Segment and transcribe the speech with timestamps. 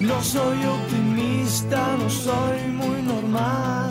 [0.00, 3.90] No soy optimista, no soy muy normal.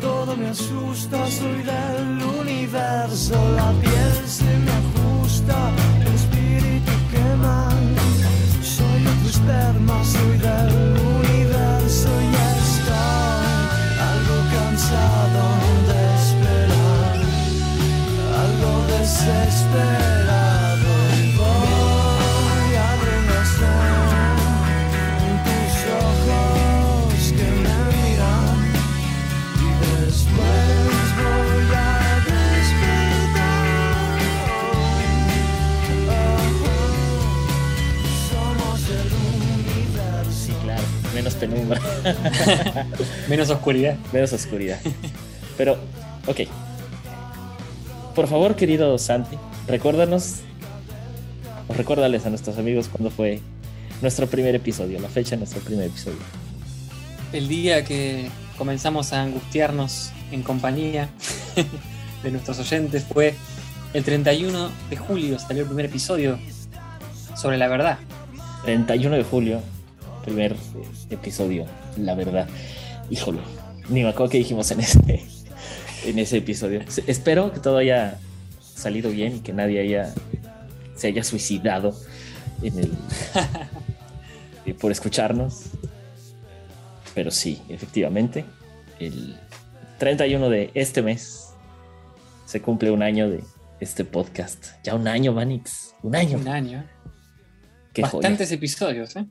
[0.00, 3.34] Todo me asusta, soy del universo.
[3.54, 5.56] La piel se me ajusta,
[6.00, 7.68] el espíritu quema.
[8.62, 10.72] Soy otro esperma, soy del
[11.18, 13.44] universo y estoy
[14.10, 15.44] algo cansado
[15.88, 17.16] de esperar,
[18.42, 20.13] algo desesperado.
[41.46, 41.80] Penumbra,
[43.28, 43.96] Menos oscuridad.
[44.12, 44.78] menos oscuridad.
[45.56, 45.78] Pero,
[46.26, 46.40] ok.
[48.14, 49.36] Por favor, querido Santi,
[49.66, 50.36] recuérdanos,
[51.68, 53.40] o recuérdales a nuestros amigos cuándo fue
[54.00, 56.18] nuestro primer episodio, la fecha de nuestro primer episodio.
[57.32, 61.08] El día que comenzamos a angustiarnos en compañía
[62.22, 63.34] de nuestros oyentes fue
[63.92, 66.38] el 31 de julio, salió el primer episodio
[67.36, 67.98] sobre la verdad.
[68.64, 69.60] 31 de julio,
[70.24, 70.56] primer
[71.10, 72.48] episodio, la verdad.
[73.10, 73.40] Híjole,
[73.88, 74.98] ni me acuerdo qué dijimos en ese,
[76.04, 76.80] en ese episodio.
[77.06, 78.18] Espero que todo haya
[78.60, 80.12] salido bien y que nadie haya
[80.96, 81.94] se haya suicidado
[82.62, 82.90] en el
[84.66, 85.70] eh, por escucharnos.
[87.14, 88.44] Pero sí, efectivamente,
[88.98, 89.38] el
[89.98, 91.52] 31 de este mes
[92.46, 93.44] se cumple un año de
[93.80, 94.66] este podcast.
[94.82, 95.94] Ya un año, Manix.
[96.02, 96.38] Un año.
[96.38, 96.84] Un año.
[97.92, 98.14] Qué joya.
[98.14, 99.26] Bastantes episodios, ¿eh?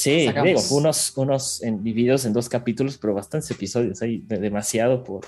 [0.00, 0.46] Sí, Sacamos.
[0.48, 4.00] digo, unos, unos en, divididos en dos capítulos, pero bastantes episodios.
[4.00, 5.26] Hay de- demasiado por.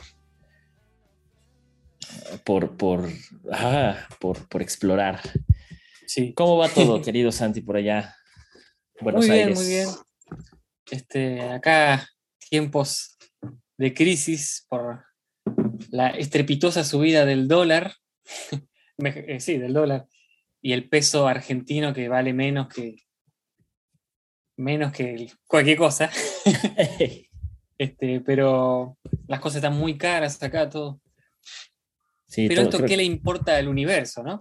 [2.45, 3.09] Por, por,
[3.53, 5.21] ah, por, por explorar.
[6.07, 6.33] Sí.
[6.35, 8.15] ¿Cómo va todo, querido Santi, por allá?
[9.01, 9.59] Buenos muy bien, Aires.
[9.59, 9.89] muy bien.
[10.91, 12.09] Este, acá
[12.51, 13.17] tiempos
[13.79, 15.05] de crisis por
[15.91, 17.95] la estrepitosa subida del dólar.
[19.05, 20.07] Eh, sí, del dólar.
[20.61, 22.97] Y el peso argentino que vale menos que
[24.57, 26.11] menos que cualquier cosa.
[27.79, 28.97] Este, pero
[29.27, 31.01] las cosas están muy caras acá, todo.
[32.29, 34.39] Sí, Pero todo- esto, creo- ¿qué le importa al universo, no?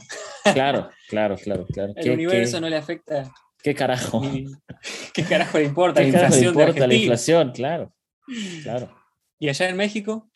[0.53, 1.93] Claro, claro, claro, claro.
[1.95, 3.33] El ¿Qué, universo qué- no le afecta.
[3.63, 4.21] qué carajo?
[4.31, 4.45] ni-
[5.13, 7.51] ¿Qué carajo le importa ¿Qué la carajo le inflación importa la inflación?
[7.51, 7.93] Claro,
[8.61, 8.95] claro.
[9.39, 10.29] Y allá en México,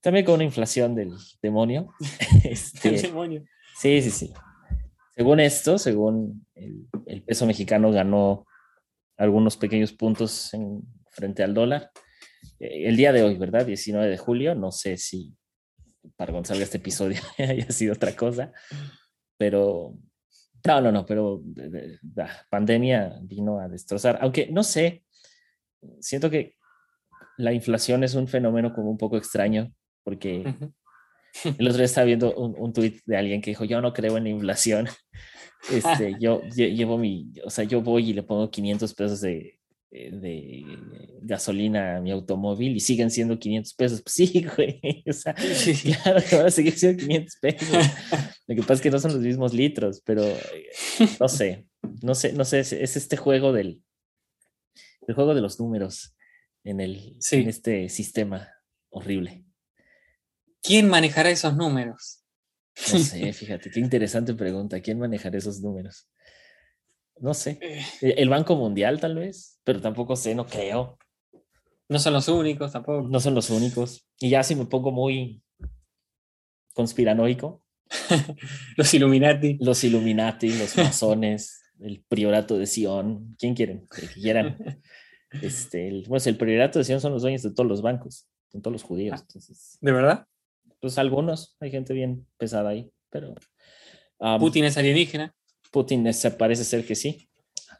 [0.00, 1.10] También con una inflación del
[1.42, 1.92] demonio.
[2.44, 3.42] Este, el demonio.
[3.80, 4.32] Sí, sí, sí.
[5.16, 8.46] Según esto, según el, el peso mexicano ganó
[9.16, 11.90] algunos pequeños puntos en- frente al dólar.
[12.60, 13.64] Eh, el día de hoy, ¿verdad?
[13.66, 14.54] 19 de julio.
[14.54, 15.34] No sé si
[16.16, 18.52] para cuando salga este episodio haya sido otra cosa,
[19.36, 19.96] pero
[20.64, 21.42] no, no, no, pero
[22.14, 24.18] la pandemia vino a destrozar.
[24.20, 25.04] Aunque no sé,
[26.00, 26.54] siento que
[27.38, 29.72] la inflación es un fenómeno como un poco extraño,
[30.04, 30.74] porque Ujú.
[31.58, 34.16] el otro día estaba viendo un, un tuit de alguien que dijo, yo no creo
[34.16, 34.88] en la inflación.
[35.72, 39.58] Este, yo lle- llevo mi, o sea, yo voy y le pongo 500 pesos de,
[39.90, 40.64] eh, de
[41.22, 44.02] gasolina a mi automóvil y siguen siendo 500 pesos.
[44.02, 44.80] Pues sí, güey.
[45.08, 45.74] O sea, Sí.
[46.02, 47.68] claro que van a seguir siendo 500 pesos.
[48.46, 50.68] Lo que pasa es que no son los mismos litros, pero eh,
[51.20, 51.66] no sé,
[52.02, 53.82] no sé, no sé, es, es este juego del,
[55.08, 56.14] el juego de los números
[56.64, 57.36] en, el, Sí.
[57.36, 58.48] en este sistema
[58.90, 59.44] horrible.
[60.62, 62.24] ¿Quién manejará esos números?
[62.92, 64.80] No sé, fíjate, qué interesante pregunta.
[64.80, 66.08] ¿Quién manejará esos números?
[67.18, 67.58] No sé.
[67.62, 69.58] Eh, ¿El el Banco Mundial tal vez?
[69.64, 70.98] Pero tampoco sé, no creo.
[71.88, 73.08] No son los únicos tampoco.
[73.08, 74.06] No son los únicos.
[74.18, 75.42] Y ya si me pongo muy
[76.74, 77.62] conspiranoico,
[78.76, 79.58] Los Illuminati.
[79.60, 83.86] los Illuminati, los masones, el priorato de Sion, ¿quién quieren?
[83.96, 84.80] El que quieran.
[85.42, 88.62] Este, el, pues el priorato de Sion son los dueños de todos los bancos, son
[88.62, 89.20] todos los judíos.
[89.20, 90.26] Entonces, ¿De verdad?
[90.86, 93.34] Pues algunos, hay gente bien pesada ahí, pero...
[94.18, 95.34] um, Putin es alienígena.
[95.72, 97.28] Putin es- parece ser que sí.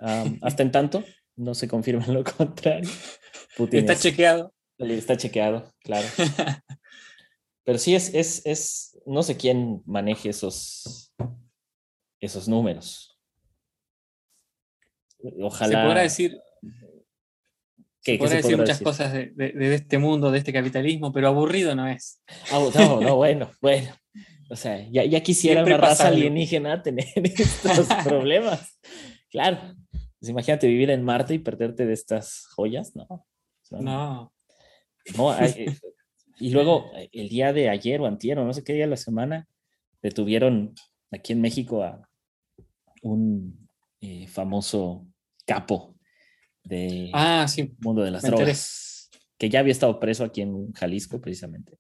[0.00, 1.04] Um, hasta en tanto,
[1.36, 2.90] no se confirma lo contrario.
[3.56, 4.52] Putin Está es- chequeado.
[4.78, 6.06] está chequeado, claro.
[7.62, 11.12] Pero sí es, es, es, no sé quién maneje esos,
[12.20, 13.16] esos números.
[15.40, 15.80] Ojalá.
[15.80, 16.40] Se podrá decir,
[18.06, 18.84] ¿Qué- podrá decir podrá muchas decir?
[18.84, 22.22] cosas de, de- de este mundo, de este capitalismo, pero aburrido no es.
[22.50, 23.94] Ah, no, no, bueno, bueno.
[24.48, 28.78] O sea, ya, ya quisiera Siempre una raza alienígena tener estos problemas.
[29.30, 29.58] Claro.
[30.18, 33.06] Pues imagínate vivir en Marte y perderte de estas joyas, ¿no?
[33.70, 34.32] No.
[35.16, 35.76] No, hay- eh,
[36.38, 38.90] y luego eh, el día de ayer o antier, o no sé qué día de
[38.90, 39.48] la semana,
[40.02, 40.74] detuvieron
[41.10, 42.08] aquí en México a
[43.02, 43.68] un
[44.00, 45.06] eh, famoso
[45.44, 45.95] capo
[46.66, 47.74] de Ah, sí.
[47.78, 48.44] mundo de las me enteré.
[48.46, 51.78] drogas, que ya había estado preso aquí en Jalisco, precisamente.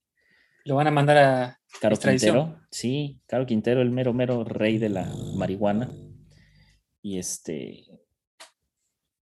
[0.64, 1.60] Lo van a mandar a.
[1.80, 1.96] Caro.
[1.96, 5.90] Quintero, sí, Caro Quintero, el mero, mero rey de la marihuana.
[7.02, 7.84] Y este.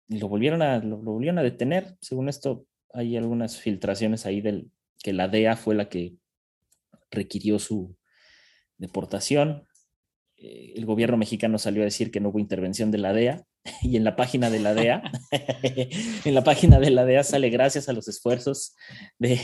[0.07, 1.97] lo volvieron a, lo, lo volvieron a detener.
[2.01, 4.71] Según esto, hay algunas filtraciones ahí del
[5.03, 6.15] que la DEA fue la que
[7.11, 7.95] requirió su
[8.77, 9.67] deportación.
[10.37, 13.45] Eh, el gobierno mexicano salió a decir que no hubo intervención de la DEA.
[13.81, 15.01] Y en la página de la DEA,
[16.25, 18.75] en la página de la DEA sale gracias a los esfuerzos
[19.19, 19.39] de,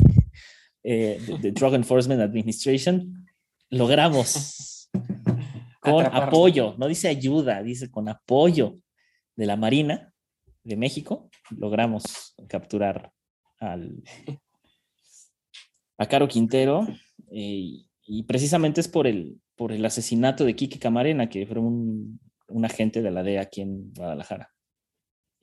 [0.84, 3.26] eh, de- de Drug Enforcement Administration,
[3.70, 4.90] logramos
[5.80, 6.28] con Atraparlo.
[6.28, 8.78] apoyo, no dice ayuda, dice con apoyo
[9.36, 10.14] de la Marina
[10.64, 13.12] de México, logramos capturar
[13.60, 14.02] al,
[15.98, 16.88] a Caro Quintero
[17.32, 22.20] eh, y precisamente es por el, por el asesinato de Quique Camarena, que fue un,
[22.48, 24.52] un agente de la DEA aquí en Guadalajara.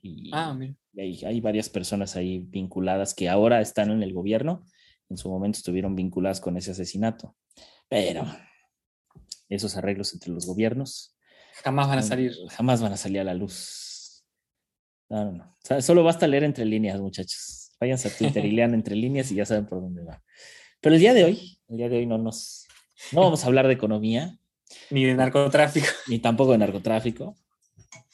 [0.02, 0.75] Y, Ah, mira.
[0.94, 4.64] y hay, hay varias personas ahí vinculadas que ahora están en el gobierno,
[5.08, 7.37] en su momento estuvieron vinculadas con ese asesinato.
[7.88, 8.25] Pero
[9.49, 11.17] esos arreglos entre los gobiernos
[11.64, 12.32] Jamás van a salir.
[12.50, 14.25] jamás van a salir a la luz.
[15.11, 15.44] No, no, no.
[15.44, 17.73] O sea, solo basta leer entre líneas, muchachos.
[17.81, 20.23] Váyanse a Twitter y lean entre líneas y ya saben por dónde va.
[20.81, 22.67] Pero el día de hoy, el día de hoy no nos,
[23.12, 24.38] no vamos a hablar de economía,
[24.90, 25.87] Ni de narcotráfico.
[26.06, 27.37] ni tampoco de narcotráfico.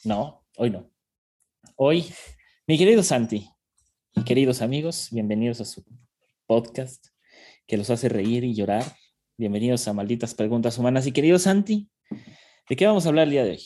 [0.03, 0.89] No, hoy no.
[1.75, 2.11] Hoy,
[2.65, 3.49] mi querido Santi
[4.15, 5.85] y queridos amigos, bienvenidos a su
[6.47, 7.07] podcast
[7.67, 8.83] que los hace reír y llorar.
[9.37, 11.05] Bienvenidos a Malditas Preguntas Humanas.
[11.05, 11.89] Y querido Santi,
[12.69, 13.63] ¿de qué vamos a hablar el día de hoy?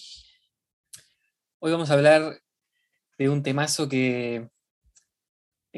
[1.59, 2.41] Hoy vamos a hablar
[3.17, 4.49] de un temazo que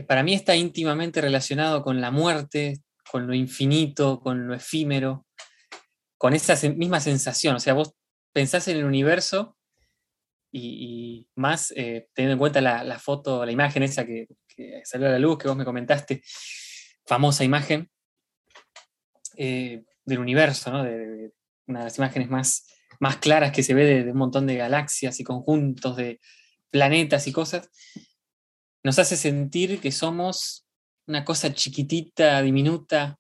[0.08, 2.82] para mí está íntimamente relacionado con la muerte,
[3.12, 5.23] con lo infinito, con lo efímero,
[6.24, 7.58] con esa misma sensación.
[7.58, 7.96] O sea, vos
[8.32, 9.58] pensás en el universo
[10.54, 14.30] y, más eh, teniendo en cuenta la, foto, la imagen esa que,
[14.86, 16.24] salió a la luz, que vos me comentaste,
[17.06, 17.92] famosa imagen
[19.36, 20.86] eh, del universo, ¿no?
[20.86, 21.34] De
[21.68, 22.70] una de las imágenes más,
[23.02, 26.22] más claras que se ve de, de un montón de galaxias y conjuntos de
[26.70, 27.70] planetas y cosas,
[28.82, 30.66] nos hace sentir que somos
[31.06, 33.20] una cosa chiquitita, diminuta,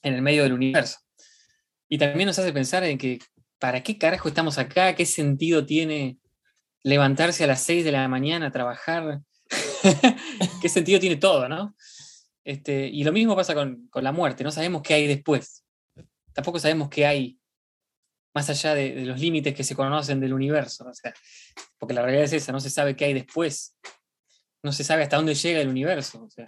[0.00, 1.00] en el medio del universo.
[1.92, 3.18] Y también nos hace pensar en que,
[3.58, 4.94] ¿para qué carajo estamos acá?
[4.94, 6.16] ¿Qué sentido tiene
[6.82, 9.20] levantarse a las 6 de la mañana a trabajar?
[10.62, 11.76] ¿Qué sentido tiene todo, no?
[12.44, 15.66] Este, y lo mismo pasa con, con la muerte, no sabemos qué hay después.
[16.32, 17.38] Tampoco sabemos qué hay
[18.34, 20.88] más allá de, de los límites que se conocen del universo.
[20.88, 21.12] O sea,
[21.76, 23.76] porque la realidad es esa, no se sabe qué hay después.
[24.62, 26.24] No se sabe hasta dónde llega el universo.
[26.24, 26.46] o sea,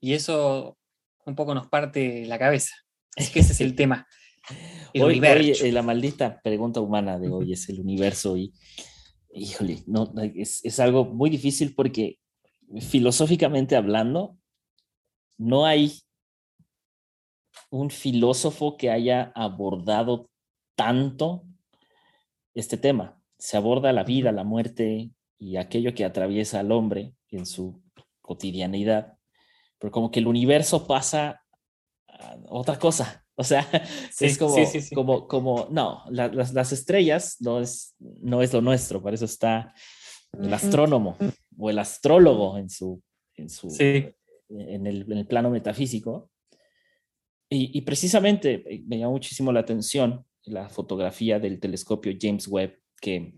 [0.00, 0.78] y eso
[1.26, 2.76] un poco nos parte la cabeza.
[3.16, 4.06] Es que ese es el tema.
[4.94, 8.52] Hoy, hoy, la maldita pregunta humana de hoy es el universo y,
[9.32, 12.18] híjole, no, es, es algo muy difícil porque
[12.80, 14.36] filosóficamente hablando,
[15.38, 15.92] no hay
[17.70, 20.30] un filósofo que haya abordado
[20.76, 21.44] tanto
[22.54, 23.20] este tema.
[23.38, 27.82] Se aborda la vida, la muerte y aquello que atraviesa al hombre en su
[28.20, 29.18] cotidianidad,
[29.78, 31.42] pero como que el universo pasa
[32.06, 33.23] a otra cosa.
[33.36, 33.66] O sea,
[34.12, 34.94] Sí, es como, sí, sí, sí.
[34.94, 39.24] como, como, no, la- las, las estrellas no es, no es lo nuestro, para eso
[39.24, 39.74] está
[40.40, 41.16] el astrónomo
[41.58, 43.02] o el astrólogo en su,
[43.36, 44.06] en su, Sí.
[44.48, 46.30] en el, en el plano metafísico.
[47.48, 52.78] Y, y precisamente eh, me llamó muchísimo la atención la fotografía del telescopio James Webb,
[53.00, 53.34] que,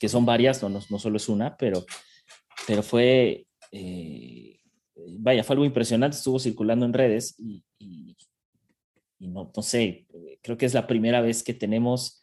[0.00, 1.84] que son varias, no, no, no solo es una, pero,
[2.66, 4.58] pero fue, eh,
[5.18, 8.07] vaya, fue algo impresionante, estuvo circulando en redes y, y-
[9.18, 12.22] y no, no sé, eh, creo que es la primera vez que tenemos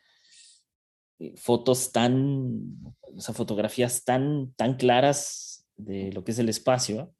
[1.19, 2.77] eh, fotos tan,
[3.15, 7.13] o sea, fotografías tan, tan claras de lo que es el espacio.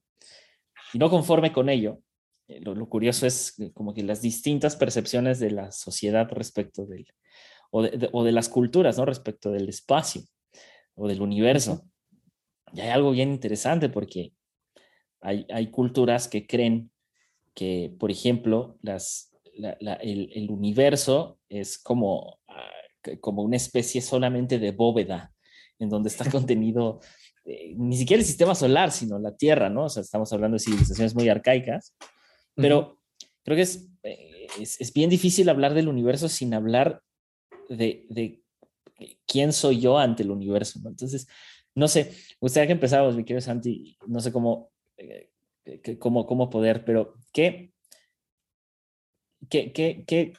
[0.94, 2.02] Y no conforme con ello,
[2.48, 7.06] eh, lo, lo curioso es como que las distintas percepciones de la sociedad respecto del,
[7.72, 9.06] o de, de- o de las culturas, ¿no?
[9.06, 10.22] Respecto del espacio
[10.96, 11.84] o del universo.
[12.74, 14.34] Y hay algo bien interesante porque
[15.22, 16.92] hay, hay culturas que creen
[17.54, 22.70] que, por ejemplo, las, la- la- el, el universo es como, ah,
[23.22, 25.32] como una especie solamente de bóveda,
[25.80, 27.00] en donde está contenido
[27.46, 29.86] eh, ni siquiera el sistema solar, sino la Tierra, ¿no?
[29.86, 31.96] O sea, estamos hablando de civilizaciones muy arcaicas,
[32.56, 33.00] pero
[33.44, 37.02] creo que es, eh, es, es bien difícil hablar del universo sin hablar
[37.70, 38.42] de, de
[39.28, 40.90] quién soy yo ante el universo, ¿no?
[40.90, 41.28] Entonces,
[41.76, 45.30] no sé, gustaría que empezáramos, mi querido Santi, no sé cómo, eh,
[46.00, 47.74] cómo, cómo poder, pero ¿qué,
[49.50, 50.34] qué, qué, qué,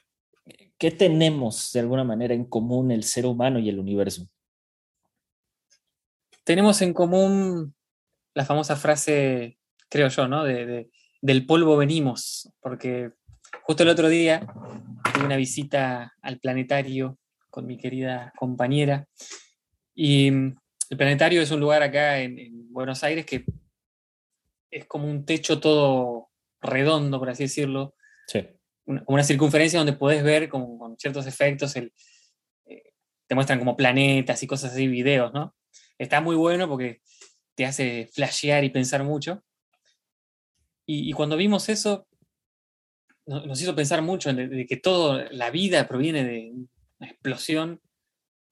[0.79, 4.27] qué tenemos de alguna manera en común el ser humano y el universo?
[6.45, 7.75] tenemos en común
[8.35, 9.59] la famosa frase,
[9.89, 10.45] creo yo, ¿no?
[10.45, 13.11] De, de- del polvo venimos, porque
[13.63, 14.47] justo el otro día
[15.13, 17.19] tuve una visita al planetario
[17.51, 19.09] con mi querida compañera
[19.95, 20.57] y mm,
[20.91, 23.45] el planetario es un lugar acá en, en Buenos Aires que
[24.71, 26.29] es como un techo todo
[26.61, 27.95] redondo, por así decirlo,
[28.29, 28.47] Sí.
[28.87, 31.93] Una, una circunferencia donde podés ver con, ciertos efectos, eh,
[33.27, 35.55] te muestran como planetas y cosas así, videos, ¿no?
[35.99, 37.03] Está muy bueno porque
[37.55, 39.43] te hace flashear y pensar mucho.
[40.89, 42.07] Y, cuando vimos eso,
[43.27, 46.53] no- nos hizo pensar mucho de, que toda la vida proviene de
[47.01, 47.81] una explosión,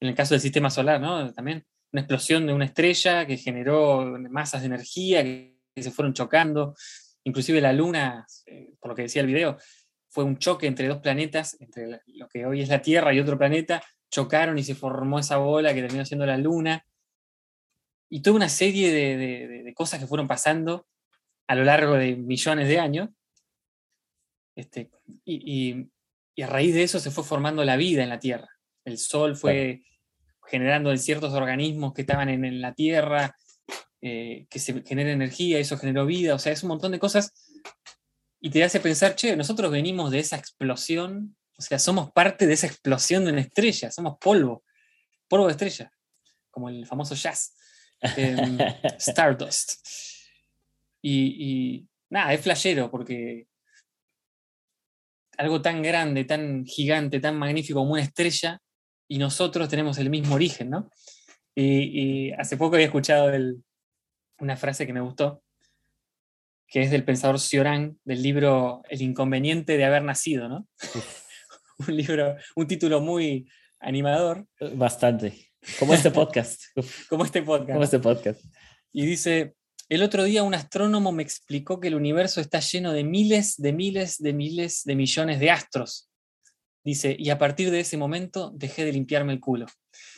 [0.01, 1.31] en el caso del sistema solar, ¿no?
[1.33, 6.13] También una explosión de una estrella que generó masas de energía que, que se fueron
[6.13, 6.75] chocando.
[7.23, 9.57] Inclusive la Luna, eh, por lo que decía el video,
[10.15, 13.37] fue un choque entre dos planetas, entre lo que hoy es la Tierra y otro
[13.37, 16.85] planeta, chocaron y se formó esa bola que terminó siendo la Luna.
[18.09, 20.87] Y toda una serie de, de- de- de cosas que fueron pasando
[21.47, 23.09] a lo largo de millones de años.
[24.55, 24.89] Este,
[25.25, 25.35] y,
[25.73, 25.89] y-
[26.33, 28.47] y a raíz de eso se fue formando la vida en la Tierra.
[28.85, 29.83] El Sol fue
[30.47, 33.35] generando ciertos organismos que estaban en, en la Tierra,
[34.01, 37.33] eh, que se genera energía, eso generó vida, o sea, es un montón de cosas.
[38.45, 42.53] Y te hace pensar, che, nosotros venimos de esa explosión, o sea, somos parte de
[42.53, 44.63] esa explosión de una estrella, somos polvo,
[45.27, 45.91] polvo de estrella,
[46.51, 47.55] como el famoso jazz,
[48.15, 48.55] em,
[48.99, 49.83] Stardust.
[51.01, 51.23] Y,
[51.79, 53.47] y nada, es flashero porque
[55.39, 58.61] algo tan grande, tan gigante, tan magnífico como una estrella,
[59.07, 60.91] y nosotros tenemos el mismo origen, ¿no?
[61.55, 63.63] Y, y hace poco había escuchado el-
[64.37, 65.41] una frase que me gustó,
[66.67, 70.67] que es del pensador Cioran, del libro El inconveniente de haber nacido, ¿no?
[71.87, 75.51] un libro, un título muy animador, Bastante.
[75.79, 76.61] Como este podcast.
[77.09, 77.71] Como este podcast.
[77.71, 78.41] Como este podcast.
[78.91, 79.55] Y dice,
[79.89, 83.73] el otro día un astrónomo me explicó que el universo está lleno de miles, de
[83.73, 86.09] miles, de miles, de millones de astros.
[86.83, 89.65] Dice, y a partir de ese momento dejé de limpiarme el culo.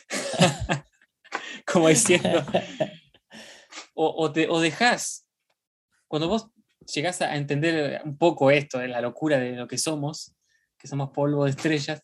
[1.66, 2.44] Como diciendo,
[3.94, 5.26] o, o, te, o dejás,
[6.08, 6.48] cuando vos
[6.94, 10.34] llegás a entender un poco esto de la locura de lo que somos,
[10.78, 12.02] que somos polvo de estrellas,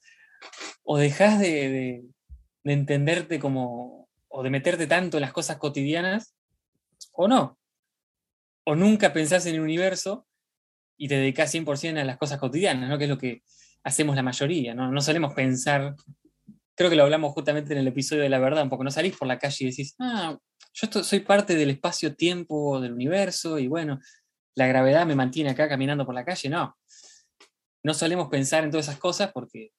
[0.83, 2.05] o dejás de, de-
[2.65, 6.35] de entenderte como, o de meterte tanto en las cosas cotidianas,
[7.13, 7.59] o no.
[8.65, 10.27] O nunca pensás en el universo
[10.97, 12.97] y te dedicás 100% a las cosas cotidianas, ¿no?
[12.97, 13.43] que es lo que
[13.83, 14.75] hacemos la mayoría.
[14.75, 14.91] ¿no?
[14.91, 15.95] no solemos pensar,
[16.75, 19.29] creo que lo hablamos justamente en el episodio de la verdad, porque no salís por
[19.29, 20.39] la calle y decís, ah,
[20.75, 24.01] yo soy parte del espacio-tiempo del universo y bueno,
[24.57, 26.49] la gravedad me mantiene acá caminando por la calle.
[26.49, 26.77] No,
[27.83, 29.73] no solemos pensar en todas esas cosas porque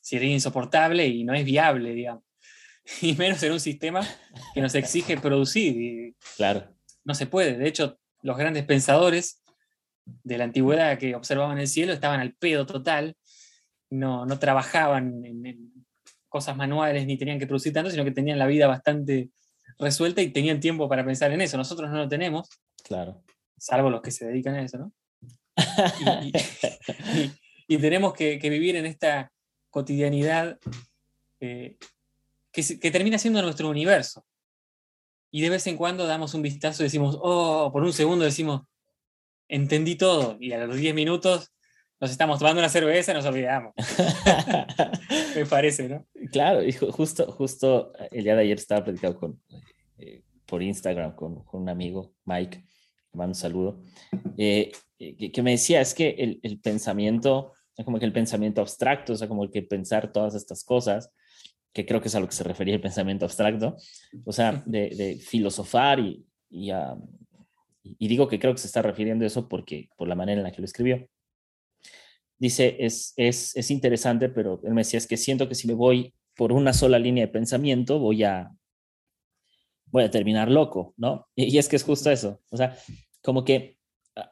[0.00, 2.24] sería insoportable y no es viable, digamos.
[3.00, 4.00] Y menos en un sistema
[4.54, 5.76] que nos exige producir.
[5.80, 6.74] Y Claro.
[7.04, 7.56] no se puede.
[7.56, 9.42] De hecho, los grandes pensadores
[10.04, 13.16] de la antigüedad que observaban el cielo estaban al pedo total,
[13.90, 15.72] no, no trabajaban en, en
[16.28, 19.30] cosas manuales ni tenían que producir tanto, sino que tenían la vida bastante
[19.82, 21.56] resuelta y tenían tiempo para pensar en eso.
[21.58, 22.48] Nosotros no lo tenemos,
[22.84, 23.22] Claro.
[23.58, 24.92] salvo los que se dedican a eso, ¿no?
[26.22, 26.32] Y,
[27.20, 27.32] y-
[27.68, 29.30] y tenemos que, que vivir en esta
[29.70, 30.58] cotidianidad
[31.40, 31.76] eh,
[32.50, 34.26] que, termina siendo nuestro universo.
[35.30, 38.62] Y de vez en cuando damos un vistazo y decimos, oh, por un segundo decimos,
[39.48, 40.36] entendí todo.
[40.40, 41.50] Y a los 10 minutos
[42.00, 43.72] nos estamos tomando una cerveza y nos olvidamos.
[45.36, 46.06] Me parece, ¿no?
[46.30, 49.42] Claro, y ju- justo, justo el día de ayer estaba platicando con,
[50.52, 53.82] por Instagram con, con un amigo, Mike, le mando un saludo,
[54.36, 57.54] eh, eh, que, que me decía, es que el, el pensamiento,
[57.86, 61.10] como que el pensamiento abstracto, o sea, como que pensar todas estas cosas,
[61.72, 63.76] que creo que es a lo que se refería el pensamiento abstracto,
[64.26, 66.70] o sea, de, de filosofar y, y,
[67.82, 70.44] y digo que creo que se está refiriendo a eso porque, por la manera en
[70.44, 71.08] la que lo escribió
[72.38, 75.72] dice, es, es, es interesante, pero él me decía, es que siento que si me
[75.72, 78.50] voy por una sola línea de pensamiento, voy a,
[79.92, 81.28] voy a terminar loco, ¿no?
[81.36, 82.76] Y, es que es justo eso, o sea,
[83.22, 83.78] como que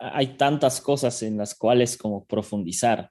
[0.00, 3.10] hay tantas cosas en las cuales como profundizar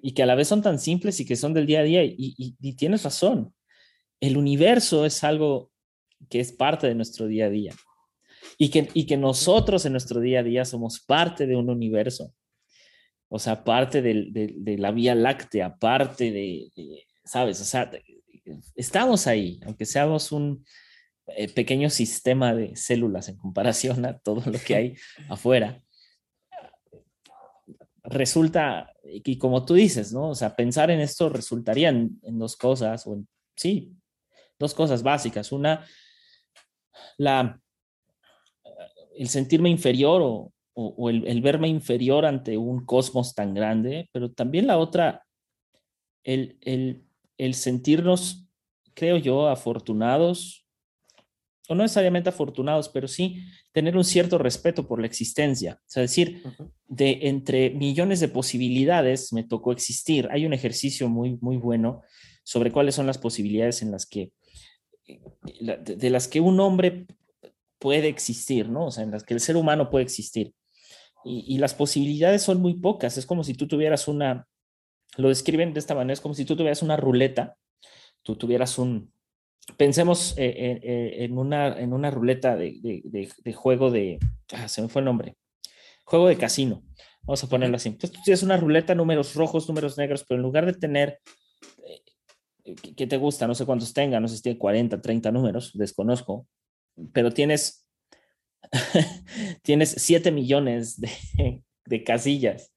[0.00, 2.02] y que a la vez son tan simples y que son del día a día
[2.04, 3.54] y, y- y tienes razón,
[4.20, 5.70] el universo es algo
[6.30, 7.74] que es parte de nuestro día a día
[8.58, 12.32] y que, y que nosotros en nuestro día a día somos parte de un universo.
[13.28, 17.60] O sea, parte del- del- de, la Vía Láctea, parte de, de- ¿sabes?
[17.60, 17.90] O sea,
[18.74, 20.64] estamos ahí, aunque seamos un
[21.26, 24.94] eh, pequeño sistema de células en comparación a todo lo que hay
[25.30, 25.82] afuera.
[28.02, 30.28] Resulta, y como tú dices, ¿no?
[30.28, 33.26] O sea, pensar en esto resultaría en, en dos cosas, o en,
[33.56, 33.96] sí,
[34.58, 35.50] dos cosas básicas.
[35.50, 35.86] Una,
[37.16, 37.58] la,
[39.16, 44.10] el sentirme inferior o, o, o el, el, verme inferior ante un cosmos tan grande,
[44.12, 45.24] pero también la otra,
[46.22, 47.02] el, el,
[47.38, 48.46] el sentirnos,
[48.92, 50.63] creo yo, afortunados
[51.68, 53.42] o no necesariamente afortunados, pero sí
[53.72, 55.78] tener un cierto respeto por la existencia.
[55.80, 56.70] O sea, decir, uh -huh.
[56.88, 60.28] de entre millones de posibilidades me tocó existir.
[60.30, 62.02] Hay un ejercicio muy, muy bueno
[62.44, 64.32] sobre cuáles son las posibilidades en las que,
[65.06, 67.06] de, de las que un hombre
[67.78, 68.86] puede existir, ¿no?
[68.86, 70.52] O sea, en las que el ser humano puede existir.
[71.24, 73.16] Y, y las posibilidades son muy pocas.
[73.16, 74.46] Es como si tú tuvieras una,
[75.16, 77.56] lo describen de esta manera, es como si tú tuvieras una ruleta,
[78.22, 79.13] tú tuvieras un,
[79.76, 84.18] pensemos eh, eh, en, una, en una ruleta de, de, de juego de,
[84.52, 85.36] ah, se me fue el nombre,
[86.04, 86.82] juego de casino,
[87.22, 87.88] vamos a ponerlo así.
[87.88, 91.20] Entonces tú tienes una ruleta, números rojos, números negros, pero en lugar de tener,
[92.64, 93.46] eh, ¿qué te gusta?
[93.46, 96.46] No sé cuántos tenga, no sé si tiene 40, 30 números, desconozco,
[97.12, 97.88] pero tienes,
[99.62, 102.72] tienes 7 millones de, de casillas.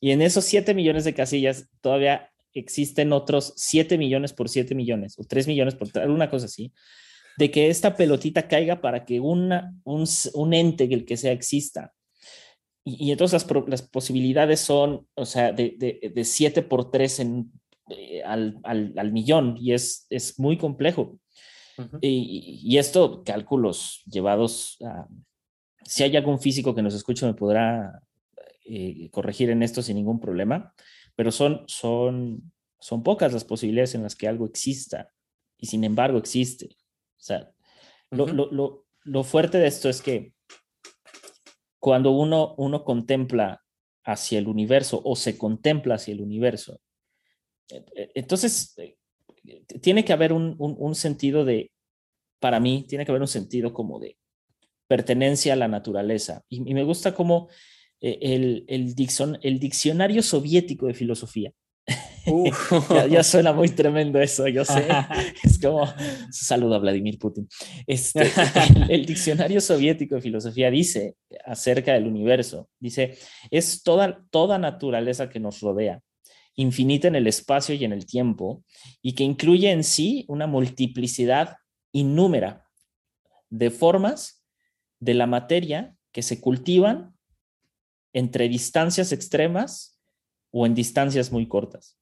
[0.00, 5.18] Y en esos 7 millones de casillas todavía existen otros 7 millones por 7 millones
[5.18, 6.72] o 3 millones por una cosa así,
[7.36, 11.92] de que esta pelotita caiga para que una, un, un ente, el que sea, exista.
[12.84, 17.20] Y, y entonces las, las, posibilidades son, o sea, de, de, de 7 por 3
[17.20, 17.52] en,
[17.90, 21.18] eh, al, al, al, millón y es, es muy complejo.
[21.76, 21.98] Uh -huh.
[22.00, 25.06] y, y, esto, cálculos llevados a...
[25.84, 28.02] Si hay algún físico que nos escuche, me podrá
[28.64, 30.74] eh, corregir en esto sin ningún problema
[31.18, 35.10] pero son, son, son pocas las posibilidades en las que algo exista
[35.58, 36.66] y sin embargo existe.
[36.70, 37.52] O sea,
[38.12, 38.16] uh -huh.
[38.16, 40.32] lo, lo, lo, lo, fuerte de esto es que
[41.80, 43.64] cuando uno, uno contempla
[44.04, 46.80] hacia el universo o se contempla hacia el universo,
[48.14, 48.76] entonces
[49.82, 51.72] tiene que haber un, un, un sentido de,
[52.38, 54.16] para mí, tiene que haber un sentido como de
[54.86, 56.44] pertenencia a la naturaleza.
[56.48, 57.54] Y, y me gusta como eh,
[58.00, 61.52] el, el, diccion, el, diccionario soviético de filosofía.
[62.30, 62.50] Uh.
[62.90, 64.86] ya, ya, suena muy tremendo eso, yo sé.
[65.42, 65.86] es como,
[66.30, 67.48] saludo a Vladimir Putin.
[67.86, 71.14] Este, el, el, diccionario soviético de filosofía dice
[71.46, 73.16] acerca del universo, dice,
[73.50, 76.02] es toda, toda naturaleza que nos rodea,
[76.54, 78.62] infinita en el espacio y en el tiempo,
[79.00, 81.56] y que incluye en sí una multiplicidad
[81.92, 82.66] innúmera
[83.48, 84.44] de formas
[85.00, 87.14] de la materia que se cultivan
[88.12, 89.98] entre distancias extremas
[90.50, 91.98] o en distancias muy cortas.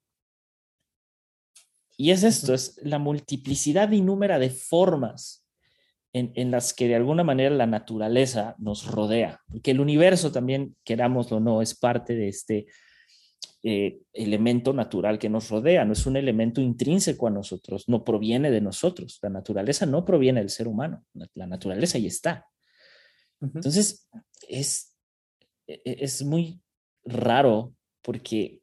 [1.96, 5.46] Y es esto, es la multiplicidad innúmera de formas
[6.12, 10.32] en, en, las que de alguna manera la naturaleza nos rodea, y que el universo
[10.32, 12.66] también, querámoslo o no, es parte de este
[13.68, 18.50] eh, elemento natural que nos rodea, no es un elemento intrínseco a nosotros, no proviene
[18.52, 22.46] de nosotros, la naturaleza no proviene del ser humano, la naturaleza ahí está.
[23.40, 24.08] Entonces,
[24.48, 24.95] es
[25.66, 26.60] es muy
[27.04, 28.60] raro porque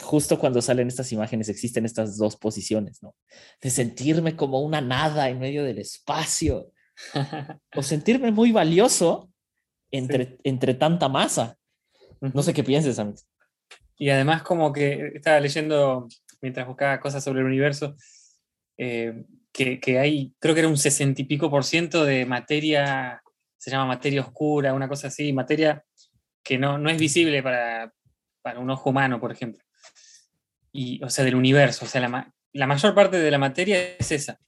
[0.00, 3.14] justo cuando salen estas imágenes existen estas dos posiciones, ¿no?
[3.60, 6.72] De sentirme como una nada en medio del espacio
[7.74, 9.30] o sentirme muy valioso
[9.90, 10.36] entre, sí.
[10.44, 11.56] entre tanta masa.
[12.20, 13.26] No sé qué pienses, Amix.
[13.96, 16.06] Y además como que estaba leyendo
[16.40, 17.96] mientras buscaba cosas sobre el universo,
[18.76, 23.20] eh, que, que, hay, creo que era un sesenta y pico por ciento de materia,
[23.56, 25.84] se llama materia oscura, una cosa así, materia
[26.42, 27.92] que no, no es visible para,
[28.42, 29.62] para, un ojo humano, por ejemplo.
[30.72, 31.84] Y, o sea, del universo.
[31.84, 34.38] O sea, la, la, mayor parte de la materia es esa.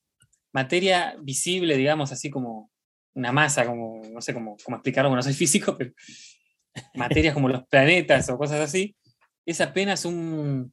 [0.53, 2.71] Materia visible, digamos, así como
[3.15, 5.93] una masa, como, no sé cómo, cómo explicarlo, no soy físico, pero
[6.95, 8.97] materias como los planetas o cosas así,
[9.45, 10.73] es apenas un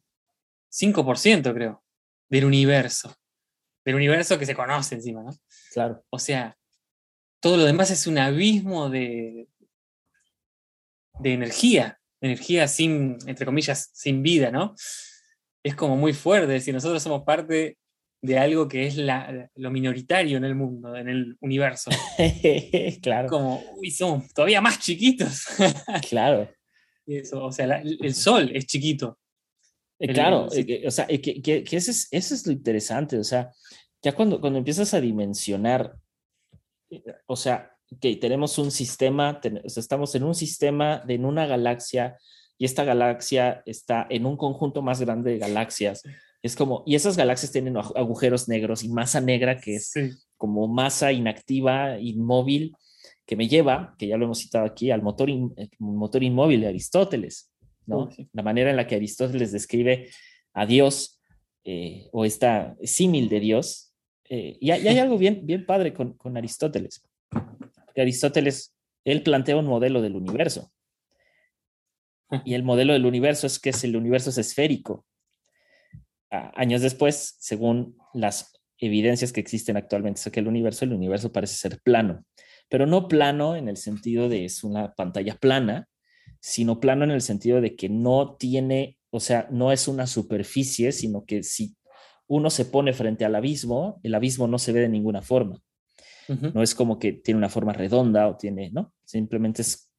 [0.72, 1.84] 5%, creo,
[2.30, 3.16] del universo.
[3.86, 5.32] Del universo que se conoce encima, ¿no?
[5.72, 6.04] Claro.
[6.10, 6.58] O sea,
[7.40, 9.48] todo lo demás es un abismo de,
[11.20, 14.76] de energía, energía sin, entre comillas, sin vida, ¿no?
[15.64, 17.78] Es como muy fuerte, si nosotros somos parte
[18.22, 21.92] de algo que es la, lo minoritario en el mundo, en el universo.
[23.02, 23.30] claro.
[23.30, 25.46] Como, uy, somos todavía más chiquitos.
[26.10, 26.50] claro.
[27.06, 29.20] Eso, o sea, la, el sol es chiquito.
[30.00, 33.18] Eh, claro, el, eh, o sea, que, que, que eso, es, eso, es, lo interesante,
[33.18, 33.52] o sea,
[34.04, 35.96] ya cuando, cuando empiezas a dimensionar,
[37.26, 41.26] o sea, que tenemos un sistema, ten, o sea, estamos en un sistema, de, en
[41.26, 42.18] una galaxia,
[42.58, 46.04] y esta galaxia está en un conjunto más grande de galaxias.
[46.42, 50.12] Es como, y esas galaxias tienen agujeros negros y masa negra, que es sí.
[50.38, 52.76] como masa inactiva, inmóvil,
[53.26, 56.68] que me lleva, que ya lo hemos citado aquí, al motor, in, motor inmóvil de
[56.68, 57.52] Aristóteles,
[57.86, 58.10] ¿no?
[58.12, 58.28] Sí.
[58.34, 60.10] La manera en la que Aristóteles describe
[60.54, 61.20] a Dios,
[61.64, 63.94] eh, o esta símil de Dios,
[64.30, 67.04] eh, y, hay, y hay algo bien, bien padre con, con Aristóteles.
[68.02, 70.72] Aristóteles, él plantea un modelo del universo.
[72.44, 75.06] Y el modelo del universo es que es el universo es esférico.
[76.30, 81.56] A- años después, según las evidencias que existen actualmente sobre el universo, el universo parece
[81.56, 82.26] ser plano,
[82.70, 85.88] pero no plano en el sentido de es una pantalla plana,
[86.40, 90.92] sino plano en el sentido de que no tiene, o sea, no es una superficie,
[90.92, 91.76] sino que si
[92.28, 95.62] uno se pone frente al abismo, el abismo no se ve de ninguna forma.
[96.54, 98.94] No es como que tiene una forma redonda o tiene, ¿no?
[99.06, 99.90] Simplemente es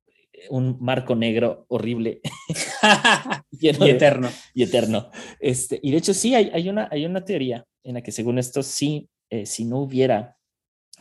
[0.50, 2.20] un marco negro horrible
[3.52, 4.28] y de- eterno.
[4.54, 5.10] y eterno.
[5.40, 8.38] Este, y de hecho sí, hay, hay, una, hay una teoría en la que según
[8.38, 10.36] esto, sí, eh, si no hubiera,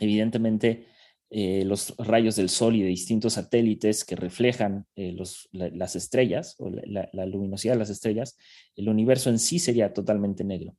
[0.00, 0.86] evidentemente,
[1.30, 5.94] eh, los rayos del Sol y de distintos satélites que reflejan eh, los, la- las
[5.94, 8.36] estrellas o la luminosidad de las estrellas,
[8.76, 10.74] el universo en sí sería totalmente negro.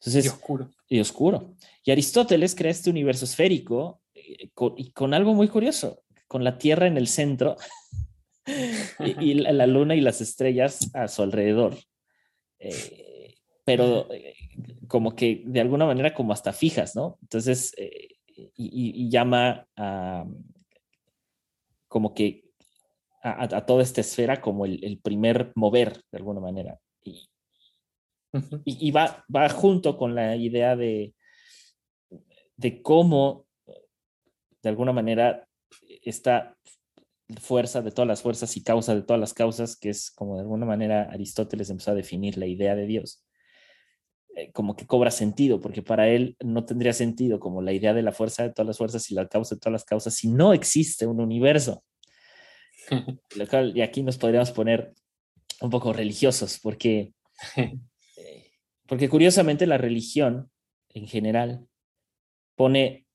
[0.00, 0.70] Entonces, Y oscuro.
[0.88, 1.54] y oscuro.
[1.84, 6.58] Y Aristóteles crea este universo esférico eh, con, y con algo muy curioso, con la
[6.58, 7.56] Tierra en el centro
[9.00, 11.76] y, y la, la luna y las estrellas a su alrededor.
[12.60, 13.34] Eh,
[13.64, 14.34] pero eh,
[14.86, 17.18] como que de alguna manera como hasta fijas, ¿no?
[17.22, 18.08] Entonces, eh,
[18.56, 20.24] y, llama a
[21.88, 22.44] como que
[23.22, 26.78] a, a- a toda esta esfera como el, el primer mover, de alguna manera.
[28.32, 28.62] Y, Ujú.
[28.64, 31.14] y, y va, va junto con la idea de,
[32.56, 33.46] de cómo,
[34.62, 35.48] de alguna manera,
[36.02, 36.56] esta
[37.40, 40.42] fuerza de todas las fuerzas y causa de todas las causas, que es como de
[40.42, 43.24] alguna manera Aristóteles empezó a definir la idea de Dios,
[44.34, 48.02] eh, como que cobra sentido, porque para él no tendría sentido como la idea de
[48.02, 50.52] la fuerza de todas las fuerzas y la causa de todas las causas si no
[50.52, 51.84] existe un universo.
[53.36, 54.94] Lo cual- y aquí nos podríamos poner
[55.60, 57.12] un poco religiosos, porque
[58.88, 60.50] porque curiosamente la religión
[60.88, 61.66] en general
[62.56, 63.06] pone,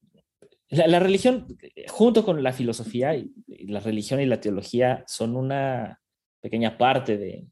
[0.70, 1.58] la, la religión
[1.90, 6.00] junto con la filosofía, y, y la religión y la teología son una
[6.40, 7.48] pequeña parte de,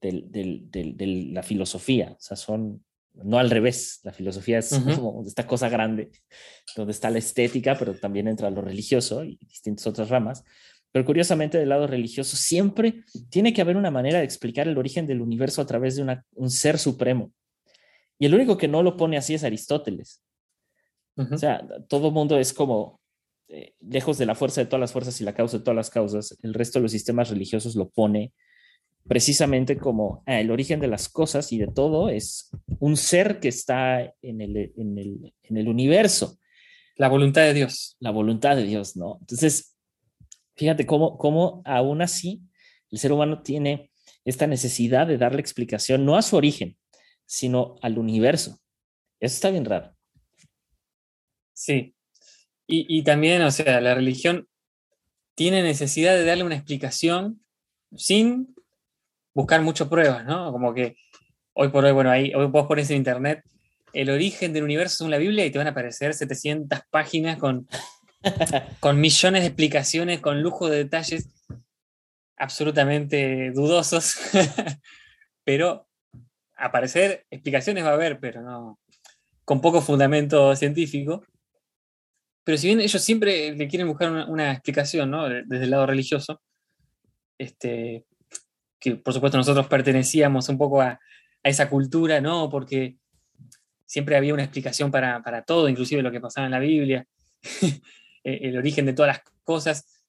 [0.00, 4.72] del- del- del- de la filosofía, o sea, son, no al revés, la filosofía es
[4.96, 6.10] como esta cosa grande,
[6.76, 10.44] donde está la estética, pero también entra lo religioso y distintas otras ramas.
[10.92, 15.06] Pero curiosamente, del lado religioso, siempre tiene que haber una manera de explicar el origen
[15.06, 17.32] del universo a través de una- un ser supremo.
[18.18, 20.22] Y el único que no lo pone así es Aristóteles.
[21.16, 21.34] Ujú.
[21.34, 23.00] O sea, todo mundo es como,
[23.48, 25.90] eh, lejos de la fuerza de todas las fuerzas y la causa de todas las
[25.90, 28.32] causas, el resto de los sistemas religiosos lo pone
[29.08, 33.48] precisamente como ah, el origen de las cosas y de todo es un ser que
[33.48, 36.38] está en el, en el, en el universo
[36.96, 37.96] La voluntad de Dios.
[38.00, 39.16] la voluntad de Dios, ¿no?
[39.20, 39.69] Entonces,
[40.56, 42.42] fíjate cómo, cómo aún así
[42.90, 43.90] el ser humano tiene
[44.24, 46.76] esta necesidad de darle explicación, no a su origen,
[47.26, 48.60] sino al universo.
[49.18, 49.94] Eso está bien raro.
[51.52, 51.94] Sí.
[52.66, 54.48] Y, y también, o sea, la religión
[55.34, 57.42] tiene necesidad de darle una explicación
[57.96, 58.54] sin
[59.34, 60.52] buscar muchas pruebas, ¿no?
[60.52, 60.96] Como que
[61.54, 63.42] hoy por hoy, bueno, ahí hoy vos pones en internet
[63.92, 67.66] el origen del universo según la Biblia y te van a aparecer 700 páginas con,
[68.80, 71.28] con millones de explicaciones, con lujo de detalles
[72.36, 74.16] absolutamente dudosos.
[75.44, 75.88] pero
[76.56, 78.78] aparecer explicaciones va a haber, pero no
[79.44, 81.24] con poco fundamento científico.
[82.44, 85.28] Pero si bien ellos siempre le quieren buscar una, explicación, ¿no?
[85.28, 86.40] De- Desde el lado religioso,
[87.36, 88.04] este,
[88.78, 91.00] que por supuesto nosotros pertenecíamos un poco a, a
[91.48, 92.48] esa cultura, ¿no?
[92.48, 92.96] Porque
[93.86, 97.04] siempre había una explicación para, para todo, inclusive lo que pasaba en la Biblia,
[98.24, 100.04] el el origen de todas las cosas.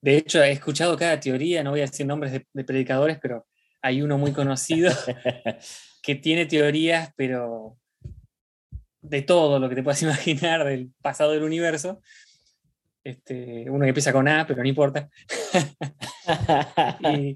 [0.00, 3.46] De hecho, he escuchado cada teoría, no voy a decir nombres de, de predicadores, pero
[3.82, 4.92] hay uno muy conocido
[6.02, 7.78] que tiene teorías, pero
[9.00, 12.00] de todo lo que te puedas imaginar del pasado del universo.
[13.04, 15.08] Este, uno que empieza con A, pero no importa.
[17.12, 17.34] Y-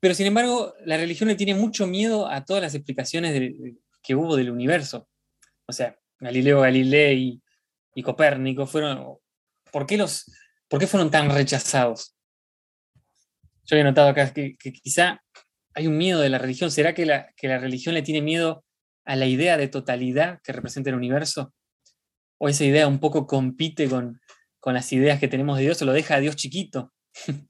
[0.00, 4.14] pero sin embargo, la religión le tiene mucho miedo a todas las explicaciones del- que
[4.14, 5.08] hubo del universo.
[5.66, 7.40] O sea, Galileo Galilei
[7.94, 9.16] y Copérnico fueron.
[9.74, 10.30] ¿Por qué, los,
[10.68, 12.14] ¿Por qué fueron tan rechazados?
[13.64, 15.20] Yo he notado acá que, quizá
[15.74, 16.70] hay un miedo de la religión.
[16.70, 18.64] ¿Será que la, que la religión le tiene miedo
[19.04, 21.52] a la idea de totalidad que representa el universo?
[22.38, 24.20] ¿O esa idea un poco compite con,
[24.60, 26.92] con las ideas que tenemos de Dios o lo deja a Dios chiquito?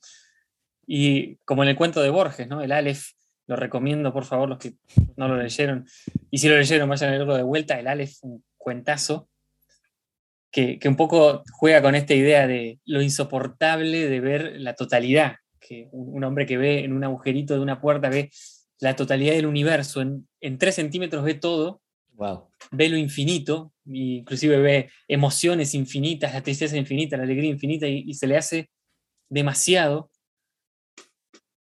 [0.87, 2.63] y como en el cuento de Borges, ¿no?
[2.63, 3.05] El Aleph,
[3.47, 4.77] lo recomiendo por favor los que
[5.19, 5.87] no lo leyeron.
[6.31, 7.79] Y si lo leyeron, vayan a leerlo de vuelta.
[7.79, 9.29] El Aleph, un cuentazo,
[10.55, 15.35] que, que un poco juega con esta idea de lo insoportable de ver la totalidad.
[15.59, 18.31] Que un, un hombre que ve en un agujerito de una puerta ve
[18.79, 21.83] la totalidad del universo, en, en tres centímetros ve todo,
[22.17, 22.49] Wow.
[22.71, 28.15] ve lo infinito, inclusive ve emociones infinitas, la tristeza infinita, la alegría infinita, y, y
[28.15, 28.71] se le hace
[29.29, 30.13] demasiado.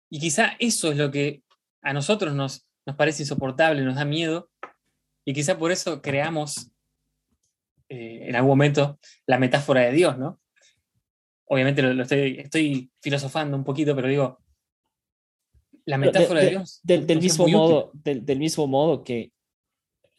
[0.08, 1.42] Y quizá eso es lo que
[1.82, 4.48] a nosotros nos, nos parece insoportable, nos da miedo,
[5.24, 6.70] y quizá por eso creamos
[7.88, 10.40] eh, en algún momento la metáfora de Dios, ¿no?
[11.46, 14.38] Obviamente lo, lo estoy, estoy filosofando un poquito, pero digo,
[15.84, 16.80] la metáfora de, De- Dios.
[16.82, 19.32] Del, mismo modo, del, del mismo modo que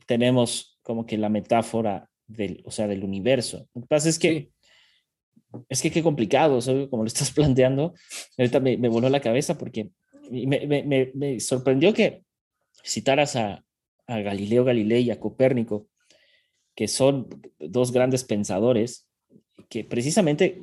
[0.05, 3.67] tenemos como que la metáfora del, o sea, del universo.
[3.73, 4.51] Lo que pasa es que
[5.69, 7.93] es que qué complicado, sea, como lo estás planteando,
[8.37, 9.89] ahorita me, me voló la cabeza porque
[10.31, 12.23] me, me- me- me sorprendió que
[12.85, 13.65] citaras a,
[14.07, 15.87] a Galileo Galilei y a Copérnico,
[16.77, 19.07] que son dos grandes pensadores,
[19.67, 20.61] que precisamente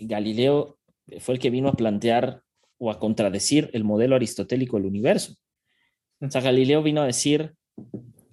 [0.00, 0.78] Galileo
[1.20, 2.40] fue el que vino a plantear
[2.78, 5.36] o a contradecir el modelo aristotélico del universo.
[6.22, 7.52] O sea, Galileo vino a decir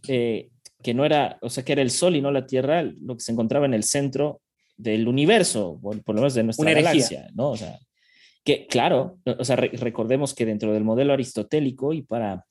[0.08, 0.50] eh,
[0.82, 3.24] que no era, o sea, que era el Sol y no la Tierra lo que
[3.24, 4.42] se encontraba en el centro
[4.78, 7.50] del universo, o por lo menos de nuestra galaxia, ¿no?
[7.50, 7.78] O sea,
[8.46, 12.46] que claro, o sea, re- recordemos que dentro del modelo aristotélico y para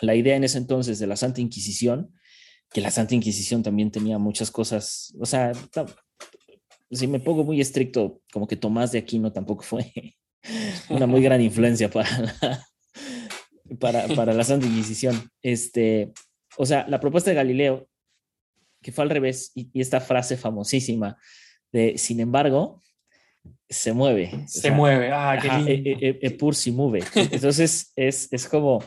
[0.00, 2.12] la idea en ese entonces de la Santa Inquisición,
[2.74, 5.52] que la Santa Inquisición también tenía muchas cosas, o sea,
[6.90, 9.92] si me pongo muy estricto, como que Tomás de Aquino tampoco fue
[10.90, 12.66] una muy gran influencia para la,
[13.78, 15.30] para, para la Santa Inquisición.
[15.40, 16.12] Este,
[16.56, 17.88] o sea, la propuesta de Galileo,
[18.82, 21.16] que fue al revés, y, y esta frase famosísima
[21.72, 22.82] de, sin embargo,
[23.68, 24.30] se mueve.
[24.34, 25.10] O Se sea, mueve.
[25.12, 25.70] Ah, qué lindo.
[25.70, 27.04] e- e- e- pur si mueve.
[27.14, 28.82] Entonces, es, es como,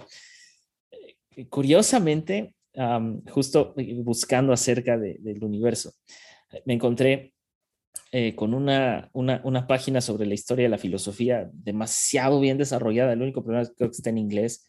[1.50, 2.54] curiosamente,
[3.30, 5.94] justo buscando acerca de- del universo,
[6.66, 7.34] me encontré
[8.12, 13.14] eh, con una, una, una página sobre la historia de la filosofía demasiado bien desarrollada.
[13.14, 14.68] El único problema es que creo que está en inglés,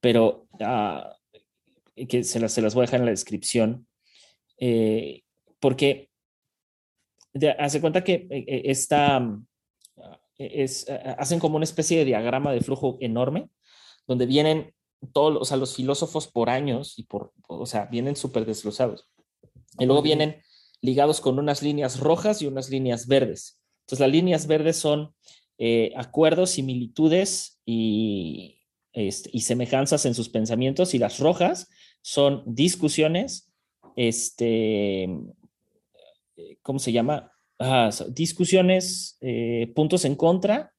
[0.00, 1.16] pero ah,
[2.08, 3.86] que se las, se las voy a dejar en la descripción,
[4.58, 5.22] eh,
[5.60, 6.10] porque
[7.32, 9.38] de- hace cuenta que eh, eh, esta,
[10.36, 13.48] es, hacen como una especie de diagrama de flujo enorme,
[14.06, 14.74] donde vienen
[15.12, 19.08] todos, o sea, los filósofos por años y por, o sea, vienen súper desglosados.
[19.78, 20.42] Y luego vienen
[20.80, 23.60] ligados con unas líneas rojas y unas líneas verdes.
[23.80, 25.14] Entonces, las líneas verdes son
[25.58, 28.60] eh, acuerdos, similitudes y,
[28.92, 31.68] este, y semejanzas en sus pensamientos, y las rojas
[32.02, 33.52] son discusiones,
[33.96, 37.32] este, eh, ¿cómo se llama?
[37.58, 40.74] Ah, discusiones, eh, puntos en contra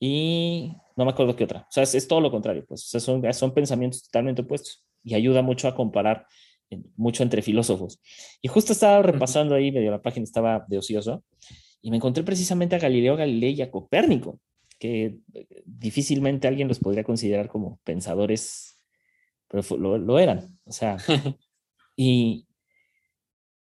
[0.00, 1.60] y no me acuerdo qué otra.
[1.60, 2.84] O sea, es, es todo lo contrario, pues.
[2.84, 6.26] O sea, son, son pensamientos totalmente opuestos y ayuda mucho a comparar
[6.96, 8.00] mucho entre filósofos.
[8.42, 11.24] Y justo estaba repasando ahí, medio la página estaba de ocioso,
[11.80, 14.40] y me encontré precisamente a Galileo Galilei y a Copérnico,
[14.78, 18.78] que eh, difícilmente alguien los podría considerar como pensadores,
[19.48, 20.58] pero lo, lo eran.
[20.64, 20.98] O sea,
[21.96, 22.46] y,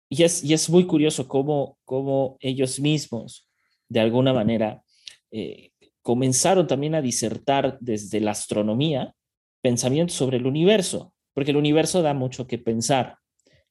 [0.10, 3.48] y, es, y es muy curioso cómo, cómo ellos mismos,
[3.88, 4.84] de alguna manera,
[5.32, 5.72] eh,
[6.10, 9.14] comenzaron también a disertar desde la astronomía
[9.62, 13.20] pensamientos sobre el universo, porque el universo da mucho que pensar,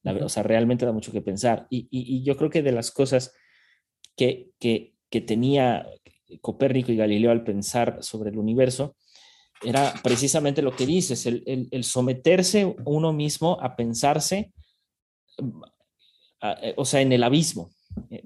[0.04, 1.66] la, o sea, realmente da mucho que pensar.
[1.68, 3.34] Y, y, y yo creo que de las cosas
[4.16, 5.84] que, que, que tenía
[6.40, 8.94] Copérnico y Galileo al pensar sobre el universo,
[9.64, 14.52] era precisamente lo que dices, el, el, el someterse uno mismo a pensarse,
[15.42, 15.60] mm,
[16.42, 17.72] a- eh, o sea, en el abismo,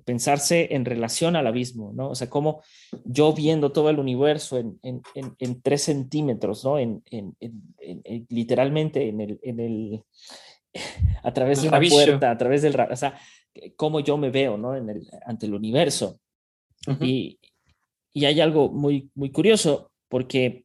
[0.04, 2.10] pensarse en relación al abismo, ¿no?
[2.10, 2.62] O sea, como
[3.04, 6.78] yo viendo todo el universo en, en, en, en tres centímetros, ¿no?
[6.78, 10.02] En, en, en- en- en- literalmente en el, en el,
[11.22, 13.18] a través El de una puerta, a través del, o sea,
[13.76, 14.74] cómo yo me veo, ¿no?
[14.76, 16.18] En el, ante el universo.
[17.00, 17.38] Y,
[18.12, 20.64] y hay algo muy, muy curioso, porque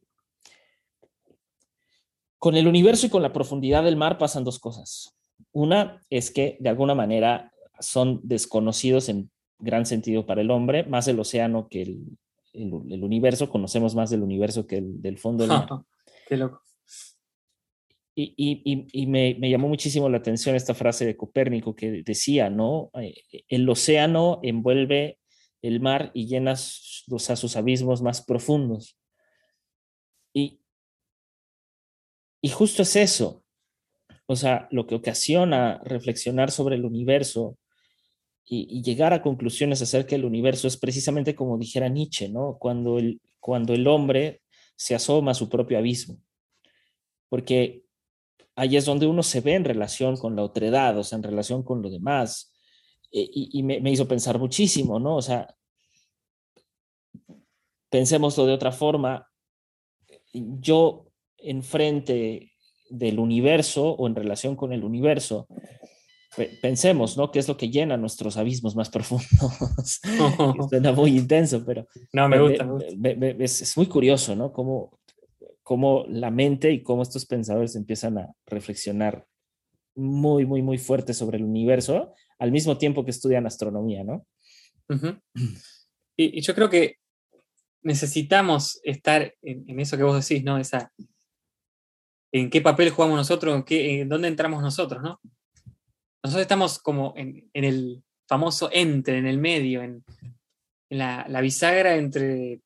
[2.38, 5.14] con el universo y con la profundidad del mar pasan dos cosas.
[5.52, 11.08] Una es que de alguna manera son desconocidos en gran sentido para el hombre, más
[11.08, 11.98] el océano que el,
[12.52, 15.68] el- el universo, conocemos más del universo que el, del fondo del mar.
[16.28, 16.62] Qué loco.
[18.14, 22.50] Y, y- y- me, me llamó muchísimo la atención esta frase de Copérnico que decía,
[22.50, 22.90] ¿no?
[22.94, 23.14] Eh,
[23.48, 25.18] El océano envuelve
[25.62, 28.98] el mar y llena sus, o sea, sus abismos más profundos.
[30.34, 30.60] Y,
[32.42, 33.44] y justo es eso.
[34.26, 37.56] O sea, lo que ocasiona reflexionar sobre el universo
[38.48, 42.56] y, llegar a conclusiones acerca del universo es precisamente como dijera Nietzsche, ¿no?
[42.58, 44.40] Cuando el, cuando el hombre
[44.74, 46.18] se asoma a su propio abismo.
[47.28, 47.84] Porque
[48.56, 51.62] ahí es donde uno se ve en relación con la otredad, o sea, en relación
[51.62, 52.54] con lo demás.
[53.12, 55.16] Eh, y y me, me hizo pensar muchísimo, ¿no?
[55.16, 55.54] O sea,
[57.90, 59.28] pensémoslo de otra forma.
[60.32, 61.06] Yo
[61.36, 62.52] enfrente
[62.88, 65.46] del universo o en relación con el universo,
[66.46, 67.30] pensemos, ¿no?
[67.30, 70.00] ¿Qué es lo que llena nuestros abismos más profundos?
[70.70, 71.86] Suena muy intenso, pero...
[72.12, 72.66] No, me gusta.
[73.38, 74.52] es, muy curioso, ¿no?
[74.52, 74.98] Cómo,
[75.62, 79.26] cómo la mente y cómo estos pensadores empiezan a reflexionar
[79.94, 84.26] muy, muy, muy fuerte sobre el universo, al mismo tiempo que estudian astronomía, ¿no?
[86.16, 86.96] y, yo creo que
[87.82, 90.58] necesitamos estar en, eso que vos decís, ¿no?
[90.58, 90.92] Esa,
[92.32, 95.20] en qué papel jugamos nosotros, en, qué, en dónde entramos nosotros, ¿no?
[96.22, 100.04] Nosotros estamos como en, el famoso entre, en el medio, en,
[100.90, 102.60] la, bisagra entre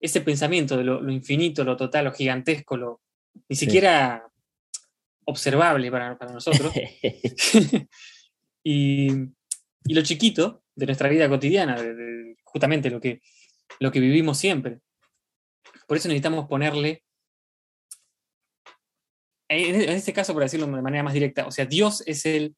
[0.00, 3.00] ese pensamiento de lo, infinito, lo total, lo gigantesco, lo
[3.48, 4.28] ni siquiera
[5.24, 6.72] observable para, nosotros,
[8.64, 9.08] y,
[9.84, 13.20] lo chiquito de nuestra vida cotidiana, de, justamente lo que,
[13.80, 14.80] lo que vivimos siempre.
[15.86, 17.04] Por eso necesitamos ponerle
[19.48, 22.54] en este caso, por decirlo de manera más directa, o sea, Dios es el,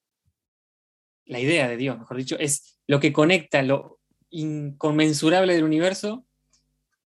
[1.24, 4.00] la idea de Dios, mejor dicho, es lo que conecta lo
[4.30, 6.26] inconmensurable del universo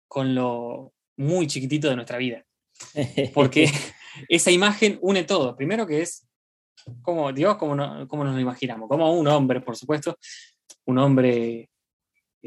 [0.08, 2.44] con lo muy chiquitito de nuestra vida.
[3.34, 3.70] Porque
[4.28, 5.56] esa imagen une todo.
[5.56, 6.26] Primero que es
[7.02, 10.18] como Dios, como, nos lo imaginamos, como un hombre, por supuesto,
[10.86, 11.68] un hombre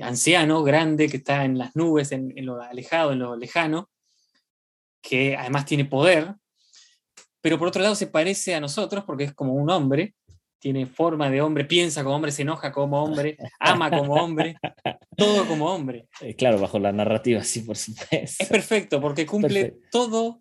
[0.02, 3.90] anciano, grande, que está en las nubes, en lo alejado, en lo lejano,
[5.02, 6.36] que además tiene poder,
[7.42, 10.16] pero por otro lado se parece a nosotros porque es como un hombre,
[10.62, 14.58] tiene forma de hombre, piensa como hombre, se enoja como hombre, ama como hombre,
[15.18, 16.08] todo como hombre.
[16.22, 18.16] Eh, claro, bajo la narrativa, sí, por supuesto.
[18.44, 20.38] Es perfecto porque cumple todos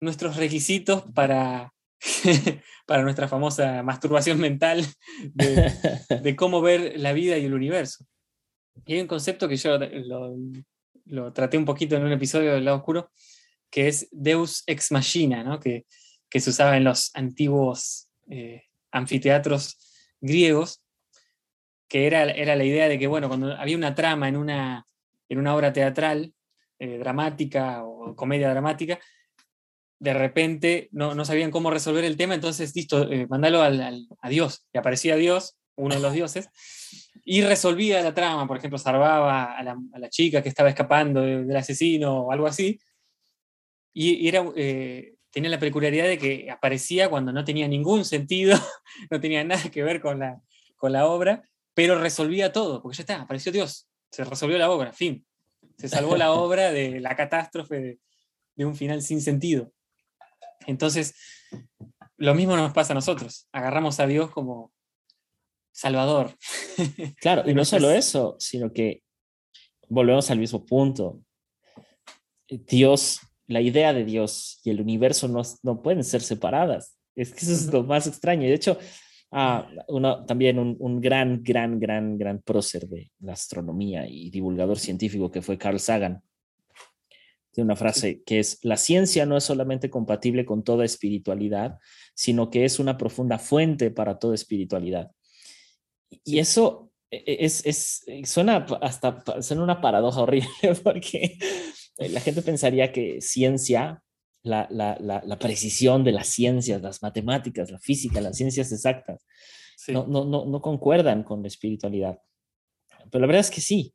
[0.00, 1.72] nuestros requisitos para,
[2.86, 4.84] para nuestra famosa masturbación mental
[5.32, 8.04] de, cómo ver la vida y el universo.
[8.84, 10.36] Y hay un concepto que yo lo,
[11.06, 13.10] lo, traté un poquito en un episodio del lado oscuro,
[13.70, 15.60] que es Deus ex machina, ¿no?
[15.60, 15.86] que
[16.30, 18.62] que se usaba en los antiguos eh,
[18.92, 19.78] anfiteatros
[20.20, 20.82] griegos,
[21.88, 24.86] que era, era la idea de que, bueno, cuando había una trama en una,
[25.28, 26.32] en una obra teatral,
[26.78, 28.98] eh, dramática o comedia dramática,
[29.98, 34.28] de repente no, no, sabían cómo resolver el tema, entonces, listo, eh, mandalo al, a
[34.28, 34.66] Dios.
[34.72, 36.48] Y aparecía Dios, uno de los dioses,
[37.24, 41.20] y resolvía la trama, por ejemplo, salvaba a la, a la chica que estaba escapando
[41.20, 42.80] del asesino o algo así.
[43.92, 44.44] Y, era,
[45.30, 48.58] tenía la peculiaridad de que aparecía cuando no tenía ningún sentido,
[49.10, 50.40] no tenía nada que ver con la,
[50.76, 51.42] con la obra,
[51.74, 55.24] pero resolvía todo, porque ya está, apareció Dios, se resolvió la obra, fin.
[55.78, 57.98] Se salvó la obra de la catástrofe
[58.56, 59.72] de, un final sin sentido.
[60.66, 61.14] Entonces,
[62.18, 63.48] lo mismo nos pasa a nosotros.
[63.52, 64.72] Agarramos a Dios como
[65.72, 66.36] Salvador.
[67.20, 69.02] Claro, y no solo eso, sino que
[69.88, 71.22] volvemos al mismo punto.
[72.48, 76.96] Dios la idea de Dios y el universo no, no pueden ser separadas.
[77.16, 78.42] Es que eso es lo más extraño.
[78.42, 78.78] De hecho,
[79.32, 84.78] ah, uno, también un, un, gran, gran, gran, gran prócer de la astronomía y divulgador
[84.78, 86.22] científico que fue Carl Sagan.
[87.50, 91.78] Tiene una frase que es, la ciencia no es solamente compatible con toda espiritualidad,
[92.14, 95.10] sino que es una profunda fuente para toda espiritualidad.
[96.24, 100.48] Y eso e, e, es, es, suena hasta suena una paradoja horrible
[100.84, 101.36] porque
[101.96, 104.02] la gente pensaría que ciencia,
[104.42, 109.26] la, la, la, precisión de las ciencias, las matemáticas, la física, las ciencias exactas,
[109.88, 112.18] no, no, no, no concuerdan con la espiritualidad.
[113.10, 113.94] Pero la verdad es que sí,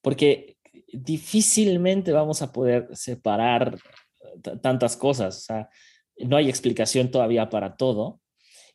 [0.00, 0.56] porque
[0.92, 3.78] difícilmente vamos a poder separar
[4.60, 5.36] tantas cosas.
[5.38, 5.68] O sea,
[6.18, 8.20] no hay explicación todavía para todo.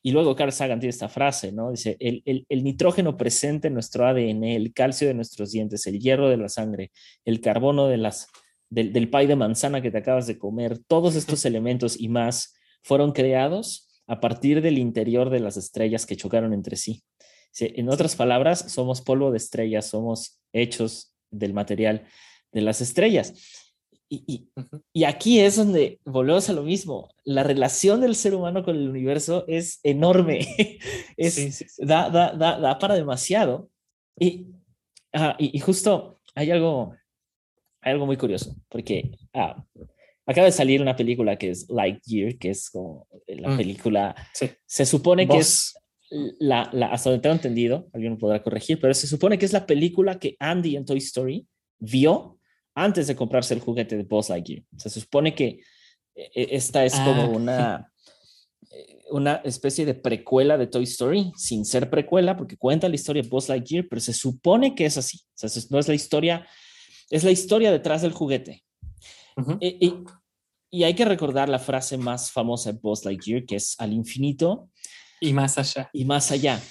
[0.03, 1.71] Y luego Carl Sagan tiene esta frase, ¿no?
[1.71, 5.99] Dice, el, el, el, nitrógeno presente en nuestro ADN, el calcio de nuestros dientes, el
[5.99, 6.91] hierro de la sangre,
[7.25, 8.27] el carbono de las
[8.69, 12.53] del, del pay de manzana que te acabas de comer, todos estos elementos y más
[12.84, 17.03] fueron creados a partir del interior de las estrellas que chocaron entre sí.
[17.60, 22.06] En otras palabras, somos polvo de estrellas, somos hechos del material
[22.51, 23.34] de las estrellas.
[24.10, 24.47] Y,
[24.93, 27.10] y, aquí es donde volvemos a lo mismo.
[27.25, 30.48] La relación del ser humano con el universo es enorme.
[31.17, 33.69] es, Da, da, da, da, para demasiado.
[34.17, 34.48] Y,
[35.39, 36.94] y, y, justo hay algo
[37.82, 39.63] hay algo muy curioso, porque ah,
[40.25, 43.58] acaba de salir una película que es Lightyear, que es como la mm.
[43.58, 44.15] película,
[44.65, 45.73] se supone que es
[46.10, 49.54] la, la, hasta donde tengo entendido, alguien me podrá corregir, pero se supone que es
[49.54, 51.48] la película que Andy en Toy Story
[51.80, 52.40] vio
[52.75, 54.63] antes de comprarse el juguete de Buzz Lightyear.
[54.78, 55.62] se supone que
[56.15, 57.28] e, e, esta es como ah.
[57.28, 57.92] una,
[58.71, 63.23] eh, una especie de precuela de Toy Story, sin ser precuela, porque cuenta la historia
[63.23, 65.19] de Buzz Lightyear, pero se supone que es así.
[65.36, 66.48] O sea, no es la historia
[67.10, 68.63] es la historia detrás del juguete.
[69.60, 69.93] y,
[70.71, 74.69] y hay que recordar la frase más famosa de Buzz Lightyear, que es al infinito
[75.21, 75.89] Y más allá.
[75.93, 76.62] y más allá.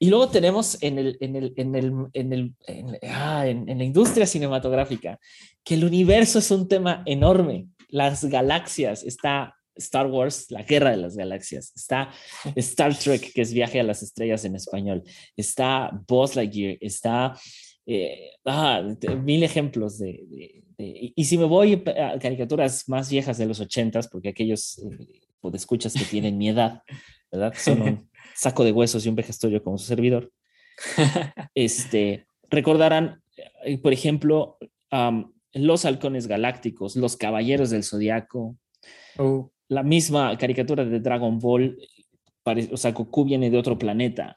[0.00, 3.78] Y luego tenemos en, el, en, el, en, el, en, el, en- ah, en- en
[3.78, 5.18] la industria cinematográfica
[5.64, 7.66] que el universo es un tema enorme.
[7.88, 12.10] Las galaxias, está Star Wars, la guerra de las galaxias, está
[12.56, 15.02] Star Trek, que es viaje a las estrellas en español,
[15.36, 17.34] está Buzz Lightyear, está
[17.90, 18.82] eh, ah,
[19.24, 23.58] mil ejemplos de, de- de- y- si me voy a caricaturas más viejas de los
[23.60, 25.20] ochentas, porque aquellos eh,
[25.54, 26.82] escuchas que tienen mi edad,
[27.32, 27.54] ¿verdad?
[27.56, 30.30] Son un saco de huesos y un vejestorio como su servidor.
[31.54, 33.22] Este, recordarán,
[33.64, 34.58] eh, por ejemplo,
[34.90, 38.56] am, los halcones galácticos, los caballeros del zodiaco,
[39.18, 41.76] Uh, la misma caricatura de Dragon Ball,
[42.44, 44.36] pare- o sea, Goku viene de otro planeta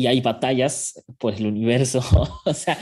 [0.00, 2.00] y hay batallas por el universo.
[2.46, 2.78] o sea,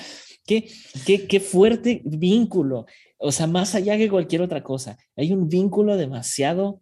[0.46, 0.70] qué,
[1.04, 2.86] qué, qué fuerte vínculo.
[3.18, 6.80] O sea, más allá que cualquier otra cosa, hay un vínculo demasiado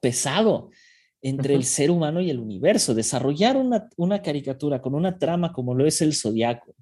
[0.00, 0.70] pesado
[1.20, 2.94] entre el ser humano y el universo.
[2.94, 6.76] Desarrollar una, una caricatura con una trama como lo es el zodiaco,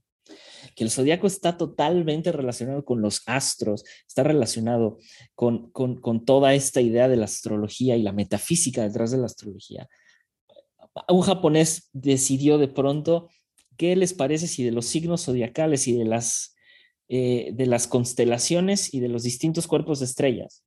[0.77, 4.99] que el zodiaco está totalmente relacionado con los astros, está relacionado
[5.35, 9.27] con, con, con toda esta idea de la astrología y la metafísica detrás de la
[9.27, 9.89] astrología.
[11.09, 13.29] Un japonés decidió de pronto,
[13.77, 16.55] ¿qué les parece si de los signos zodiacales y de las,
[17.09, 20.65] eh, de las constelaciones y de los distintos cuerpos de estrellas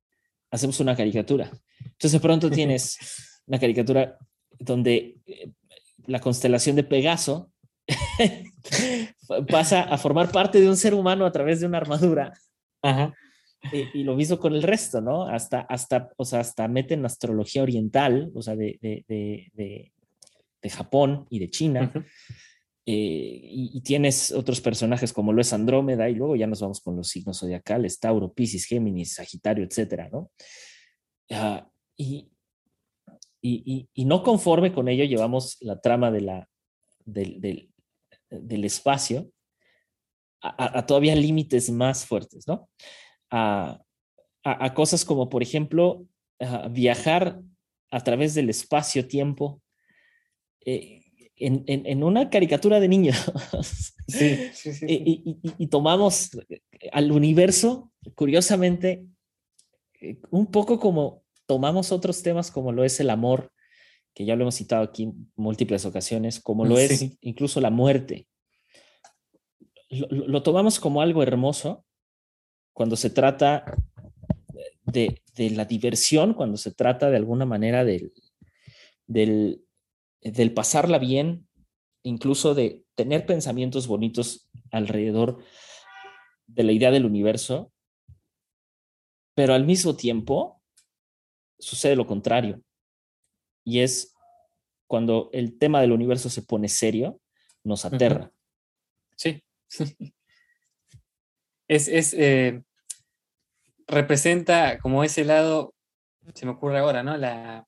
[0.50, 1.50] hacemos una caricatura?
[1.80, 2.98] Entonces de pronto tienes
[3.46, 4.18] una caricatura
[4.58, 5.50] donde eh,
[6.06, 7.50] la constelación de Pegaso
[9.48, 12.32] pasa a formar parte de un ser humano a través de una armadura
[12.82, 13.14] ajá.
[13.72, 15.26] y, y lo mismo con el resto, ¿no?
[15.26, 19.04] Hasta, hasta, o sea, hasta meten astrología oriental, o sea, de, de,
[19.54, 19.92] de,
[20.62, 21.92] de, Japón y de China,
[22.86, 26.80] eh, y, y tienes otros personajes como lo es Andrómeda, y luego ya nos vamos
[26.80, 30.30] con los signos zodiacales, Tauro, Piscis, Géminis, Sagitario, etcétera, ¿no?
[31.30, 32.30] Ah, y,
[33.42, 36.48] y, y, no conforme con ello, llevamos la trama de la,
[37.04, 37.70] del, del,
[38.30, 39.30] del espacio
[40.40, 42.68] a, todavía límites más fuertes, ¿no?
[43.30, 43.80] A,
[44.44, 46.06] a- a cosas como, por ejemplo,
[46.40, 47.40] a viajar
[47.90, 49.60] a través del espacio-tiempo
[50.64, 51.02] eh,
[51.36, 53.16] en, en- en una caricatura de niños.
[54.08, 54.86] Sí, sí, sí.
[54.88, 56.30] y, y- tomamos
[56.92, 59.04] al universo, curiosamente,
[60.00, 63.52] eh, un poco como tomamos otros temas como lo es el amor,
[64.14, 66.90] que ya lo hemos citado aquí en múltiples ocasiones, como lo es
[67.20, 68.26] incluso la muerte.
[69.90, 71.84] Lo, lo- lo tomamos como algo hermoso
[72.72, 73.64] cuando se trata
[74.84, 78.12] de, de la diversión, cuando se trata de alguna manera del,
[79.06, 79.62] del,
[80.20, 81.48] del pasarla bien,
[82.02, 85.42] incluso de tener pensamientos bonitos alrededor
[86.46, 87.72] de la idea del universo,
[89.34, 90.60] pero al mismo tiempo
[91.58, 92.60] sucede lo contrario.
[93.64, 94.14] Y es
[94.86, 97.20] cuando el tema del universo se pone serio,
[97.62, 98.32] nos aterra.
[99.16, 99.42] Sí.
[101.70, 102.62] Es, es, eh,
[103.86, 105.74] representa como ese lado,
[106.32, 107.18] se me ocurre ahora, ¿no?
[107.18, 107.67] La,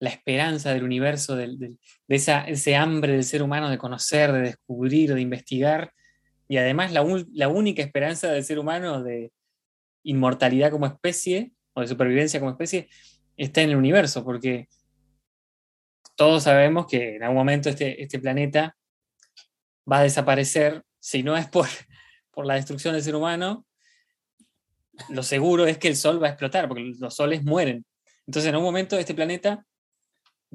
[0.00, 1.76] la esperanza del universo, de
[2.08, 5.92] esa, ese hambre del ser humano de conocer, de descubrir, de investigar,
[6.48, 9.32] y además la, ul- la única esperanza del ser humano de
[10.04, 12.88] inmortalidad como especie, o de supervivencia como especie,
[13.36, 14.68] está en el universo, porque
[16.16, 18.76] todos sabemos que en algún momento este, este planeta
[19.90, 21.66] va a desaparecer, si no es por,
[22.30, 23.66] por la destrucción del ser humano,
[25.10, 27.84] lo seguro es que el Sol va a explotar, porque los soles mueren.
[28.26, 29.64] Entonces en un momento este planeta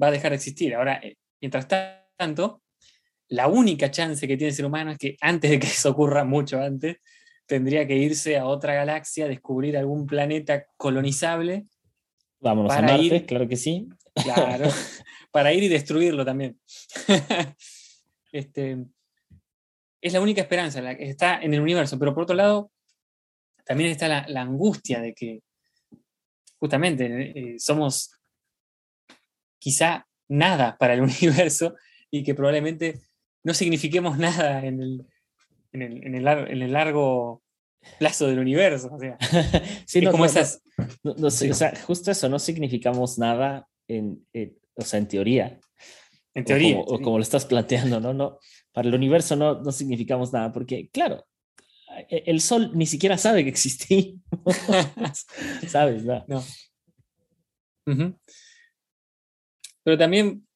[0.00, 0.74] va a dejar de existir.
[0.74, 1.66] Ahora, eh, mientras
[2.16, 2.62] tanto,
[3.28, 6.24] la única chance que tiene el ser humano es que antes de que eso ocurra,
[6.24, 6.96] mucho antes,
[7.46, 11.66] tendría que irse a otra galaxia, descubrir algún planeta colonizable,
[12.40, 13.88] Vámonos Para a Marte, ir- claro que sí.
[14.12, 14.68] claro,
[15.32, 16.60] para ir y destruirlo también.
[18.32, 18.84] este,
[20.02, 22.70] es la única esperanza, la que está en el universo, pero por otro lado,
[23.64, 25.40] también está la, la angustia de que
[26.58, 28.10] justamente eh, somos
[29.64, 31.74] quizá nada para el universo
[32.10, 33.00] y que probablemente
[33.42, 35.06] no signifiquemos nada en el,
[35.72, 37.42] en el, en el lar- en el largo
[37.98, 38.88] plazo del universo.
[38.92, 39.16] O sea,
[39.86, 40.62] Sí, es no, como no, esas...
[41.02, 41.50] no, sí.
[41.50, 45.58] o sea, justo eso, no significamos nada en, en- o sea, en teoría.
[46.34, 46.74] En o teoría.
[46.76, 47.02] como, o sí.
[47.02, 48.12] como lo estás planteando, ¿no?
[48.12, 48.38] no
[48.72, 51.24] Para el universo no, no significamos nada, porque, claro,
[52.08, 54.20] e- el Sol ni siquiera sabe que existimos,
[55.68, 56.04] ¿sabes?
[56.04, 56.24] No.
[56.28, 56.42] No.
[57.86, 58.18] Ujú.
[59.84, 60.46] Pero también,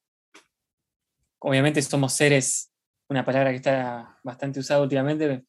[1.38, 2.72] obviamente somos seres,
[3.08, 5.44] una palabra que está bastante usada últimamente,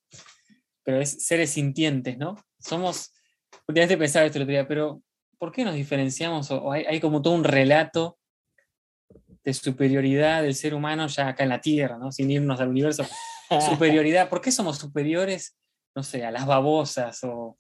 [0.84, 2.36] pero es seres sintientes, ¿no?
[2.60, 3.14] Somos
[3.68, 5.02] últimamente pensaba esto el otro día, pero
[5.38, 6.52] ¿por qué nos diferenciamos?
[6.52, 8.18] O, hay, hay como todo un relato
[9.44, 12.12] de superioridad del ser humano ya acá en la Tierra, ¿no?
[12.12, 13.06] Sin irnos al universo.
[13.70, 15.58] Superioridad, ¿por qué somos superiores,
[15.96, 17.58] no sé, a las babosas o,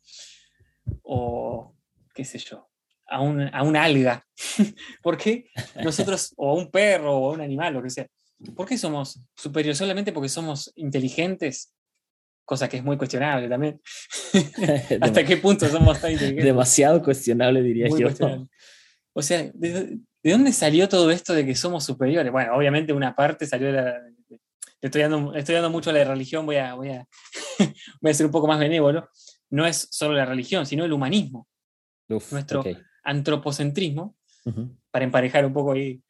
[1.03, 1.75] o
[2.13, 2.68] qué sé yo,
[3.09, 4.25] a un, a una alga?
[5.03, 5.49] ¿Por qué
[5.83, 8.07] nosotros, o a un perro o a un animal, lo que sea?
[8.55, 9.77] ¿Por qué somos superiores?
[9.77, 11.73] ¿Solamente porque somos inteligentes?
[12.45, 13.81] Cosa que es muy cuestionable también.
[15.01, 16.45] ¿Hasta qué punto somos tan inteligentes?
[16.45, 18.07] Demasiado cuestionable, diría Muy yo.
[18.07, 18.47] cuestionable.
[19.13, 22.31] O sea, ¿de, de dónde salió todo esto de que somos superiores?
[22.31, 24.01] Bueno, obviamente una parte salió de la...
[24.81, 27.05] Estoy dando, estoy dando mucho a la religión, voy a, voy, a,
[28.01, 29.09] voy a ser un poco más benévolo.
[29.49, 31.47] No es solo la religión, sino el humanismo,
[32.07, 32.63] Uf, Nuestro-.
[33.09, 34.15] Antropocentrismo,
[34.91, 36.01] para emparejar un poco ahí.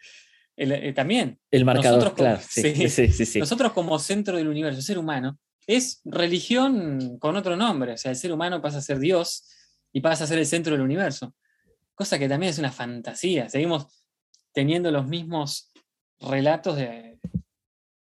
[0.55, 2.41] el- eh, también, El marcador, Nosotros como- claro.
[2.49, 3.25] Sí, sí.
[3.25, 7.93] sí, nosotros como centro del universo, ser humano, es religión con otro nombre.
[7.93, 9.45] O sea, el ser humano pasa a ser Dios
[9.93, 11.33] y pasa a ser el centro del universo.
[11.95, 13.47] Cosa que también es una fantasía.
[13.47, 13.87] Seguimos
[14.53, 15.71] teniendo los mismos
[16.19, 17.19] relatos de,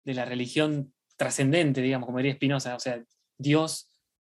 [0.04, 2.76] de la religión trascendente, digamos, como diría Spinoza.
[2.76, 3.02] O sea,
[3.38, 3.88] Dios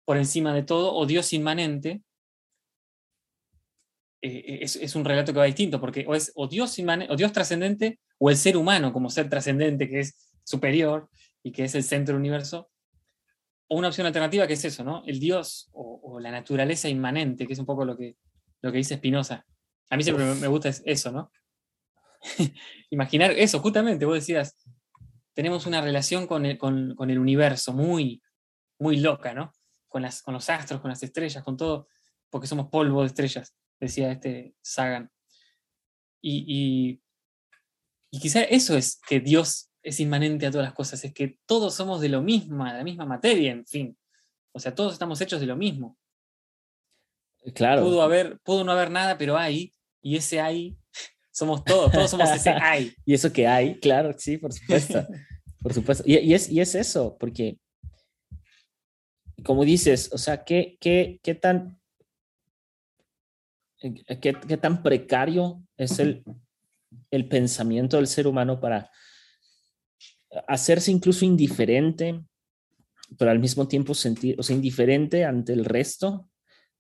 [0.06, 2.04] por encima de todo o Dios inmanente.
[4.28, 6.76] Eh, es, es un relato que va distinto, porque o es o Dios,
[7.10, 11.10] o Dios trascendente o el ser humano como ser trascendente, que es superior
[11.44, 12.70] y que es el centro del universo,
[13.68, 15.04] o una opción alternativa que es eso, ¿no?
[15.06, 18.18] El Dios o, o la naturaleza inmanente, que es un poco lo que,
[18.62, 19.46] lo que dice Spinoza.
[19.90, 21.32] A mí siempre me, me gusta es- eso, ¿no?
[22.90, 24.56] Imaginar eso, justamente, vos decías,
[25.34, 28.22] tenemos una relación con el, con, con el universo muy,
[28.80, 29.52] muy loca, ¿no?
[29.88, 31.88] Con, las, con los astros, con las estrellas, con todo,
[32.30, 33.56] porque somos polvo de estrellas,
[33.86, 35.10] decía este Sagan.
[36.22, 37.02] Y, y,
[38.12, 41.76] y quizá eso es que Dios es inmanente a todas las cosas, es que todos
[41.76, 43.98] somos de lo mismo, de la misma materia, en fin.
[44.52, 45.98] O sea, todos estamos hechos de lo mismo.
[47.54, 47.84] Claro.
[47.84, 49.72] Pudo, haber, pudo no haber nada, pero hay,
[50.02, 50.76] y ese hay,
[51.32, 52.94] somos todos, todos somos ese hay.
[53.06, 55.06] Y eso que hay, claro, sí, por supuesto.
[55.62, 56.04] por supuesto.
[56.08, 57.60] Y, y es, y es eso, porque,
[59.44, 61.85] como dices, o sea, ¿qué, qué, qué tan, eh,
[63.80, 66.24] qué, qué tan precario es el,
[67.12, 68.90] el pensamiento del ser humano para
[70.48, 72.22] hacerse incluso indiferente,
[73.18, 76.30] pero al mismo tiempo sentir, o sea, indiferente ante el resto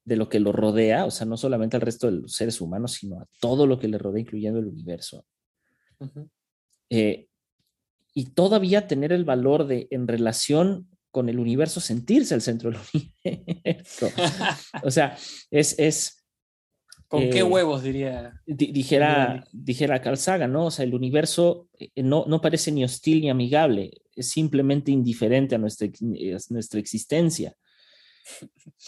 [0.03, 2.93] de lo que lo rodea, o sea, no solamente al resto de los seres humanos,
[2.93, 5.25] sino a todo lo que le rodea, incluyendo el universo.
[6.89, 7.27] Eh,
[8.13, 12.79] y todavía tener el valor de, en relación con el universo, sentirse el centro del
[13.23, 14.09] universo.
[14.83, 15.17] O sea,
[15.49, 16.14] es, es
[17.07, 18.41] ¿Con Eh, qué huevos diría?
[18.45, 20.65] di- dijera, dijera Carl Sagan, ¿no?
[20.65, 25.55] O sea, el universo eh, no, no parece ni hostil ni amigable, es simplemente indiferente
[25.55, 27.55] a nuestra, eh, a nuestra existencia.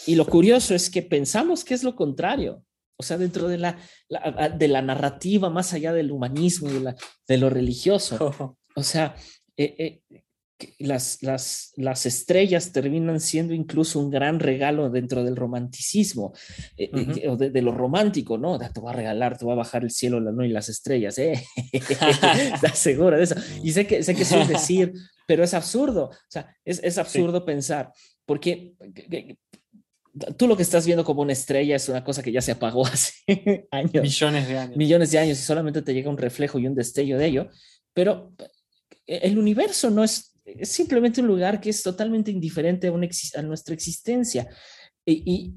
[0.08, 2.64] Y lo curioso es que pensamos que es lo contrario.
[3.00, 3.78] O sea, dentro de la,
[4.10, 6.96] la- de la narrativa, más allá del humanismo, de, la-
[7.28, 8.18] de lo religioso,
[8.76, 9.16] o sea,
[9.56, 10.24] eh, eh,
[10.80, 16.34] las, las, las estrellas terminan siendo incluso un gran regalo dentro del romanticismo,
[16.78, 18.58] eh, eh, o de, de lo romántico, ¿no?
[18.58, 21.18] Te voy a regalar, te voy a bajar el cielo, la noche y las estrellas,
[21.20, 21.44] ¿eh?
[21.72, 23.36] ¿Estás seguro de eso?
[23.64, 24.94] Y sé que, sé que es un decir,
[25.28, 27.92] pero es absurdo, o sea, es, es absurdo pensar,
[28.26, 29.38] porque que- que-
[30.36, 32.88] tú lo que estás viendo como una estrella es una cosa que ya se apagó
[32.88, 33.14] hace
[33.70, 34.76] años Millones de años.
[34.78, 37.50] millones de años y solamente te llega un reflejo y un destello de ello,
[37.94, 38.34] pero
[39.06, 43.36] el universo no es, es simplemente un lugar que es totalmente indiferente a, una exis-
[43.38, 44.48] a nuestra existencia.
[45.06, 45.54] Y, y,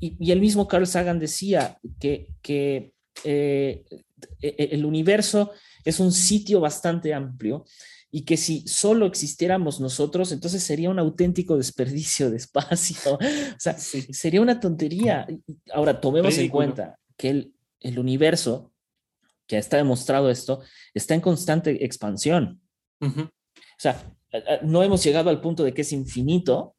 [0.00, 2.92] y- y el mismo Carl Sagan decía que, que
[3.24, 3.84] eh,
[4.40, 5.52] e- el universo
[5.84, 7.64] es un sitio bastante amplio
[8.10, 13.18] y que si solo existiéramos nosotros, entonces sería un auténtico desperdicio de espacio.
[13.56, 14.02] O sea, Sí.
[14.12, 15.26] sería una tontería.
[15.72, 16.64] Ahora, tomemos Ridículo.
[16.64, 18.72] en cuenta que el, el universo,
[19.46, 20.60] que está demostrado esto,
[20.94, 22.60] está en constante expansión.
[23.00, 23.30] O
[23.78, 24.14] sea,
[24.62, 26.74] no hemos llegado al punto de que es infinito,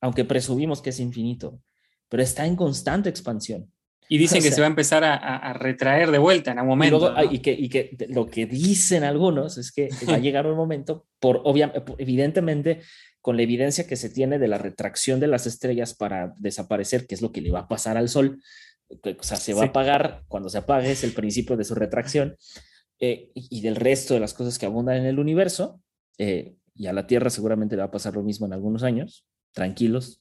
[0.00, 1.60] aunque presumimos que es infinito,
[2.08, 3.70] pero está en constante expansión.
[4.08, 6.76] Y dicen O que se va a empezar a, retraer de vuelta en algún Y,
[6.90, 6.98] momento.
[6.98, 7.32] luego, ¿no?
[7.32, 10.56] y que, y que de- lo que dicen algunos es que va a llegar un
[10.56, 12.82] momento, por, obvia- evidentemente,
[13.22, 17.14] con la evidencia que se tiene de la retracción de las estrellas para desaparecer, que
[17.14, 18.42] es lo que le va a pasar al Sol,
[18.90, 19.66] o sea, se va Sí.
[19.66, 22.36] a apagar, cuando se apague es el principio de su retracción,
[23.00, 25.80] eh, y y del resto de las cosas que abundan en el universo,
[26.18, 29.26] eh, y a la Tierra seguramente le va a pasar lo mismo en algunos años,
[29.52, 30.20] tranquilos,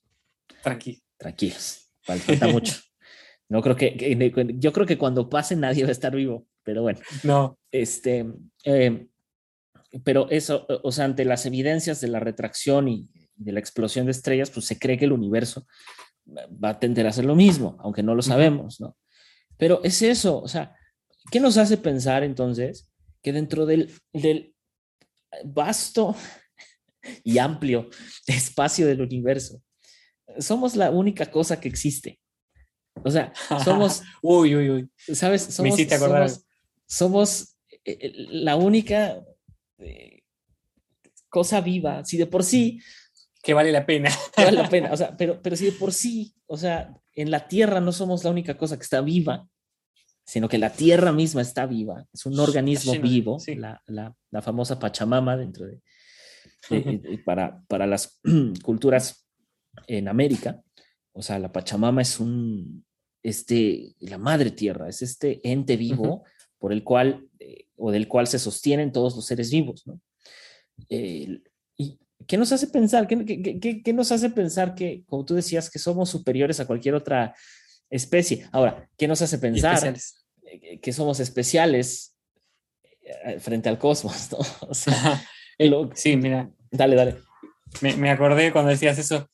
[0.61, 1.01] Tranqui.
[1.17, 2.73] tranquilos, fal- falta mucho.
[3.49, 6.81] No creo que, que- yo creo que cuando pase nadie va a estar vivo, pero
[6.83, 6.99] bueno.
[7.23, 7.57] No.
[7.71, 8.25] Este,
[8.63, 9.07] eh,
[10.03, 14.11] pero eso, o sea, ante las evidencias de la retracción y de la explosión de
[14.11, 15.67] estrellas, pues se cree que el universo
[16.27, 18.95] va a tender a hacer lo mismo, aunque no lo sabemos, ¿no?
[19.57, 20.75] Pero es eso, o sea,
[21.31, 22.91] ¿qué nos hace pensar entonces
[23.21, 24.55] que dentro del, del
[25.45, 26.15] vasto
[27.23, 27.89] y amplio
[28.27, 29.61] espacio del universo,
[30.39, 32.19] somos la única cosa que existe?
[33.03, 33.33] O sea,
[33.63, 34.89] somos, Uy, uy, uy.
[34.97, 35.47] ¿sabes?
[35.47, 36.29] Me Somos, hiciste acordar.
[36.29, 36.45] somos,
[36.87, 39.19] somos, eh, eh, la única
[39.79, 40.21] eh,
[41.29, 42.79] cosa viva, si de por sí
[43.41, 44.09] Que vale la pena.
[44.37, 47.47] vale la pena, o sea, pero, pero si de por sí, o sea, en la
[47.47, 49.47] Tierra no somos la única cosa que está viva,
[50.25, 53.55] sino que la Tierra misma está viva, es un organismo de- vivo, sí.
[53.55, 55.81] la, la- la famosa Pachamama dentro de,
[57.25, 58.19] para, para las
[58.63, 59.27] culturas
[59.87, 60.61] en América,
[61.13, 62.85] o sea, la Pachamama es un,
[63.23, 66.23] este, la madre tierra, es este ente vivo
[66.59, 69.99] por el cual, eh, o del cual se sostienen todos los seres vivos, ¿no?
[70.89, 71.41] Eh,
[71.77, 73.07] ¿Y qué nos hace pensar?
[73.07, 76.65] ¿Qué, qué- qué- qué nos hace pensar que, como tú decías, que somos superiores a
[76.65, 77.35] cualquier otra
[77.89, 78.47] especie?
[78.51, 79.77] Ahora, ¿qué nos hace pensar
[80.45, 82.15] eh, que somos especiales
[83.39, 84.37] frente al cosmos, ¿no?
[84.69, 85.21] O sea,
[85.95, 87.17] Sí, mira, dale, dale.
[87.81, 89.29] me, acordé cuando decías eso.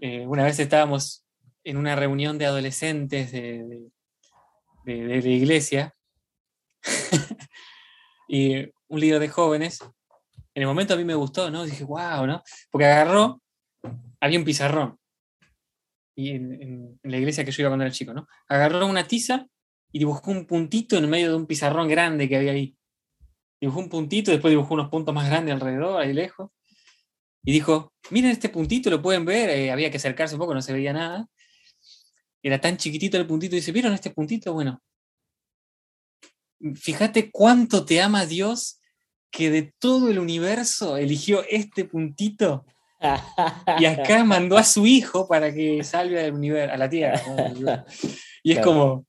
[0.00, 1.24] eh, una vez estábamos
[1.64, 3.88] en una reunión de adolescentes de-
[4.84, 5.94] de la iglesia
[8.28, 8.56] y
[8.88, 9.80] un líder de jóvenes.
[10.54, 11.64] En el momento a mí me gustó, ¿no?
[11.64, 12.42] Dije, wow, ¿no?
[12.70, 13.40] Porque agarró,
[14.20, 14.98] había un pizarrón.
[16.14, 18.26] Y en, en- en la iglesia que yo iba cuando era chico, ¿no?
[18.48, 19.46] Agarró una tiza
[19.92, 22.76] y dibujó un puntito en medio de un pizarrón grande que había ahí.
[23.62, 26.50] Dibujó un puntito, después dibujó unos puntos más grandes alrededor, ahí lejos.
[27.44, 30.60] Y dijo, miren este puntito, lo pueden ver, eh, había que acercarse un poco, no
[30.60, 31.28] se veía nada.
[32.42, 34.52] Era tan chiquitito el puntito, y dice, ¿vieron este puntito?
[34.52, 34.82] Bueno,
[36.74, 38.80] fíjate cuánto te ama Dios
[39.30, 42.66] que de todo el universo eligió este puntito
[43.78, 47.22] y acá mandó a su hijo para que salve al universo, a la Tierra.
[47.28, 47.84] ¿no?
[48.42, 49.06] Y es como,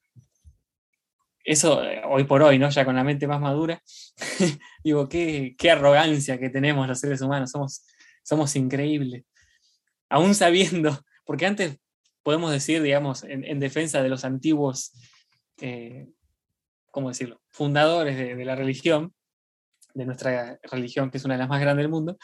[1.44, 2.70] eso eh, hoy por hoy, ¿no?
[2.70, 3.82] Ya con la mente más madura,
[4.84, 7.86] digo, qué, qué arrogancia que tenemos los seres humanos, somos,
[8.24, 9.26] somos increíbles.
[10.10, 11.78] Aún sabiendo, porque antes
[12.24, 14.94] podemos decir, digamos, en, en defensa de los antiguos,
[15.62, 16.08] eh,
[16.91, 19.14] ¿cómo decirlo?, fundadores de, la religión,
[19.94, 22.18] de nuestra religión, que es una de las más grandes del mundo,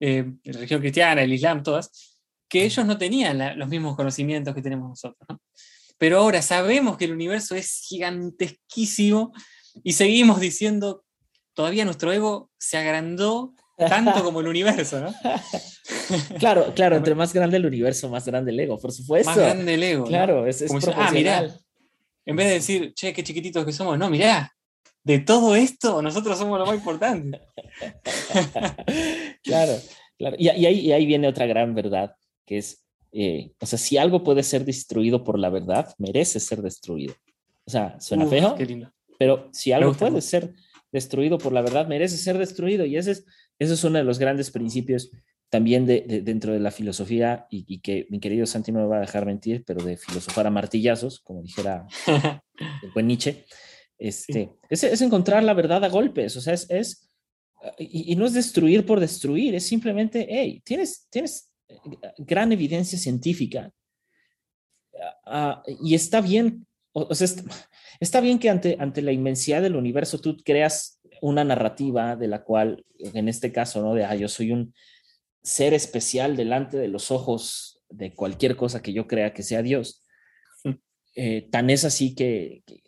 [0.00, 4.62] eh, la religión cristiana, el Islam, todas, que ellos no tenían los mismos conocimientos que
[4.62, 5.26] tenemos nosotros.
[5.28, 5.40] ¿no?
[5.98, 9.32] Pero ahora sabemos que el universo es gigantesquísimo
[9.82, 11.04] y seguimos diciendo,
[11.54, 15.14] todavía nuestro ego se agrandó tanto como el universo, ¿no?
[16.38, 19.30] Claro, claro, entre más grande el universo, más grande el ego, por supuesto.
[19.30, 20.04] Más grande el ego.
[20.04, 20.08] ¿no?
[20.08, 21.66] Claro, es, es Como diciendo, ah, mirá, proporcional.
[22.26, 24.52] En vez de decir, che, qué chiquititos que somos, no, mirá,
[25.02, 27.40] de todo esto, nosotros somos lo más importante.
[29.42, 29.78] claro,
[30.18, 30.36] claro.
[30.38, 32.84] Y, y ahí, y ahí viene otra gran verdad, que es,
[33.20, 37.14] eh, o sea, si algo puede ser destruido por la verdad, merece ser destruido.
[37.66, 38.54] O sea, suena Uf, feo,
[39.18, 40.54] pero si algo gusta, puede ser
[40.92, 42.84] destruido por la verdad, merece ser destruido.
[42.86, 43.24] Y ese es,
[43.58, 45.10] ese es uno de los grandes principios
[45.50, 48.86] también de, de- dentro de la filosofía y, y que mi querido Santi no me
[48.86, 51.86] va a dejar mentir, pero de filosofar a martillazos, como dijera
[52.82, 53.44] el buen Nietzsche,
[53.98, 57.08] este, es, es encontrar la verdad a golpes, o sea, es, es
[57.78, 61.47] y, y no es destruir por destruir, es simplemente, hey, tienes, tienes
[62.18, 63.72] gran evidencia científica
[65.26, 67.44] ah, y está bien, o, o sea, está,
[68.00, 72.42] está bien que ante, ante la inmensidad del universo tú creas una narrativa de la
[72.44, 73.94] cual, en este caso, ¿no?
[73.94, 74.74] De, ah, yo soy un
[75.42, 80.04] ser especial delante de los ojos de cualquier cosa que yo crea que sea Dios.
[81.14, 82.82] Eh, tan es así que, que,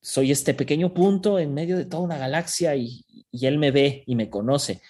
[0.00, 4.04] soy este pequeño punto en medio de toda una galaxia y, y, él me ve
[4.06, 4.80] y me conoce,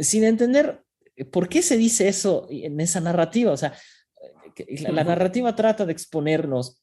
[0.00, 0.82] sin entender
[1.24, 3.52] por qué se dice eso en esa narrativa.
[3.52, 3.74] O sea,
[4.80, 6.82] la, la narrativa trata de exponernos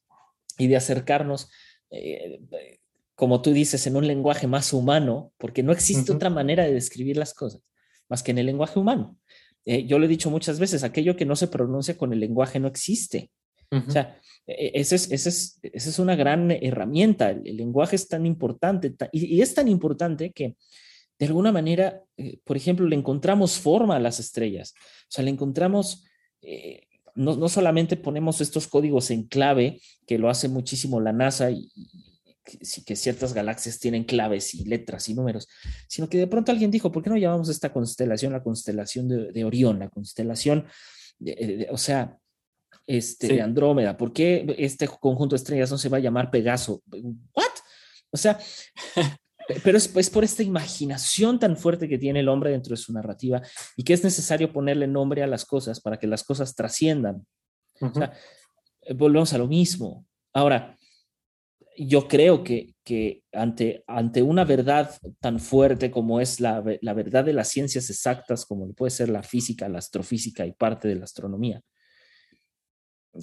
[0.57, 1.49] y de acercarnos,
[1.89, 2.39] eh,
[3.15, 6.17] como tú dices, en un lenguaje más humano, porque no existe uh -huh.
[6.17, 7.61] otra manera de describir las cosas
[8.09, 9.17] más que en el lenguaje humano.
[9.65, 12.59] Eh, yo lo he dicho muchas veces, aquello que no se pronuncia con el lenguaje
[12.59, 13.31] no existe.
[13.71, 13.87] Uh -huh.
[13.87, 15.29] O sea, esa es, esa,
[15.61, 17.29] es, una gran herramienta.
[17.29, 20.55] El, el lenguaje es tan importante ta, y, y, es tan importante que
[21.19, 24.73] de alguna manera, eh, por ejemplo, le encontramos forma a las estrellas.
[24.77, 26.03] O sea, le encontramos,
[26.41, 31.51] eh, no, no, solamente ponemos estos códigos en clave, que lo hace muchísimo la NASA
[31.51, 32.13] y, y
[32.85, 35.47] que ciertas galaxias tienen claves y letras y números,
[35.87, 39.31] sino que de pronto alguien dijo, ¿por qué no llamamos esta constelación la constelación de,
[39.31, 40.65] de Orión, la constelación,
[41.19, 42.17] de, de, o sea,
[42.85, 43.35] este, sí.
[43.35, 43.95] de Andrómeda?
[43.95, 46.83] ¿Por qué este conjunto de estrellas no se va a llamar Pegaso?
[46.91, 47.53] ¿What?
[48.11, 48.39] O sea,
[49.63, 52.93] pero es, es, por esta imaginación tan fuerte que tiene el hombre dentro de su
[52.93, 53.41] narrativa
[53.75, 57.25] y que es necesario ponerle nombre a las cosas para que las cosas trasciendan.
[57.93, 58.13] Sea,
[58.81, 60.05] eh, volvemos a lo mismo.
[60.33, 60.77] Ahora,
[61.75, 67.25] yo creo que, que ante, ante una verdad tan fuerte como es la, la verdad
[67.25, 71.05] de las ciencias exactas, como puede ser la física, la astrofísica y parte de la
[71.05, 71.61] astronomía,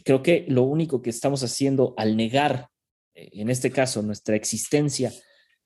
[0.04, 2.68] creo que lo único que estamos haciendo al negar,
[3.14, 5.12] eh, en este caso, nuestra existencia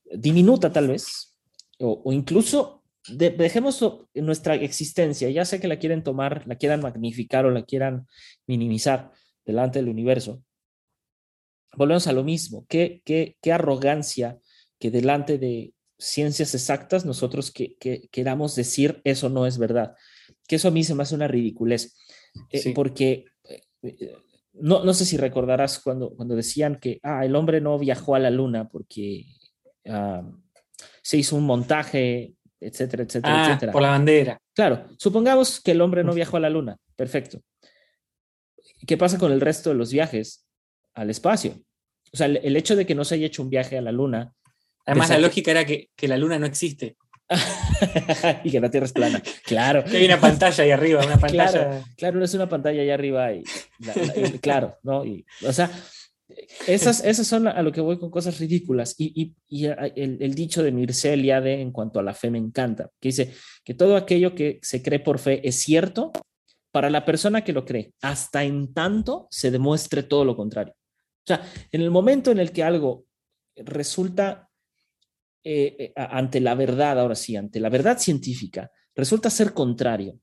[0.05, 1.37] diminuta tal vez,
[1.79, 3.85] o, o incluso de- dejemos
[4.15, 8.07] nuestra existencia, ya sea que la quieren tomar, la quieran magnificar o la quieran
[8.47, 9.13] minimizar
[9.45, 10.43] delante del universo,
[11.77, 12.67] volvemos a lo mismo.
[12.69, 14.39] Qué, qué, qué arrogancia
[14.79, 19.95] que delante de ciencias exactas nosotros que, que queramos decir eso no es verdad.
[20.47, 21.97] Que eso a mí se me hace una ridiculez.
[22.51, 22.73] Eh, Sí.
[22.73, 24.15] Porque eh, eh,
[24.55, 28.19] no, no sé si recordarás cuando, cuando decían que ah, el hombre no viajó a
[28.21, 29.25] la luna porque
[29.89, 30.23] ah,
[31.03, 33.73] se hizo un montaje, etcétera, etcétera, Ah, etcétera.
[33.73, 34.39] por la bandera.
[34.55, 36.77] Claro, supongamos que el hombre no viajó a la luna.
[36.97, 37.41] Perfecto.
[38.87, 40.47] ¿Qué pasa con el resto de los viajes
[40.95, 41.55] al espacio?
[42.13, 43.93] O sea, el, el hecho de que no se haya hecho un viaje a la
[43.93, 44.33] luna
[44.87, 46.97] Además, la lógica era que, que la luna no existe.
[48.45, 49.23] y que la Tierra es plana.
[49.45, 51.51] Claro, Que hay una pantalla ahí arriba, una pantalla.
[51.51, 51.85] Claro.
[51.97, 53.43] claro, no es una pantalla allá arriba y,
[53.79, 55.05] la- la- y- claro, ¿no?
[55.07, 55.71] Y, o sea,
[56.67, 58.95] esas, esas son a lo que voy con cosas ridículas.
[58.99, 62.31] Y, y- y a- el, el dicho de Mircea Eliade en cuanto a la fe
[62.31, 63.33] me encanta, que dice
[63.65, 66.13] que todo aquello que se cree por fe es cierto
[66.73, 70.75] para la persona que lo cree, hasta en tanto se demuestre todo lo contrario.
[70.77, 73.07] O sea, en el momento en el que algo
[73.57, 74.49] resulta
[75.45, 80.19] eh, eh, ante la verdad, ahora sí, ante la verdad científica, resulta ser contrario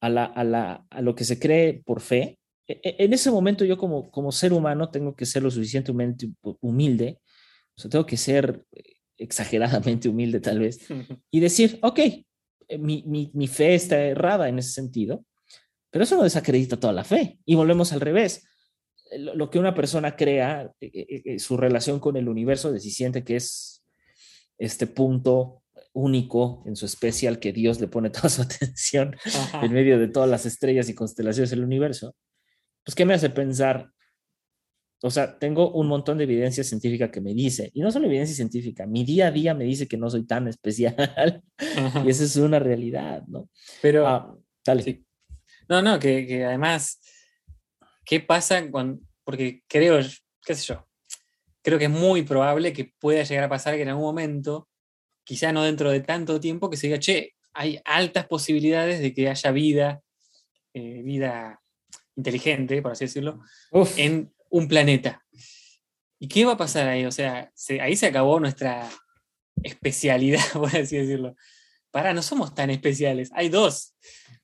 [0.00, 3.76] a, la, a, la, a lo que se cree por fe, en ese momento yo
[3.76, 7.20] como, como ser humano tengo que ser lo suficientemente humilde,
[7.76, 8.82] o sea, tengo que ser eh,
[9.16, 10.80] exageradamente humilde tal vez,
[11.30, 15.24] y decir, ok, eh, mi, mi, mi fe está errada en ese sentido,
[15.92, 17.38] pero eso no desacredita toda la fe.
[17.44, 18.48] Y volvemos al revés.
[19.18, 22.80] Lo, lo que una persona crea, eh, eh, eh, su relación con el universo, de
[22.80, 23.84] si siente que es
[24.56, 29.66] este punto único en su especie al que Dios le pone toda su atención Ajá.
[29.66, 32.16] en medio de todas las estrellas y constelaciones del universo,
[32.84, 33.90] pues ¿qué me hace pensar?
[35.04, 38.36] O sea, tengo un montón de evidencia científica que me dice, y no solo evidencia
[38.36, 40.94] científica, mi día a día me dice que no soy tan especial,
[41.76, 42.04] Ajá.
[42.06, 43.48] y esa es una realidad, ¿no?
[43.80, 44.82] Pero, Ah, dale.
[44.82, 45.04] sí.
[45.68, 47.00] no, no, que, que además,
[48.04, 49.00] ¿qué pasa cuando.?
[49.24, 49.98] Porque creo,
[50.44, 50.88] qué sé yo,
[51.62, 54.68] creo que es muy probable que pueda llegar a pasar que en algún momento,
[55.24, 59.28] quizá no dentro de tanto tiempo, que se diga, che, hay altas posibilidades de que
[59.28, 60.00] haya vida,
[60.74, 61.61] eh, vida
[62.16, 63.40] inteligente, por así decirlo,
[63.70, 65.24] Uf, en un planeta.
[66.18, 67.04] ¿Y qué va a pasar ahí?
[67.04, 68.88] O sea, se- ahí se acabó nuestra
[69.62, 71.34] especialidad, por así decirlo.
[71.90, 73.30] Para, no somos tan especiales.
[73.34, 73.94] Hay dos,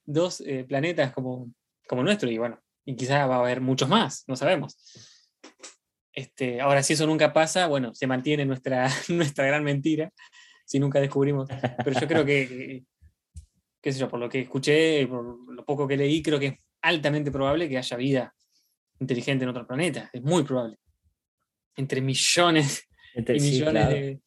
[0.04, 1.52] dos eh, planetas como,
[1.86, 4.76] como nuestro, y bueno, y quizá va a haber muchos más, no sabemos.
[6.12, 10.12] Este, ahora, si eso nunca pasa, bueno, se mantiene nuestra, nuestra gran mentira,
[10.66, 11.48] si nunca descubrimos.
[11.84, 12.84] Pero yo creo que,
[13.80, 16.54] qué sé yo, por lo que escuché, por lo poco que leí, creo que es
[16.82, 18.34] altamente probable que haya vida
[19.00, 20.10] inteligente en otro planeta.
[20.12, 20.76] Es muy probable.
[21.76, 23.90] Entre millones Ente- y sí, millones claro.
[23.96, 24.20] de.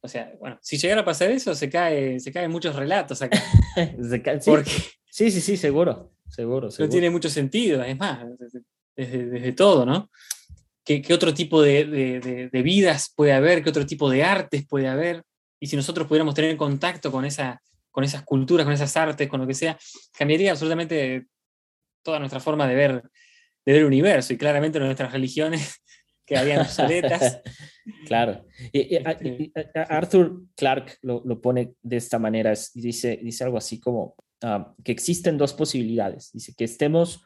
[0.00, 3.40] O sea, bueno, si llegara a pasar eso, se cae, se caen muchos relatos acá.
[3.76, 4.70] Se sí, Porque
[5.08, 7.82] sí, sí, sí, seguro, seguro, no tiene mucho sentido.
[7.84, 8.60] Es más, desde,
[8.96, 10.10] desde- desde todo, ¿no?
[10.84, 13.62] ¿Qué, qué otro tipo de, de- de- de vidas puede haber?
[13.62, 15.22] ¿Qué otro tipo de artes puede haber?
[15.60, 19.40] Y si nosotros pudiéramos tener contacto con, esa, con esas culturas, con esas artes, con
[19.40, 19.78] lo que sea,
[20.18, 21.26] cambiaría absolutamente
[22.02, 22.92] toda nuestra forma de ver,
[23.64, 25.82] de ver el universo y claramente nuestras religiones
[26.26, 27.40] quedarían obsoletas.
[28.06, 28.46] Claro.
[28.72, 32.52] Y- y- a- Este- y- a- a- Arthur Clarke lo, lo pone de esta manera,
[32.52, 36.30] es- dice, dice algo así como ah, que existen dos posibilidades.
[36.32, 37.24] Dice que estemos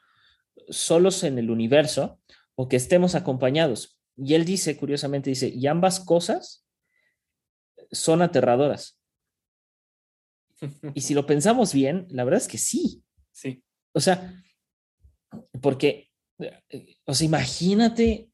[0.71, 2.21] solos en el universo
[2.55, 4.01] o que estemos acompañados.
[4.17, 6.67] Y él dice, curiosamente, dice, y ambas cosas
[7.93, 8.99] son aterradoras.
[10.95, 13.03] Y si lo pensamos bien, la verdad es que sí.
[13.31, 13.63] Sí.
[13.93, 14.43] O sea,
[15.61, 16.11] porque,
[17.05, 18.31] o sea, imagínate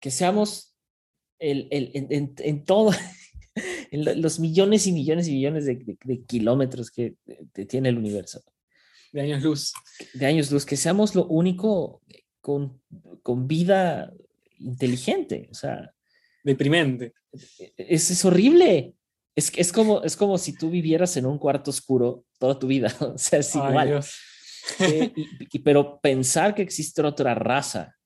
[0.00, 0.74] que seamos
[1.38, 2.90] el, el- en, en- en todo,
[3.90, 7.14] en lo- los millones y millones y millones de, de- de kilómetros que
[7.68, 8.42] tiene el universo,
[9.12, 9.72] De años luz.
[10.14, 12.02] de años luz, que seamos lo único
[12.40, 12.80] con,
[13.22, 14.12] con vida
[14.58, 15.48] inteligente.
[15.50, 15.94] O sea,
[16.42, 17.14] Deprimente.
[17.76, 18.94] es, es horrible.
[19.36, 22.94] Es, es, como, es como si tú vivieras en un cuarto oscuro toda tu vida.
[23.00, 23.88] O sea, es Ay, igual.
[23.88, 24.14] Dios.
[24.80, 25.12] Eh,
[25.50, 27.96] y- pero pensar que existe otra raza,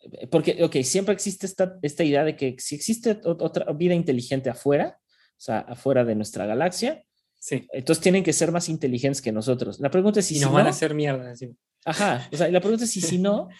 [0.00, 3.94] eh, porque, ok, siempre existe esta, esta idea de que si existe ot- otra vida
[3.94, 7.02] inteligente afuera, o sea, afuera de nuestra galaxia,
[7.38, 7.66] Sí.
[7.72, 9.78] entonces tienen que ser más inteligentes que nosotros.
[9.78, 11.54] La pregunta es si, Y si van no, a hacer mierda encima.
[11.84, 13.48] Ajá, o sea, la pregunta es, ¿y si no?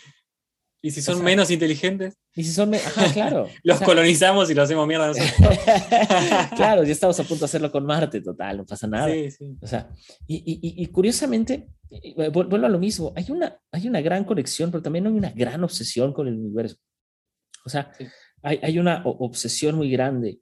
[0.87, 3.49] Y si son sea, menos inteligentes, ¿Y si son, ajá, claro.
[3.63, 5.59] los O sea, colonizamos y los hacemos mierda nosotros.
[6.57, 9.11] claro, ya estamos a punto de hacerlo con Marte, total, no pasa nada.
[9.11, 9.57] Sí, sí.
[9.63, 9.89] O sea,
[10.27, 14.71] y, y- y- curiosamente, vuel- vuelvo a lo mismo, hay una, hay una gran conexión,
[14.71, 16.77] pero también hay una gran obsesión con el universo.
[17.65, 18.05] O sea, Sí.
[18.43, 20.41] hay, hay una o- obsesión muy grande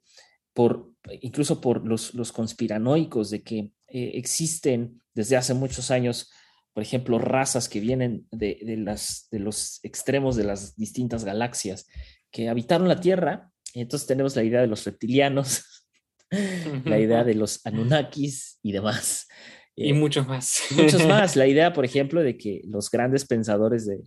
[0.53, 0.91] por,
[1.21, 6.29] incluso por los, los conspiranoicos de que eh, existen desde hace muchos años,
[6.73, 11.87] por ejemplo, razas que vienen de, de las, de los extremos de las distintas galaxias
[12.31, 13.51] que habitaron la Tierra.
[13.73, 15.85] Y entonces tenemos la idea de los reptilianos,
[16.85, 19.27] la idea de los Anunnakis y demás.
[19.75, 20.59] Y Eh, muchos más.
[20.75, 21.35] muchos más.
[21.35, 24.01] La idea, por ejemplo, de que los grandes pensadores de,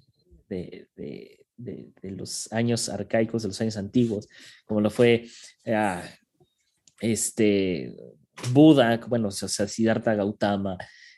[0.49, 4.29] de, de- de- los años arcaicos, de los años antiguos,
[4.65, 5.27] como lo fue
[5.67, 6.03] ah,
[7.01, 7.97] este
[8.53, 10.77] Buda, bueno, o sea, Siddhartha Gautama,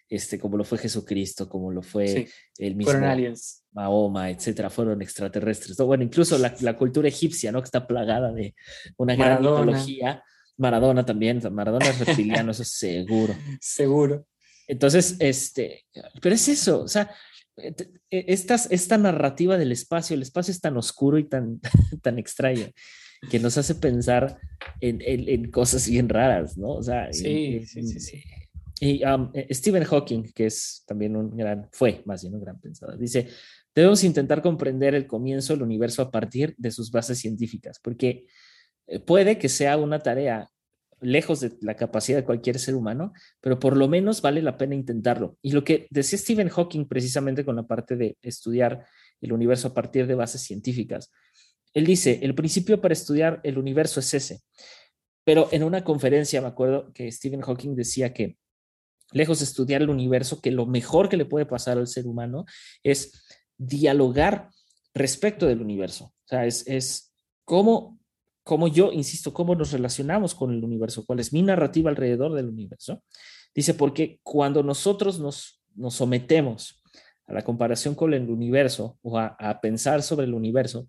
[0.08, 2.26] este, como lo fue Jesucristo, como lo fue Sí,
[2.58, 3.64] el mismo aliens.
[3.72, 5.78] Mahoma, etcétera, fueron extraterrestres.
[5.78, 5.86] ¿no?
[5.86, 7.60] Bueno, incluso la, la cultura egipcia, ¿no?
[7.60, 8.54] Que está plagada de
[8.96, 9.60] una gran Maradona.
[9.72, 10.22] mitología.
[10.56, 13.34] Maradona también, Maradona es reptiliano, eso es seguro.
[13.60, 14.26] Seguro.
[14.66, 15.84] Entonces, este,
[16.20, 17.10] pero es eso, o sea,
[17.56, 17.74] eh,
[18.10, 21.60] eh, estas, esta narrativa del espacio, el espacio es tan oscuro y tan,
[22.02, 22.66] tan extraño
[23.30, 24.38] que nos hace pensar
[24.80, 26.70] en, en- en cosas bien raras, ¿no?
[26.70, 28.22] O sea, Sí, en- sí, sí, sí.
[28.80, 32.60] Y um, eh, Stephen Hawking, que es también un gran, fue más bien un gran
[32.60, 33.28] pensador, dice,
[33.74, 38.26] debemos intentar comprender el comienzo del universo a partir de sus bases científicas, porque
[38.86, 40.48] eh, puede que sea una tarea
[41.00, 44.74] lejos de la capacidad de cualquier ser humano, pero por lo menos vale la pena
[44.74, 45.36] intentarlo.
[45.42, 48.84] Y lo que decía Stephen Hawking precisamente con la parte de estudiar
[49.20, 51.10] el universo a partir de bases científicas,
[51.74, 54.40] él dice, el principio para estudiar el universo es ese.
[55.24, 58.38] Pero en una conferencia me acuerdo que Stephen Hawking decía que
[59.12, 62.44] lejos de estudiar el universo, que lo mejor que le puede pasar al ser humano
[62.82, 63.12] es
[63.56, 64.50] dialogar
[64.94, 66.06] respecto del universo.
[66.06, 67.98] O sea, es, es cómo,
[68.42, 72.48] cómo yo, insisto, cómo nos relacionamos con el universo, cuál es mi narrativa alrededor del
[72.48, 73.02] universo.
[73.54, 76.82] Dice, porque cuando nosotros nos, nos sometemos
[77.26, 80.88] a la comparación con el universo o a, a pensar sobre el universo,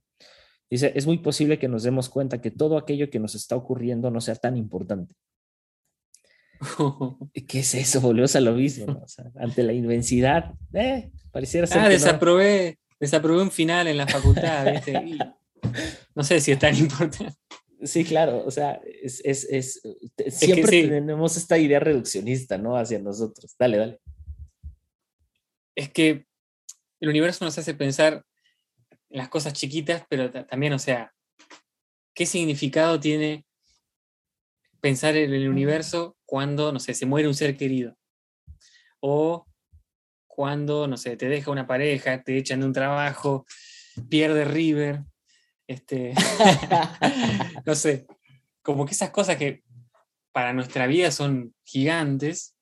[0.69, 4.11] dice, es muy posible que nos demos cuenta que todo aquello que nos está ocurriendo
[4.11, 5.15] no sea tan importante.
[7.47, 8.01] ¿Qué es eso?
[8.01, 8.99] Volvemos a lo mismo, ¿no?
[9.03, 11.93] O sea, ante la inmensidad, eh, pareciera ser Ah, que no.
[11.93, 14.91] desaprobé, desaprobé un final en la facultad, ¿viste?
[15.05, 15.17] Y
[16.15, 17.33] no sé si es tan importante.
[17.83, 19.81] Sí, claro, o sea, es, es,
[20.27, 20.87] siempre sí.
[20.89, 22.75] tenemos esta idea reduccionista, ¿no?
[22.75, 23.55] Hacia nosotros.
[23.57, 23.99] Dale, dale.
[25.75, 26.25] Es que
[26.99, 28.25] el universo nos hace pensar
[29.09, 31.13] en las cosas chiquitas, pero ta- también, o sea,
[32.13, 33.45] ¿qué significado tiene
[34.81, 37.95] pensar en el universo cuando, no sé, se muere un ser querido?
[38.99, 39.45] O
[40.27, 43.45] cuando, no sé, te deja una pareja, te echan de un trabajo,
[44.09, 45.03] pierde River,
[45.67, 46.13] este,
[47.65, 48.07] no sé,
[48.61, 49.63] como que esas cosas que
[50.31, 52.55] para nuestra vida son gigantes,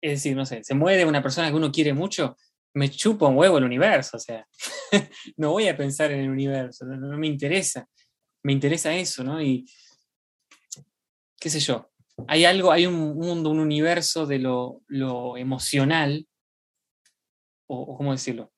[0.00, 2.36] es decir, no sé, se muere una persona que uno quiere mucho,
[2.74, 4.46] me chupa un huevo el universo, o sea,
[5.36, 7.86] no voy a pensar en el universo, no, no me interesa,
[8.42, 9.42] me interesa eso, ¿no?
[9.42, 9.68] Y
[11.38, 11.90] qué sé yo,
[12.26, 14.82] hay algo, hay un mundo, un universo de lo,
[15.36, 16.26] emocional,
[17.66, 18.52] o, cómo decirlo,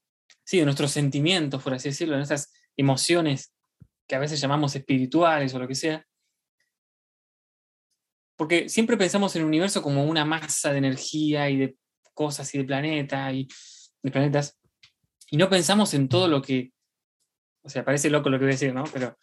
[0.45, 3.53] sí, de nuestros sentimientos, por así decirlo, de nuestras emociones
[4.09, 6.05] que a veces llamamos espirituales o lo que sea.
[8.37, 11.76] Porque siempre pensamos en el universo como una masa de energía y de
[12.14, 13.49] cosas y de planetas y
[14.03, 14.59] de planetas.
[15.31, 16.72] Y no pensamos en todo lo que.
[17.62, 18.85] O sea, parece loco lo que voy a decir, ¿no?
[18.85, 19.16] Pero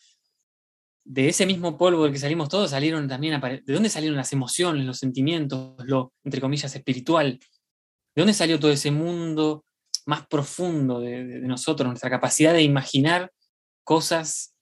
[1.10, 3.40] de ese mismo polvo del que salimos todos salieron también.
[3.40, 7.40] ¿De dónde salieron las emociones, los sentimientos, lo, entre comillas, espiritual?
[8.14, 9.64] ¿De dónde salió todo ese mundo
[10.06, 13.32] más profundo de, de- de nosotros, nuestra capacidad de imaginar
[13.86, 14.54] cosas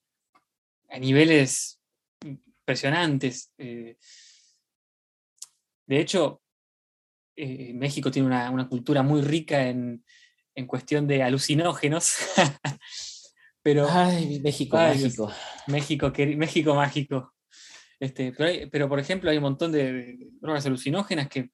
[0.89, 1.79] a niveles
[2.23, 3.51] impresionantes?
[3.57, 3.97] eh,
[5.87, 6.41] de hecho,
[7.35, 10.03] eh, México tiene una, una cultura muy rica en,
[10.55, 12.15] en cuestión de alucinógenos.
[13.65, 15.17] pero Ay, México, Ay, Dios.
[15.65, 16.13] México.
[16.37, 17.33] México, mágico.
[17.99, 21.49] Este, pero, hay- pero, por ejemplo, hay un montón de, de drogas alucinógenas que.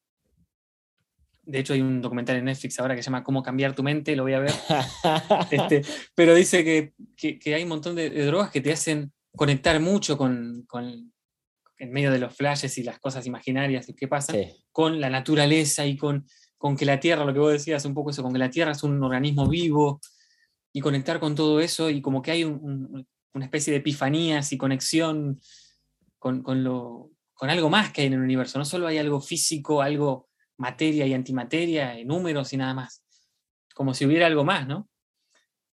[1.43, 4.15] De hecho, hay un documental en Netflix ahora que se llama Cómo cambiar tu mente,
[4.17, 4.51] lo voy a ver.
[5.51, 5.83] Este,
[6.13, 9.79] pero dice que, que- que hay un montón de, de drogas que te hacen conectar
[9.79, 11.13] mucho con, con-
[11.77, 14.65] en medio de los flashes y las cosas imaginarias que pasan, Sí.
[14.73, 18.09] con la naturaleza y con, con que la Tierra, lo que vos decías un poco
[18.11, 20.01] eso, con que la Tierra es un organismo vivo
[20.73, 24.51] y conectar con todo eso y como que hay un- un- una especie de epifanías
[24.51, 25.39] y conexión
[26.19, 28.57] con, con lo, con algo más que hay en el universo.
[28.59, 33.03] No solo hay algo físico, algo materia y antimateria, y números y nada más.
[33.73, 34.89] como si hubiera algo más, ¿no?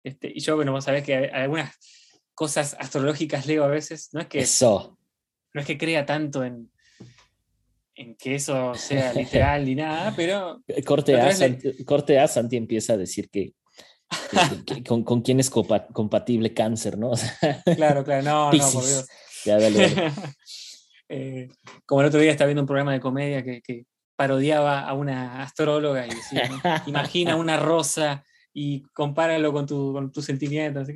[0.04, 1.74] Este, y yo, bueno, vos sabés que hay- algunas
[2.36, 5.00] cosas astrológicas leo a veces, no es que, Eso.
[5.54, 6.70] no es que crea tanto en,
[7.96, 12.58] en que eso sea literal ni nada, pero Corte A, le- Santi, corte A, Santi
[12.58, 13.54] empieza a decir que-
[14.88, 17.10] con, con quién es compa- compatible cáncer, ¿no?
[17.12, 17.38] O sea,
[17.76, 18.86] claro, claro, no, no, por.
[18.86, 19.08] Dios.
[19.46, 20.12] ya dale, dale.
[21.08, 21.50] Eh,
[21.86, 23.86] como el otro día estaba viendo un programa de comedia que, que
[24.16, 26.60] parodiaba a una astróloga y decía, ¿no?
[26.88, 30.88] imagina una rosa y compáralo con, tu, con tus sentimientos.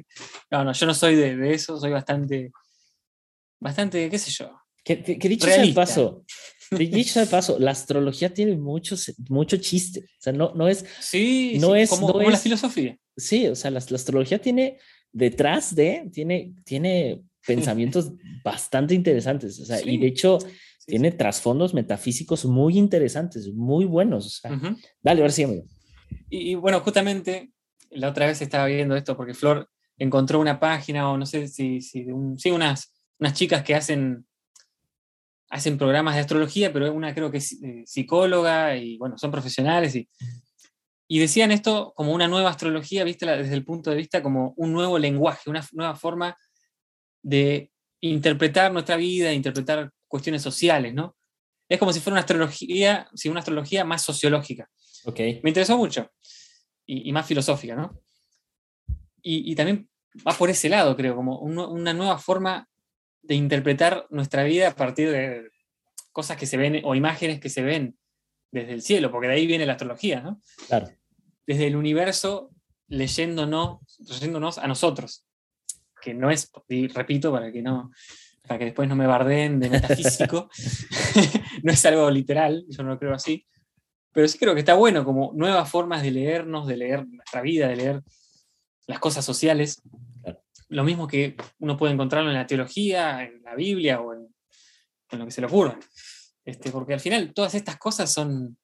[0.49, 2.51] No, no, yo no soy de, de eso, soy bastante,
[3.60, 4.49] bastante, qué sé yo.
[4.84, 6.24] Que, que- que dicho sea paso,
[6.78, 8.95] dicho de paso, la astrología tiene mucho,
[9.30, 10.01] mucho chiste.
[10.01, 12.97] O sea, no, no es, Sí, No sí, es- como, no como la es- filosofía.
[13.17, 14.78] sí, o sea, la, la astrología tiene
[15.11, 18.11] detrás de, tiene, tiene pensamientos
[18.43, 19.59] bastante interesantes.
[19.59, 19.97] O sea, y Sí.
[19.97, 24.26] de hecho, Sí, tiene trasfondos metafísicos muy interesantes, muy buenos.
[24.26, 24.55] O sea, sí.
[24.65, 24.78] Ujú.
[25.03, 25.63] dale, a ver si me
[26.30, 27.51] Y, y bueno, justamente
[27.91, 31.82] la otra vez estaba viendo esto porque Flor encontró una página o no sé si,
[31.82, 34.26] si de un- sí, unas, unas chicas que hacen,
[35.50, 39.95] hacen programas de astrología, pero una creo que es eh, psicóloga y bueno, son profesionales
[39.95, 40.08] y,
[41.08, 44.72] y decían esto como una nueva astrología, viste, desde el punto de vista como un
[44.72, 46.38] nuevo lenguaje, una nueva forma
[47.24, 47.72] de
[48.02, 51.16] interpretar nuestra vida, de interpretar cuestiones sociales, ¿no?
[51.68, 54.70] Es como si fuera una astrología, sí, una astrología más sociológica
[55.06, 55.20] Ok.
[55.43, 56.10] me interesó mucho
[56.86, 58.00] y, y más filosófica, ¿no?
[59.22, 59.89] Y, y también
[60.28, 62.68] va por ese lado, creo, como un una nueva forma
[63.22, 65.49] de interpretar nuestra vida a partir de
[66.11, 67.97] cosas que se ven o imágenes que se ven
[68.51, 70.41] desde el cielo, porque de ahí viene la astrología, ¿no?
[70.67, 70.89] Claro.
[71.45, 72.51] Desde el universo
[72.88, 75.26] leyéndonos, leyéndonos a nosotros,
[76.01, 77.91] que no es, y repito, para que no
[78.47, 80.49] para que después no me barden de metafísico,
[81.63, 83.45] no es algo literal, yo no lo creo así,
[84.11, 87.67] pero sí creo que está bueno como nuevas formas de leernos, de leer nuestra vida,
[87.67, 88.03] de leer
[88.88, 89.82] las cosas sociales.
[90.70, 94.28] Lo mismo que uno puede encontrarlo en la teología, en la Biblia o en,
[95.11, 95.78] en lo que se le ocurra.
[96.45, 98.57] Este, porque al final todas estas cosas son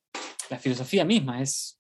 [0.50, 1.80] la filosofía misma, es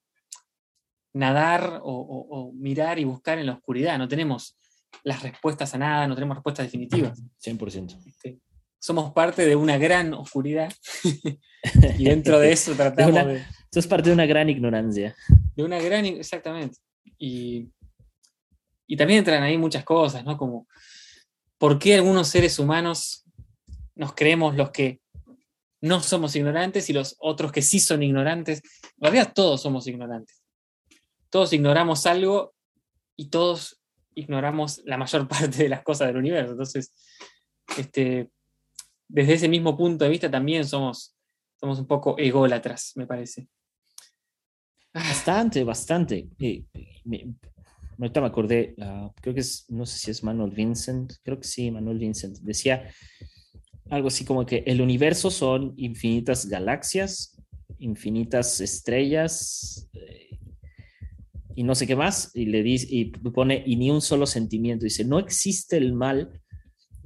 [1.13, 3.97] nadar o, o- o mirar y buscar en la oscuridad.
[3.97, 4.57] No tenemos
[5.03, 7.21] las respuestas a nada, no tenemos respuestas definitivas.
[7.43, 7.97] 100%.
[8.07, 8.39] Este,
[8.79, 10.71] somos parte de una gran oscuridad
[11.97, 15.15] y dentro de eso tratamos una- de, Esto es parte de una gran ignorancia.
[15.55, 16.77] de una gran, exactamente.
[17.17, 17.69] Y,
[18.87, 20.37] y también entran ahí muchas cosas, ¿no?
[20.37, 20.67] Como,
[21.57, 23.25] ¿por qué algunos seres humanos
[23.95, 25.01] nos creemos los que
[25.81, 28.61] no somos ignorantes y los otros que sí son ignorantes?
[28.97, 30.41] En realidad todos somos ignorantes.
[31.29, 32.53] Todos ignoramos algo
[33.15, 33.81] y todos
[34.13, 36.51] ignoramos la mayor parte de las cosas del universo.
[36.51, 36.93] Entonces,
[37.77, 38.29] este,
[39.07, 41.15] desde ese mismo punto de vista también somos,
[41.59, 43.47] somos un poco ególatras, me parece.
[44.93, 46.29] Bastante, bastante.
[47.97, 51.47] Ahorita me acordé, ah, creo que es, no sé si es Manuel Vincent, creo que
[51.47, 52.89] sí, Manuel Vincent, decía
[53.89, 57.37] algo así como que el universo son infinitas galaxias,
[57.79, 60.37] infinitas estrellas eh,
[61.55, 64.83] y no sé qué más, y le dice, y pone, y ni un solo sentimiento.
[64.83, 66.41] Dice, no existe el mal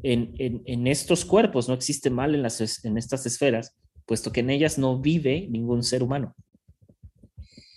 [0.01, 3.75] en, en- en estos cuerpos, no existe mal en, las, en estas esferas,
[4.07, 6.35] puesto que en ellas no vive ningún ser humano.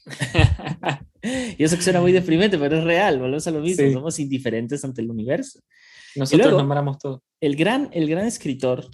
[1.58, 3.92] Y eso que suena muy deprimente, pero es real, volvemos a lo mismo, Sí.
[3.92, 5.60] somos indiferentes ante el universo.
[6.16, 7.22] Nosotros luego- nombramos todo.
[7.40, 8.88] El gran, el gran escritor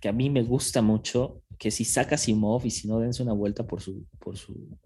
[0.00, 3.32] que a mí me gusta mucho, que si saca Asimov y si no, dense una
[3.32, 4.76] vuelta por, su, por, su,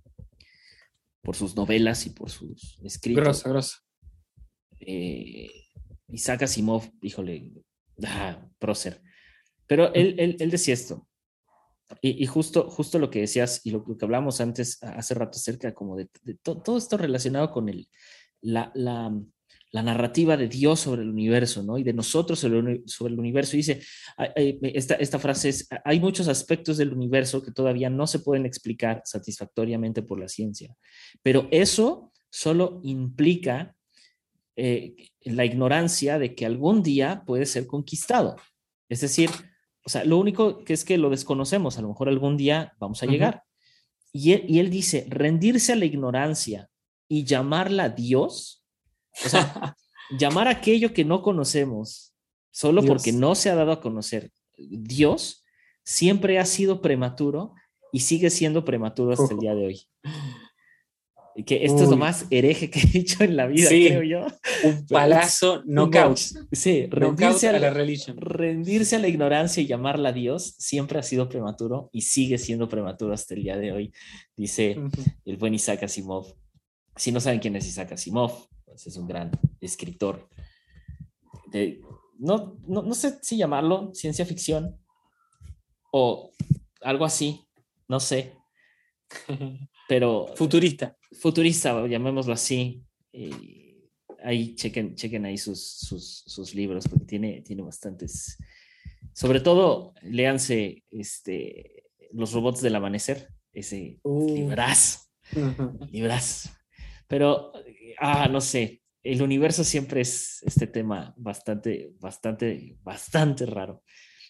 [1.22, 3.24] por sus novelas y por sus escritos.
[3.24, 3.76] Grosso, grosso.
[4.81, 5.51] eh,
[6.11, 7.51] Isaac Asimov, híjole,
[8.05, 9.03] ah, prócer.
[9.66, 11.07] Pero él, él, él decía esto,
[12.03, 15.97] y, justo, justo lo que decías y lo, que hablamos antes, hace rato, acerca como
[15.97, 17.89] de, de to- todo esto relacionado con el,
[18.43, 19.12] la, la,
[19.82, 21.78] narrativa de Dios sobre el universo, ¿no?
[21.78, 23.57] Y de nosotros sobre el, universo.
[23.57, 23.80] Dice,
[24.36, 29.03] esta, esta frase es, hay muchos aspectos del universo que todavía no se pueden explicar
[29.05, 30.74] satisfactoriamente por la ciencia,
[31.22, 33.74] pero eso solo implica
[34.57, 38.36] eh, la ignorancia de que algún día puede ser conquistado.
[38.89, 39.30] Es decir,
[39.89, 43.03] o sea, lo único que es que lo desconocemos, a lo mejor algún día vamos
[43.03, 43.45] a llegar.
[44.12, 46.68] Y él, y él dice, rendirse a la ignorancia
[47.09, 48.66] y llamarla Dios,
[49.24, 49.74] o sea,
[50.18, 52.12] llamar aquello que no conocemos
[52.51, 52.91] solo Dios.
[52.91, 55.43] porque no se ha dado a conocer Dios,
[55.84, 57.55] siempre ha sido prematuro
[57.91, 59.80] y sigue siendo prematuro hasta el día de hoy.
[61.39, 61.99] Y que esto es lo Uy.
[61.99, 63.86] más hereje que he dicho en la vida, Sí.
[63.86, 64.26] creo yo.
[64.64, 66.18] Un palazo knockout.
[66.51, 68.16] Sí, rendirse a a la la, religion.
[68.20, 73.14] rendirse a la ignorancia y llamarla Dios siempre ha sido prematuro y sigue siendo prematuro
[73.14, 73.93] hasta el día de hoy,
[74.36, 75.03] dice Ujú.
[75.26, 76.34] el buen Isaac Asimov.
[76.97, 79.30] si no saben quién es Isaac Asimov, pues es un gran
[79.61, 80.28] escritor.
[81.53, 81.80] De,
[82.18, 84.76] no, no, no sé si llamarlo ciencia ficción
[85.93, 86.32] o
[86.82, 87.47] algo así,
[87.86, 88.32] no sé,
[89.89, 90.97] pero Futurista.
[91.12, 92.82] futurista, llamémoslo así.
[93.12, 93.64] eh,
[94.22, 98.36] ahí chequen, chequen ahí sus, sus, sus libros, porque tiene, tiene bastantes.
[99.14, 104.34] Sobre todo, léanse este, Los robots del amanecer, ese Uh.
[104.34, 105.01] librazo,
[105.91, 106.51] librazo.
[107.07, 107.53] Pero,
[107.99, 113.82] ah, no sé, el universo siempre es este tema bastante, bastante, bastante raro.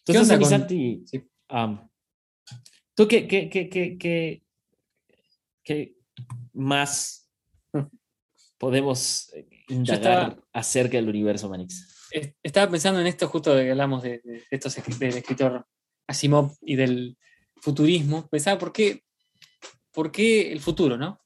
[0.04, 1.20] ¿Qué Entonces, onda mi con- Santi, Sí.
[1.48, 1.88] am,
[2.94, 4.42] ¿tú qué, qué, qué, qué, qué,
[5.68, 5.94] qué
[6.54, 7.28] más
[8.58, 9.30] podemos
[9.68, 9.98] indagar
[10.30, 12.08] estaba- acerca del universo, Manix?
[12.10, 15.66] Es- Estaba pensando en esto justo de que hablamos de, de estos del escritor
[16.06, 17.16] Asimov y del
[17.56, 18.26] futurismo.
[18.28, 19.02] Pensaba por qué,
[19.92, 21.20] por qué el futuro, ¿no?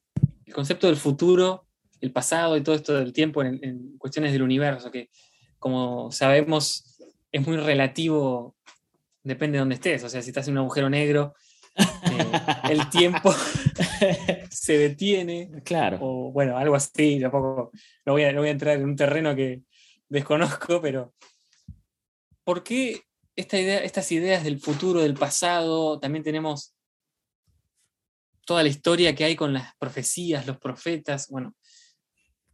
[0.45, 1.67] El concepto del futuro,
[2.01, 5.09] el pasado y todo esto del tiempo en, en cuestiones del universo, que
[5.57, 6.97] como sabemos
[7.31, 8.55] es muy relativo,
[9.23, 10.03] depende de dónde estés.
[10.03, 11.33] O sea, si estás en un agujero negro,
[12.69, 13.33] el tiempo
[14.49, 15.97] se detiene, claro.
[16.01, 17.71] o bueno, algo así, tampoco
[18.05, 19.61] no voy, a, no voy a entrar en un terreno que
[20.09, 21.13] desconozco, pero
[22.43, 23.01] ¿por qué
[23.35, 26.75] esta idea, estas ideas del futuro, del pasado, también tenemos
[28.45, 31.55] toda la historia que hay con las profecías, los profetas, bueno,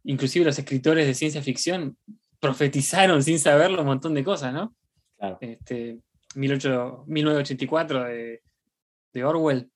[0.04, 1.98] inclusive los escritores de ciencia ficción
[2.38, 4.74] profetizaron sin saberlo un montón de cosas, ¿no?
[5.18, 5.36] Claro.
[5.40, 5.98] Este,
[6.34, 8.42] 18 1984 de,
[9.12, 9.70] de Orwell,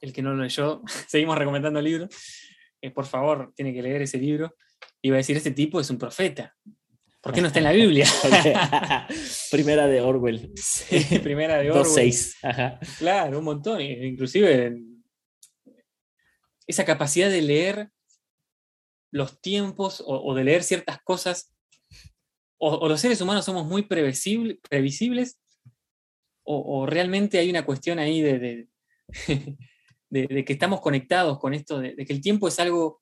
[0.00, 2.08] el que no lo leyó, seguimos recomendando libros,
[2.80, 4.54] eh, por favor, tiene que leer ese libro.
[5.00, 6.56] Y va a decir, este tipo es un profeta.
[7.20, 8.06] ¿Por qué no está en la Biblia?
[9.50, 10.52] Primera de Orwell.
[10.56, 11.84] Sí, primera de Orwell.
[12.12, 12.34] 2.6.
[12.42, 12.80] Ajá.
[12.98, 13.80] Claro, un montón.
[13.80, 14.76] e- Inclusive
[16.66, 17.90] esa capacidad de leer
[19.12, 21.52] los tiempos o, o de leer ciertas cosas.
[22.58, 25.38] O, o los seres humanos somos muy previsible- previsibles
[26.44, 28.68] o, o realmente hay una cuestión ahí de, de,
[30.10, 33.00] de- de que estamos conectados con esto, de, que el tiempo es algo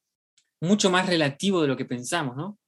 [0.60, 2.58] mucho más relativo de lo que pensamos, ¿no?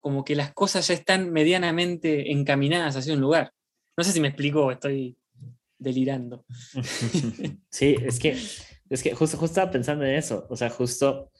[0.00, 3.52] Como que las cosas ya están medianamente encaminadas hacia un lugar.
[3.96, 5.16] No sé si me explico estoy
[5.78, 6.44] delirando.
[7.70, 8.36] Sí, es que,
[8.90, 10.46] es que justo, justo estaba pensando en eso.
[10.50, 11.30] O sea, justo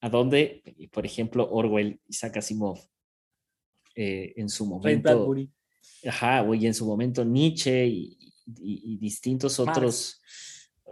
[0.00, 0.62] a dónde,
[0.92, 2.78] por ejemplo, Orwell, Isaac Asimov,
[3.94, 5.50] eh, en su Ray momento, Bradbury.
[6.06, 9.76] Ajá, güey, en su momento Nietzsche y, y- y distintos Marx.
[9.78, 10.20] otros,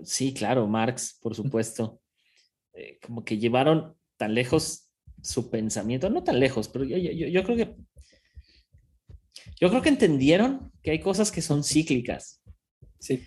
[0.05, 2.01] sí, claro, Marx, por supuesto,
[2.75, 4.89] eh, como que llevaron tan lejos
[5.23, 7.77] su pensamiento, no tan lejos, pero yo, yo- yo- yo creo que,
[9.61, 12.41] yo creo que entendieron que hay cosas que son cíclicas.
[12.99, 13.25] Sí.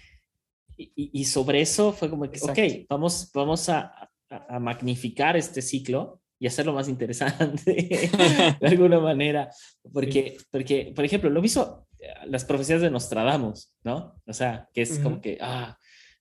[0.78, 2.61] Y, y- y sobre eso fue como que, Exacto.
[2.61, 3.82] ok, vamos, vamos a,
[4.30, 7.74] a- a magnificar este ciclo y hacerlo más interesante
[8.62, 9.50] de alguna manera.
[9.94, 14.22] Porque, porque, por ejemplo, lo mismo, eh, las profecías de Nostradamus, ¿no?
[14.26, 15.22] O sea, que es como Ujú.
[15.22, 15.78] que, ah,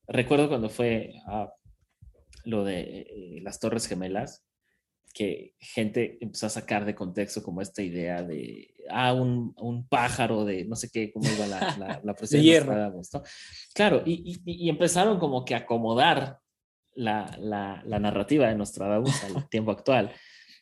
[0.09, 1.53] recuerdo cuando fue ah,
[2.45, 4.45] lo de eh, las Torres Gemelas,
[5.15, 10.45] que gente empezó a sacar de contexto como esta idea de, ah, un, un pájaro
[10.45, 12.59] de no sé qué, cómo iba la, la, la profecía De de.
[12.61, 13.23] Nostradamus, ¿no?
[13.75, 16.39] Claro, y, y- y empezaron como que a acomodar
[16.99, 20.11] la, la, la narrativa de Nostradamus al tiempo actual.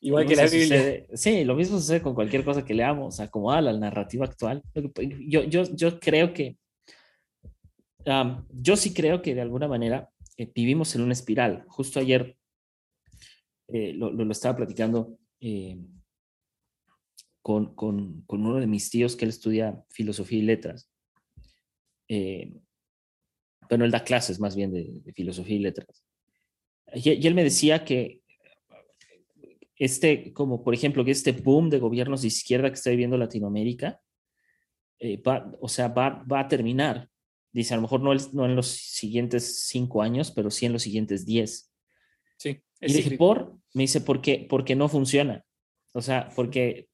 [0.01, 1.07] Igual Lo que la Biblia.
[1.15, 4.63] sí, lo mismo sucede con cualquier cosa que leamos, acomoda la narrativa actual.
[5.27, 6.59] Yo, yo, yo creo que,
[8.53, 11.65] yo sí creo que de alguna manera eh, vivimos en una espiral.
[11.69, 12.37] Justo ayer
[13.69, 15.79] eh, lo, lo- lo estaba platicando eh,
[17.43, 20.91] con, con- con uno de mis tíos que él estudia filosofía y letras.
[23.69, 26.06] Bueno, él da clases más bien de, de filosofía y letras.
[26.95, 28.21] Y, y él me decía que
[29.79, 34.01] este, como por ejemplo, que este boom de gobiernos de izquierda que está viviendo Latinoamérica,
[34.99, 37.11] eh, va, o sea, va, va a terminar.
[37.53, 40.73] Dice, a lo mejor no, el- no en los siguientes cinco años, pero sí en
[40.73, 41.73] los siguientes diez.
[42.39, 43.17] Sí, Y dije.
[43.17, 43.55] ¿por?
[43.75, 45.45] Me dice, porque, porque no funciona.
[45.93, 46.89] O sea, porque,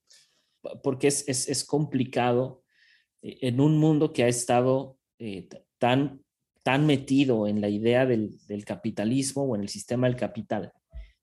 [0.83, 2.63] porque es, es, es complicado
[3.21, 5.47] eh, en un mundo que ha estado eh,
[5.77, 6.22] tan,
[6.63, 10.73] tan metido en la idea del, del capitalismo o en el sistema del capital.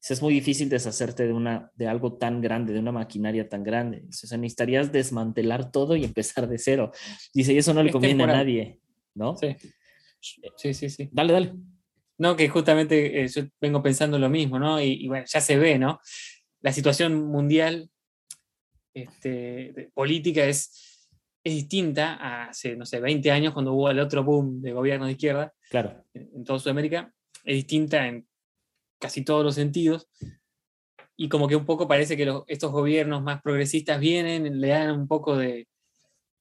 [0.09, 4.05] Es muy difícil deshacerte de, una, de algo tan grande, de una maquinaria tan grande.
[4.09, 6.91] O sea, necesitarías desmantelar todo y empezar de cero.
[7.35, 8.81] Dice, y eso no le Es conviene a nadie,
[9.15, 9.37] ¿no?
[9.37, 9.57] Sí.
[10.57, 11.09] sí, sí, sí.
[11.13, 11.53] Dale, dale.
[12.17, 14.81] No, que justamente eh, yo vengo pensando lo mismo, ¿no?
[14.81, 16.01] Y, y bueno, ya se ve, ¿no?
[16.63, 17.91] La situación mundial
[18.95, 20.90] este, política es,
[21.43, 25.07] es distinta a hace, no sé, 20 años cuando hubo el otro boom de gobierno
[25.07, 26.05] de izquierda Claro.
[26.15, 27.13] en, en toda Sudamérica.
[27.45, 28.27] Es distinta en
[29.01, 30.09] casi todos los sentidos.
[31.17, 34.91] y como que un poco parece que los- estos gobiernos más progresistas vienen, le dan
[34.99, 35.69] un poco de,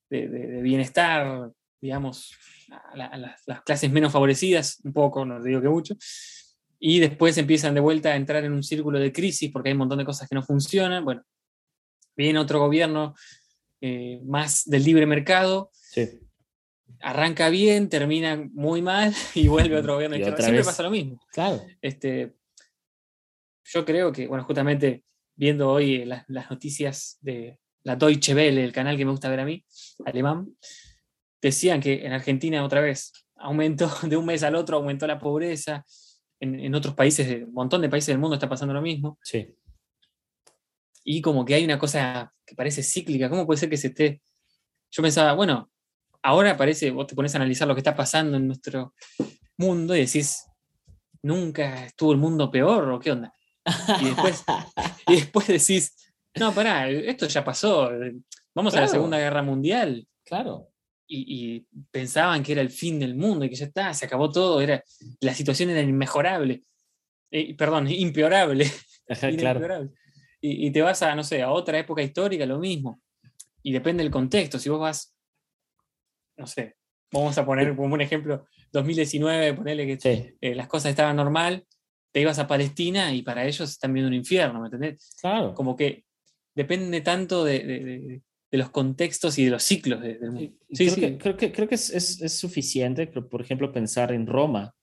[0.10, 1.52] de- de- de bienestar,
[1.82, 2.32] digamos,
[2.72, 5.96] a, la- a las, las clases menos favorecidas, un poco, no digo que mucho,
[6.80, 9.80] y después empiezan de vuelta a entrar en un círculo de crisis porque hay un
[9.80, 11.04] montón de cosas que no funcionan.
[11.04, 11.24] Bueno,
[12.16, 13.16] viene otro gobierno
[13.82, 16.08] eh, más del libre mercado, Sí.
[17.02, 20.18] arranca bien, termina muy mal y vuelve otro gobierno.
[20.18, 20.66] Y otra Siempre vez.
[20.68, 21.20] pasa lo mismo.
[21.32, 21.62] Claro.
[21.82, 22.34] Este,
[23.66, 25.04] yo creo que, bueno, justamente
[25.36, 29.40] viendo hoy las, las noticias de la Deutsche Welle, el canal que me gusta ver
[29.40, 29.64] a mí,
[30.06, 30.50] alemán,
[31.42, 35.86] decían que en Argentina otra vez aumentó de un mes al otro, aumentó la pobreza.
[36.42, 39.18] En, en otros países, un montón de países del mundo está pasando lo mismo.
[39.24, 39.56] Sí.
[41.04, 43.30] Y como que hay una cosa que parece cíclica.
[43.30, 44.22] ¿Cómo puede ser que se esté.?
[44.92, 45.70] Yo pensaba, bueno,
[46.24, 48.94] ahora parece, vos te pones a analizar lo que está pasando en nuestro
[49.58, 50.46] mundo y decís,
[51.22, 53.34] nunca estuvo el mundo peor o qué onda.
[54.02, 54.44] Y después,
[55.08, 55.96] y después decís,
[56.36, 57.90] no, pará, esto ya pasó.
[58.56, 58.88] Vamos a la.
[58.88, 60.08] Segunda Guerra Mundial.
[60.24, 60.70] Claro.
[61.08, 64.32] Y, y pensaban que era el fin del mundo y que ya está, se acabó
[64.32, 64.84] todo, era,
[65.22, 66.64] la situación era inmejorable.
[67.32, 68.72] Eh, perdón, impeorable.
[69.40, 69.90] Claro.
[70.42, 73.02] Y, y te vas a, no sé, a otra época histórica, lo mismo.
[73.64, 74.58] Y depende del contexto.
[74.60, 75.14] Si vos vas,
[76.38, 76.76] no sé,
[77.12, 81.66] vamos a poner como un ejemplo, 2019, ponerle que Sí, eh, las cosas estaban normal,
[82.12, 85.16] te ibas a Palestina y para ellos están viendo un infierno, ¿me entendés?
[85.22, 85.54] claro.
[85.54, 86.06] Como que
[86.56, 88.22] depende tanto de, de- de-
[88.52, 90.54] de los contextos y de los ciclos de- del mundo.
[90.72, 91.02] Sí, creo, sí.
[91.02, 94.74] Que, creo que, creo que es, es- es suficiente, por ejemplo, pensar en Roma.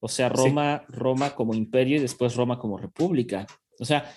[0.00, 3.46] O sea, Roma, Roma como imperio y después Roma como república.
[3.78, 4.10] O sea,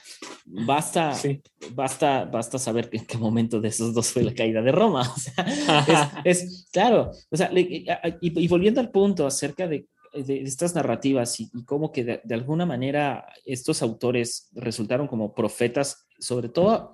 [0.45, 1.41] basta, Sí.
[1.73, 5.01] basta, basta saber en qué momento de esos dos fue la caída de Roma.
[5.15, 7.11] O sea, es, es- claro.
[7.29, 7.85] O sea, y,
[8.21, 12.35] y volviendo al punto acerca de, de estas narrativas y, y cómo que de, de
[12.35, 16.93] alguna manera estos autores resultaron como profetas, sobre todo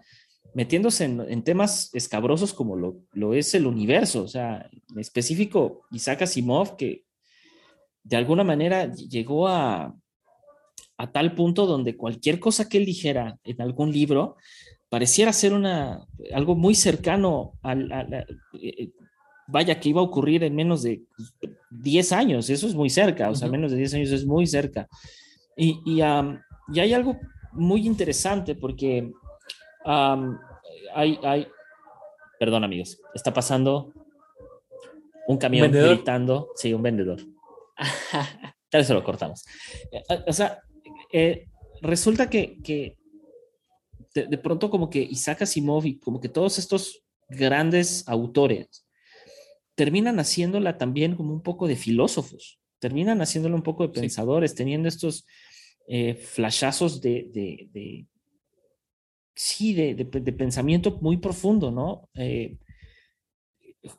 [0.53, 5.81] metiéndose en, en temas escabrosos como lo, lo es el universo, o sea, en específico
[5.91, 7.03] Isaac Asimov, que
[8.03, 9.93] de alguna manera llegó a,
[10.97, 14.37] a tal punto donde cualquier cosa que él dijera en algún libro
[14.89, 18.89] pareciera ser una, algo muy cercano al, a la- eh,
[19.47, 21.01] vaya, que iba a ocurrir en menos de
[21.69, 23.51] 10 años, eso es muy cerca, o sea, Ujú.
[23.57, 24.87] menos de 10 años es muy cerca.
[25.57, 26.41] Y, y, am,
[26.73, 27.19] y hay algo
[27.51, 29.11] muy interesante porque
[29.83, 30.39] am,
[30.93, 31.47] hay, hay,
[32.39, 33.91] perdón amigos, está pasando
[35.27, 35.95] un camión vendedor?
[35.95, 37.19] gritando, sí, un vendedor.
[38.69, 39.45] Tal vez se lo cortamos.
[39.91, 40.59] Eh, O sea,
[41.17, 41.47] eh,
[41.81, 42.97] resulta que, que
[44.13, 48.85] de, de pronto como que Isaac Asimov y como que todos estos grandes autores
[49.75, 54.01] terminan haciéndola también como un poco de filósofos, terminan haciéndola un poco de Sí.
[54.01, 55.25] pensadores, teniendo estos
[55.87, 58.05] eh, flashazos de, de, de-
[59.35, 62.09] sí, de, pensamiento muy profundo, ¿no?
[62.15, 62.57] Eh,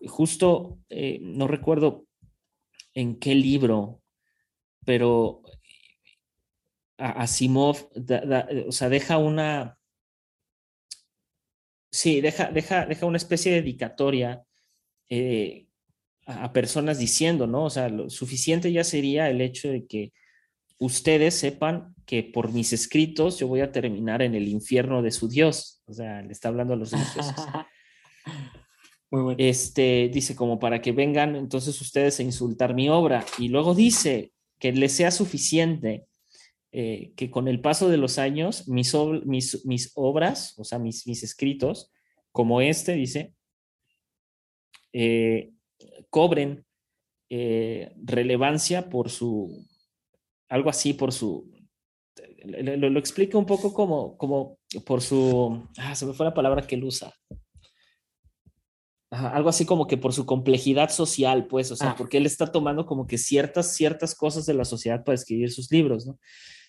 [0.06, 2.05] justo, eh, no recuerdo
[2.94, 4.01] en qué libro,
[4.84, 5.43] pero
[6.98, 9.78] Asimov, da- da- o sea, deja una,
[11.90, 14.43] sí, deja, deja, deja una especie de dedicatoria
[15.09, 15.66] eh,
[16.27, 17.64] a, a personas diciendo, ¿no?
[17.64, 20.12] O sea, lo suficiente ya sería el hecho de que
[20.78, 25.28] ustedes sepan que por mis escritos yo voy a terminar en el infierno de su
[25.28, 25.82] Dios.
[25.86, 27.35] O sea, le está hablando a los religiosos.
[29.10, 29.36] Muy bueno.
[29.40, 34.32] Este dice como para que vengan entonces ustedes a insultar mi obra y luego dice
[34.59, 36.06] que les sea suficiente
[36.72, 40.78] eh, que con el paso de los años mis, ob- mis, mis obras, o sea,
[40.78, 41.93] mis, mis escritos,
[42.32, 43.34] como este, dice,
[44.93, 45.52] eh,
[46.10, 46.64] cobren
[47.28, 49.66] eh, relevancia por su,
[50.48, 51.51] algo así, por su,
[52.44, 56.66] lo, lo, explica un poco como, como por su, ah, se me fue la palabra
[56.66, 57.12] que él usa.
[59.10, 61.94] Ajá, algo así como que por su complejidad social, pues, o sea, Ah.
[61.97, 65.70] porque él está tomando como que ciertas, ciertas cosas de la sociedad para escribir sus
[65.70, 66.18] libros, ¿no?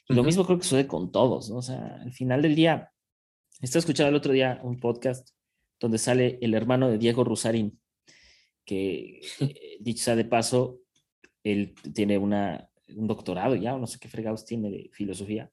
[0.09, 1.57] Y lo mismo creo que sucede con todos, ¿no?
[1.57, 2.91] O sea, al final del día,
[3.61, 5.29] estaba escuchando el otro día un podcast
[5.79, 7.79] donde sale el hermano de Diego Rusarín,
[8.65, 10.79] que, eh, dicho sea de paso,
[11.43, 15.51] él tiene una, un doctorado ya, o no sé qué fregados tiene de filosofía,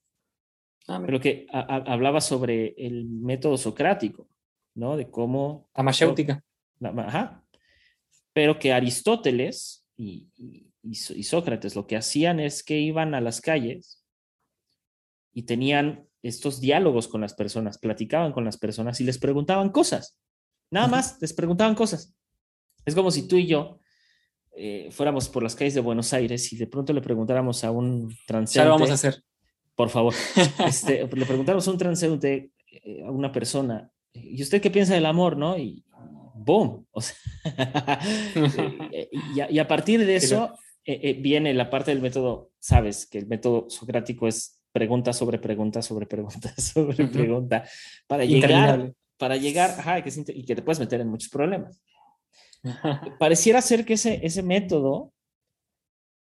[0.87, 4.29] Ah, pero que a- a- hablaba sobre el método socrático,
[4.75, 4.99] ¿no?
[4.99, 5.71] De cómo...
[5.75, 6.45] La mayéutica.
[6.79, 7.43] La- Ajá.
[8.35, 13.41] Pero que Aristóteles y, y- y Sócrates lo que hacían es que iban a las
[13.41, 14.04] calles
[15.35, 20.19] y tenían estos diálogos con las personas, platicaban con las personas y les preguntaban cosas.
[20.71, 22.15] Nada más, les preguntaban cosas.
[22.87, 23.79] Es como si tú y yo
[24.57, 28.09] eh, fuéramos por las calles de Buenos Aires y de pronto le preguntáramos a un
[28.09, 28.69] Ya transeúnte.
[28.69, 29.23] lo vamos a hacer.
[29.75, 30.15] por favor.
[30.67, 35.07] Este, le preguntamos a un transeúnte, eh, a una persona, ¿y usted qué piensa del
[35.07, 35.59] amor, no?
[35.59, 35.85] Y
[36.35, 36.87] boom.
[36.91, 37.17] O sea,
[38.93, 43.07] eh, y, a, y, a, partir de eso eh, viene la parte del método, sabes,
[43.07, 47.65] que el método socrático es pregunta sobre pregunta sobre pregunta sobre pregunta
[48.09, 51.81] para llegar, para llegar, ajá, que y que te puedes meter en muchos problemas.
[53.21, 55.13] Pareciera ser que ese, ese método,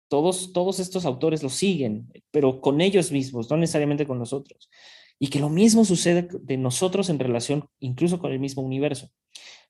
[0.09, 4.69] todos, todos estos autores lo siguen, pero con ellos mismos, no necesariamente con nosotros.
[5.19, 9.09] Y que lo mismo sucede de nosotros en relación incluso con el mismo universo.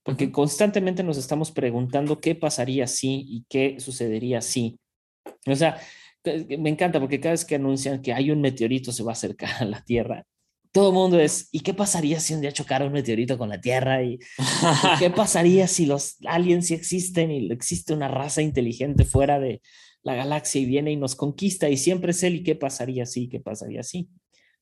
[0.02, 4.80] Porque constantemente nos estamos preguntando qué pasaría si y qué sucedería si.
[5.46, 5.80] O sea,
[6.26, 9.50] me encanta porque cada vez que anuncian que hay un meteorito se va a acercar
[9.62, 10.26] a la Tierra,
[10.74, 13.62] todo el mundo es, ¿y qué pasaría si un día chocara un meteorito con la
[13.62, 14.04] Tierra?
[14.04, 19.40] ¿Y, ¿y qué pasaría si los aliens sí existen y existe una raza inteligente fuera
[19.40, 19.62] de
[20.02, 22.38] la galaxia y viene y nos conquista y siempre es él?
[22.38, 23.30] ¿Y qué pasaría si?
[23.30, 24.10] ¿Qué pasaría si?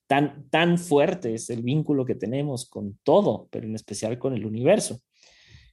[0.06, 4.46] Tan, tan fuerte es el vínculo que tenemos con todo, pero en especial con el
[4.46, 5.00] universo.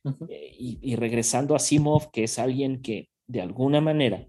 [0.04, 0.28] Uh -huh.
[0.30, 4.24] y, y regresando a Simov, que es alguien que de alguna manera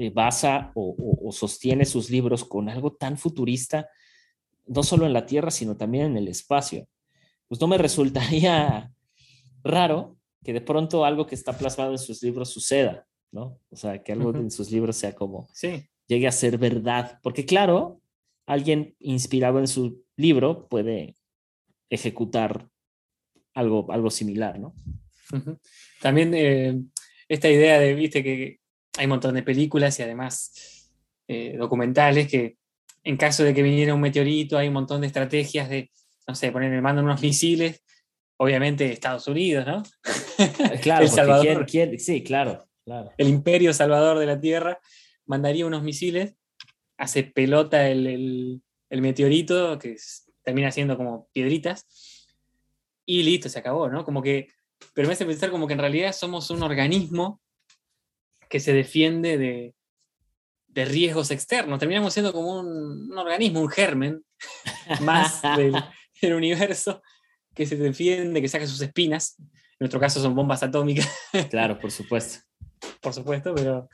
[0.00, 3.88] eh, basa o, o, o, sostiene sus libros con algo tan futurista,
[4.66, 6.86] no solo en la Tierra, sino también en el espacio.
[7.48, 8.92] Pues no me resultaría
[9.64, 13.58] raro que de pronto algo que está plasmado en sus libros suceda, ¿no?
[13.70, 14.40] O sea, que algo uh -huh.
[14.40, 15.84] en sus libros sea como, sí.
[16.06, 17.18] llegue a ser verdad.
[17.22, 18.00] Porque claro,
[18.46, 21.16] alguien inspirado en su libro puede
[21.90, 22.68] ejecutar
[23.52, 24.74] algo, algo similar, ¿no?
[25.32, 25.58] Uh -huh.
[26.00, 26.80] También eh,
[27.28, 28.57] esta idea de, viste, que
[28.98, 30.90] hay un montón de películas y además
[31.28, 32.56] eh, documentales que
[33.04, 35.90] en caso de que viniera un meteorito hay un montón de estrategias de,
[36.26, 37.82] no sé, poner el mando unos misiles,
[38.36, 39.82] obviamente Estados Unidos, ¿no?
[40.82, 42.00] Claro, el Salvador, ¿quién, quién?
[42.00, 43.12] sí, claro, claro.
[43.16, 44.80] El imperio salvador de la Tierra
[45.26, 46.34] mandaría unos misiles,
[46.98, 51.86] hace pelota el, el, el meteorito, que es, termina siendo como piedritas,
[53.06, 54.04] y listo, se acabó, ¿no?
[54.04, 54.48] Como que,
[54.92, 57.40] pero me hace pensar como que en realidad somos un organismo
[58.48, 59.74] que se defiende de,
[60.68, 61.78] de riesgos externos.
[61.78, 64.24] Terminamos siendo como un, un organismo, un germen
[65.02, 65.74] más del,
[66.20, 67.02] del, universo
[67.54, 69.36] que se defiende, que saca sus espinas.
[69.38, 69.48] En
[69.80, 71.08] nuestro caso son bombas atómicas.
[71.50, 72.44] Claro, por supuesto.
[73.00, 73.88] por supuesto, pero,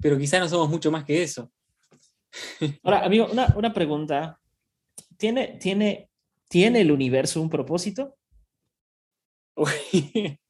[0.00, 1.50] pero quizá no somos mucho más que eso.
[2.82, 4.38] Ahora, amigo, una, una pregunta.
[5.16, 6.08] ¿Tiene, tiene,
[6.48, 8.16] ¿Tiene el universo un propósito?
[9.56, 10.38] Uy.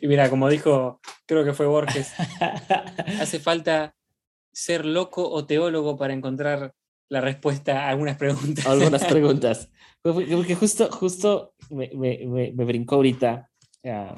[0.00, 2.12] Y mira, como dijo, creo que fue Borges,
[3.20, 3.94] hace falta
[4.52, 6.74] ser loco o teólogo para encontrar
[7.08, 8.66] la respuesta a algunas preguntas.
[8.66, 9.70] Algunas preguntas.
[10.02, 13.50] Porque justo, justo me, me, me brincó ahorita,
[13.84, 14.14] uh,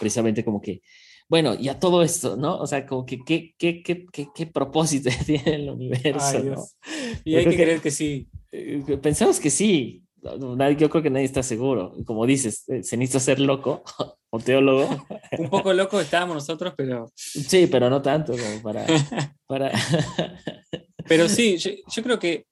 [0.00, 0.82] precisamente como que,
[1.28, 2.58] bueno, y a todo esto, ¿no?
[2.58, 6.38] O sea, como que, ¿qué, qué, qué, qué, qué propósito tiene el universo?
[6.38, 6.64] Ay, ¿no?
[7.24, 8.28] Y hay que creer que, que sí.
[8.50, 10.03] Eh, pensamos que sí,
[10.76, 11.94] yo creo que nadie está seguro.
[12.06, 13.84] Como dices, eh, se necesita ser loco
[14.30, 15.06] o teólogo.
[15.38, 17.10] Un poco loco estábamos nosotros, pero.
[17.14, 18.86] Sí, pero no tanto como para.
[19.46, 19.72] para...
[21.06, 22.46] pero sí, yo, yo, creo que.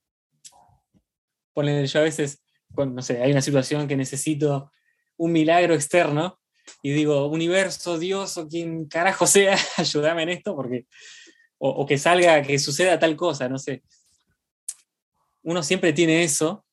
[1.53, 4.71] Ponen, yo a veces, bueno, no sé, hay una situación que necesito
[5.17, 6.39] un milagro externo
[6.81, 10.85] y digo, universo, Dios o quien carajo sea, ayúdame en esto, porque.
[11.57, 13.83] O, o que salga, que suceda tal cosa, no sé.
[15.43, 16.65] Uno siempre tiene eso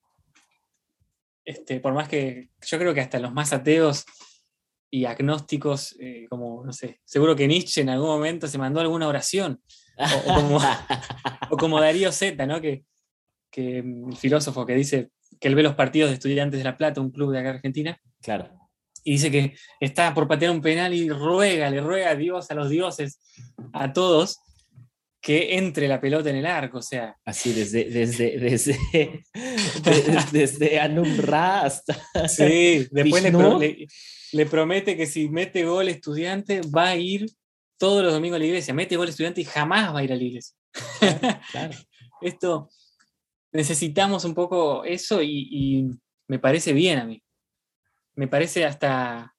[1.51, 4.05] este, por más que yo creo que hasta los más ateos
[4.89, 9.09] y agnósticos, eh, como, no sé, seguro que Nietzsche en algún momento se mandó alguna
[9.09, 9.61] oración,
[9.99, 10.59] o, o, como,
[11.51, 12.61] o como, Darío Zeta, ¿no?
[12.61, 12.85] Que,
[14.17, 15.11] filósofo que dice
[15.41, 18.01] que él ve los partidos de estudiantes de La Plata, un club de acá Argentina.
[18.23, 18.49] Claro.
[19.03, 22.55] Y dice que está por patear un penal y ruega, le ruega a Dios, a
[22.55, 23.19] los dioses,
[23.73, 24.39] a todos,
[25.21, 27.17] que entre la pelota en el arco, o sea.
[27.25, 29.25] Así, desde, desde, desde,
[30.33, 31.95] desde, Anumra hasta.
[32.29, 33.87] Sí, después le, le,
[34.33, 37.27] le, promete que si mete gol estudiante, va a ir
[37.79, 38.75] todos los domingos a la iglesia.
[38.75, 40.57] Mete gol estudiante y jamás va a ir a la iglesia.
[40.99, 41.21] Claro,
[41.53, 41.79] claro.
[42.23, 42.71] Esto,
[43.53, 45.91] necesitamos un poco eso y, y,
[46.29, 47.23] me parece bien a mí.
[48.15, 49.35] Me parece hasta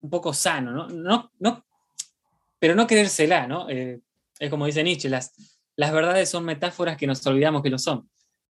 [0.00, 0.88] un poco sano, ¿no?
[0.88, 1.64] no, no
[2.64, 3.68] pero no querérsela, ¿no?
[3.68, 4.00] Eh,
[4.38, 5.32] es como dice Nietzsche, las,
[5.76, 8.08] las verdades son metáforas que nos olvidamos que lo son.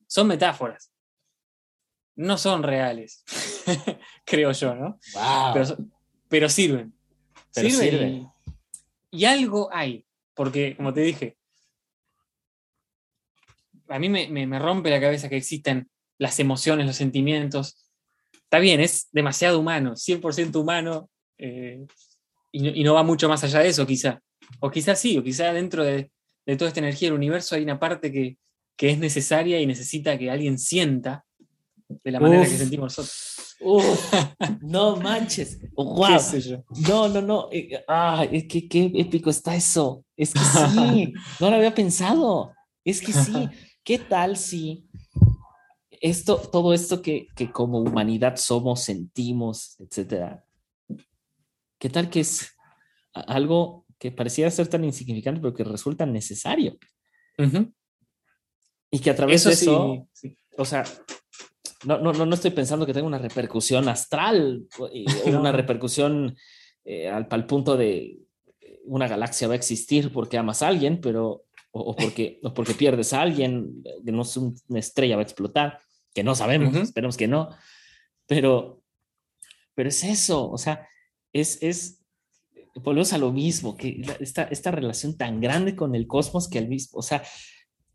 [0.07, 0.93] Son metáforas.
[2.17, 3.25] No son reales,
[4.27, 4.99] creo yo, ¿no?
[5.15, 5.55] Wow.
[5.55, 5.77] Pero,
[6.29, 6.93] pero, sirven.
[7.55, 7.91] Pero sirven.
[7.91, 8.29] sirven.
[9.11, 10.05] Y, y, algo hay,
[10.35, 11.39] porque, como te dije,
[13.89, 15.89] a mí me, me, me rompe la cabeza que existan
[16.19, 17.91] las emociones, los sentimientos.
[18.33, 21.09] Está bien, es demasiado humano, 100% humano,
[21.39, 21.87] eh,
[22.53, 24.21] y, no, y no va mucho más allá de eso, quizá
[24.59, 26.11] o quizás sí, o quizás dentro de,
[26.47, 28.39] de, toda esta energía del universo hay una parte que,
[28.77, 31.25] que es necesaria y necesita que alguien sienta
[31.89, 32.49] de la manera Uf.
[32.49, 33.57] que sentimos nosotros.
[33.61, 34.15] Uf,
[34.63, 35.59] no manches.
[35.61, 36.19] ¿Qué Wow.
[36.89, 37.49] No, no, no.
[37.89, 40.05] ah, es que qué épico está eso.
[40.17, 42.53] Es que sí, no lo había pensado.
[42.85, 43.49] Es que sí.
[43.85, 44.87] ¿Qué tal si
[45.91, 50.45] esto, todo esto que, que como humanidad somos, sentimos, etcétera?
[51.79, 52.55] ¿Qué tal que es
[53.13, 56.79] algo que pareciera ser tan insignificante, pero que resulta necesario?
[57.39, 57.73] Ujú.
[58.91, 60.37] Y que a través Eso de sí, eso, sí.
[60.57, 60.85] o sea,
[61.85, 64.89] no, no, no, estoy pensando que tenga una repercusión astral o,
[65.31, 65.39] No.
[65.41, 66.35] una repercusión
[66.85, 68.19] eh, al, al punto de
[68.61, 72.53] eh, una galaxia va a existir porque amas a alguien, pero o, o porque, o
[72.55, 75.79] porque pierdes a alguien, eh, que no es un- una estrella va a explotar,
[76.15, 76.83] que no sabemos, Ujú.
[76.85, 77.51] esperemos que no,
[78.27, 78.83] pero,
[79.75, 80.89] pero es eso, o sea,
[81.33, 82.00] es, es,
[82.77, 86.69] volvemos a lo mismo, que esta, esta relación tan grande con el cosmos que al
[86.69, 87.23] mismo, o sea,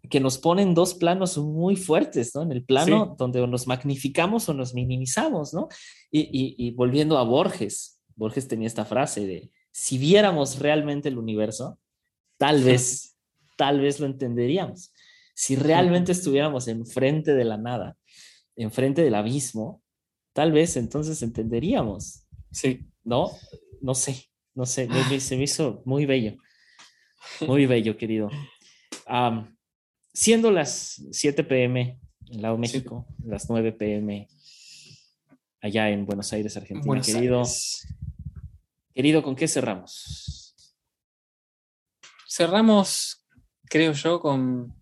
[0.10, 2.44] que nos ponen dos planos muy fuertes, ¿no?
[2.44, 3.12] En el plano Sí.
[3.18, 5.68] donde nos magnificamos o nos minimizamos, ¿no?
[6.12, 11.18] Y, y- y volviendo a Borges, Borges tenía esta frase de, si viéramos realmente el
[11.18, 11.80] universo,
[12.38, 13.18] tal vez,
[13.58, 14.92] tal vez lo entenderíamos.
[15.34, 17.98] Si realmente estuviéramos enfrente de la nada,
[18.56, 19.82] enfrente del abismo,
[20.34, 22.88] tal vez entonces entenderíamos, Sí.
[23.04, 23.32] ¿no?
[23.82, 24.26] No sé,
[24.56, 24.88] no sé,
[25.20, 26.38] se me hizo muy bello,
[27.48, 28.30] muy bello, querido.
[30.14, 32.00] Siendo las 7 pm
[32.30, 34.28] en Lado México, las 9 pm
[35.62, 37.40] allá en Buenos Aires, Argentina, Buenos querido.
[37.40, 37.88] Aires.
[38.94, 40.56] Querido, ¿con qué cerramos?
[42.30, 43.26] Cerramos,
[43.70, 44.74] creo yo, con,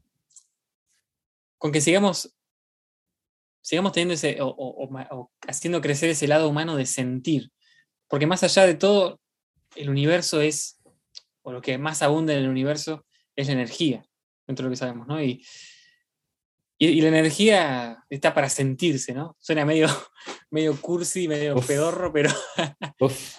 [1.58, 2.36] con que sigamos,
[3.62, 7.52] sigamos teniendo ese, o, o- o ma- o haciendo crecer ese lado humano de sentir.
[8.08, 9.20] Porque más allá de todo,
[9.76, 10.80] el universo es,
[11.42, 13.06] o lo que más abunda en el universo,
[13.36, 14.06] es la energía,
[14.48, 15.22] dentro de lo que sabemos, ¿no?
[15.22, 15.46] Y,
[16.78, 19.36] y, y la energía está para sentirse, ¿no?
[19.40, 19.88] Suena medio,
[20.52, 21.68] medio cursi, medio Uf.
[21.68, 22.30] pedorro, pero...
[23.00, 23.38] Uf,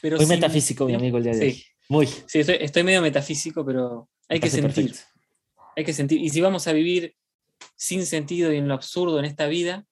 [0.00, 1.44] pero muy sí- metafísico, mi amigo, el día de sí.
[1.46, 1.64] hoy.
[1.88, 2.06] Muy.
[2.06, 4.74] Sí, estoy, estoy medio metafísico, pero hay que sentir.
[4.90, 5.00] perfecto.
[5.76, 6.20] Hay que sentir.
[6.20, 7.14] Y si vamos a vivir
[7.76, 9.86] sin sentido y en lo absurdo en esta vida,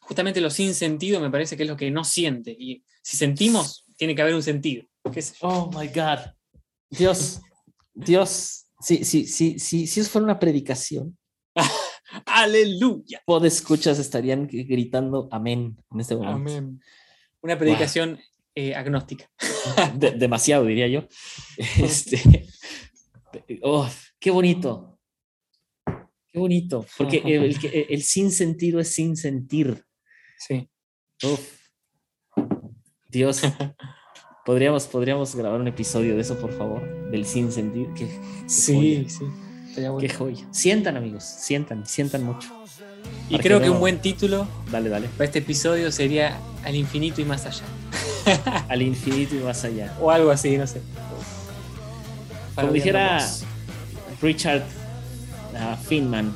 [0.00, 2.56] justamente lo sin sentido me parece que es lo que no siente.
[2.58, 4.84] Y si sentimos, tiene que haber un sentido.
[5.12, 5.48] ¿Qué sé yo?
[5.48, 6.20] Oh my God.
[6.90, 7.40] Dios,
[7.94, 8.66] Dios.
[8.80, 11.16] Sí, sí, sí, sí, si eso fuera una predicación,
[12.26, 13.22] ¡Aleluya!
[13.24, 16.34] pod escuchas estarían gritando amén en este momento.
[16.36, 16.80] Amén.
[17.40, 18.18] Una predicación
[18.54, 19.30] eh, agnóstica.
[19.96, 21.06] De- demasiado, diría yo.
[21.56, 22.46] Este,
[23.62, 23.88] oh,
[24.18, 24.98] qué bonito.
[26.30, 26.84] Qué bonito.
[26.98, 27.56] Porque el,
[27.90, 29.84] el sin sentido es sin sentir.
[30.38, 30.68] Sí.
[31.22, 31.63] Uf.
[33.14, 33.40] Dios.
[34.44, 36.82] Podríamos, podríamos grabar un episodio de eso, por favor.
[37.10, 37.88] Del sin sentir.
[37.96, 39.08] Qué, Sí, joya.
[39.08, 39.24] sí.
[39.80, 39.96] Bueno.
[39.98, 40.44] qué joya.
[40.50, 41.24] Sientan, amigos.
[41.24, 42.48] Sientan, sientan mucho.
[43.30, 45.08] Y creo que no- un buen título Dale, dale.
[45.08, 47.64] para este episodio sería Al infinito y más allá.
[48.68, 49.96] Al infinito y más allá.
[50.00, 50.80] O algo así, no sé.
[52.54, 53.44] Como dijera vos.
[54.22, 54.62] Richard
[55.58, 56.32] ah, Feynman,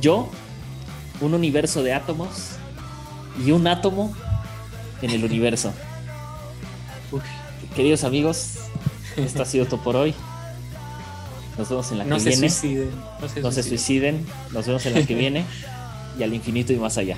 [0.00, 0.28] yo,
[1.20, 2.56] un universo de átomos
[3.46, 4.14] y un átomo
[5.02, 5.72] en el universo.
[7.76, 8.54] Queridos amigos,
[9.16, 10.14] esto ha sido todo por hoy.
[11.58, 12.50] Nos vemos en la No que se viene.
[12.50, 12.90] suiciden.
[13.20, 14.16] No se No se suiciden.
[14.24, 14.52] suiciden.
[14.52, 15.44] Nos vemos en la que viene.
[16.18, 17.16] Y al infinito y más allá.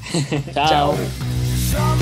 [0.54, 0.94] Chao.
[1.72, 1.96] Chao.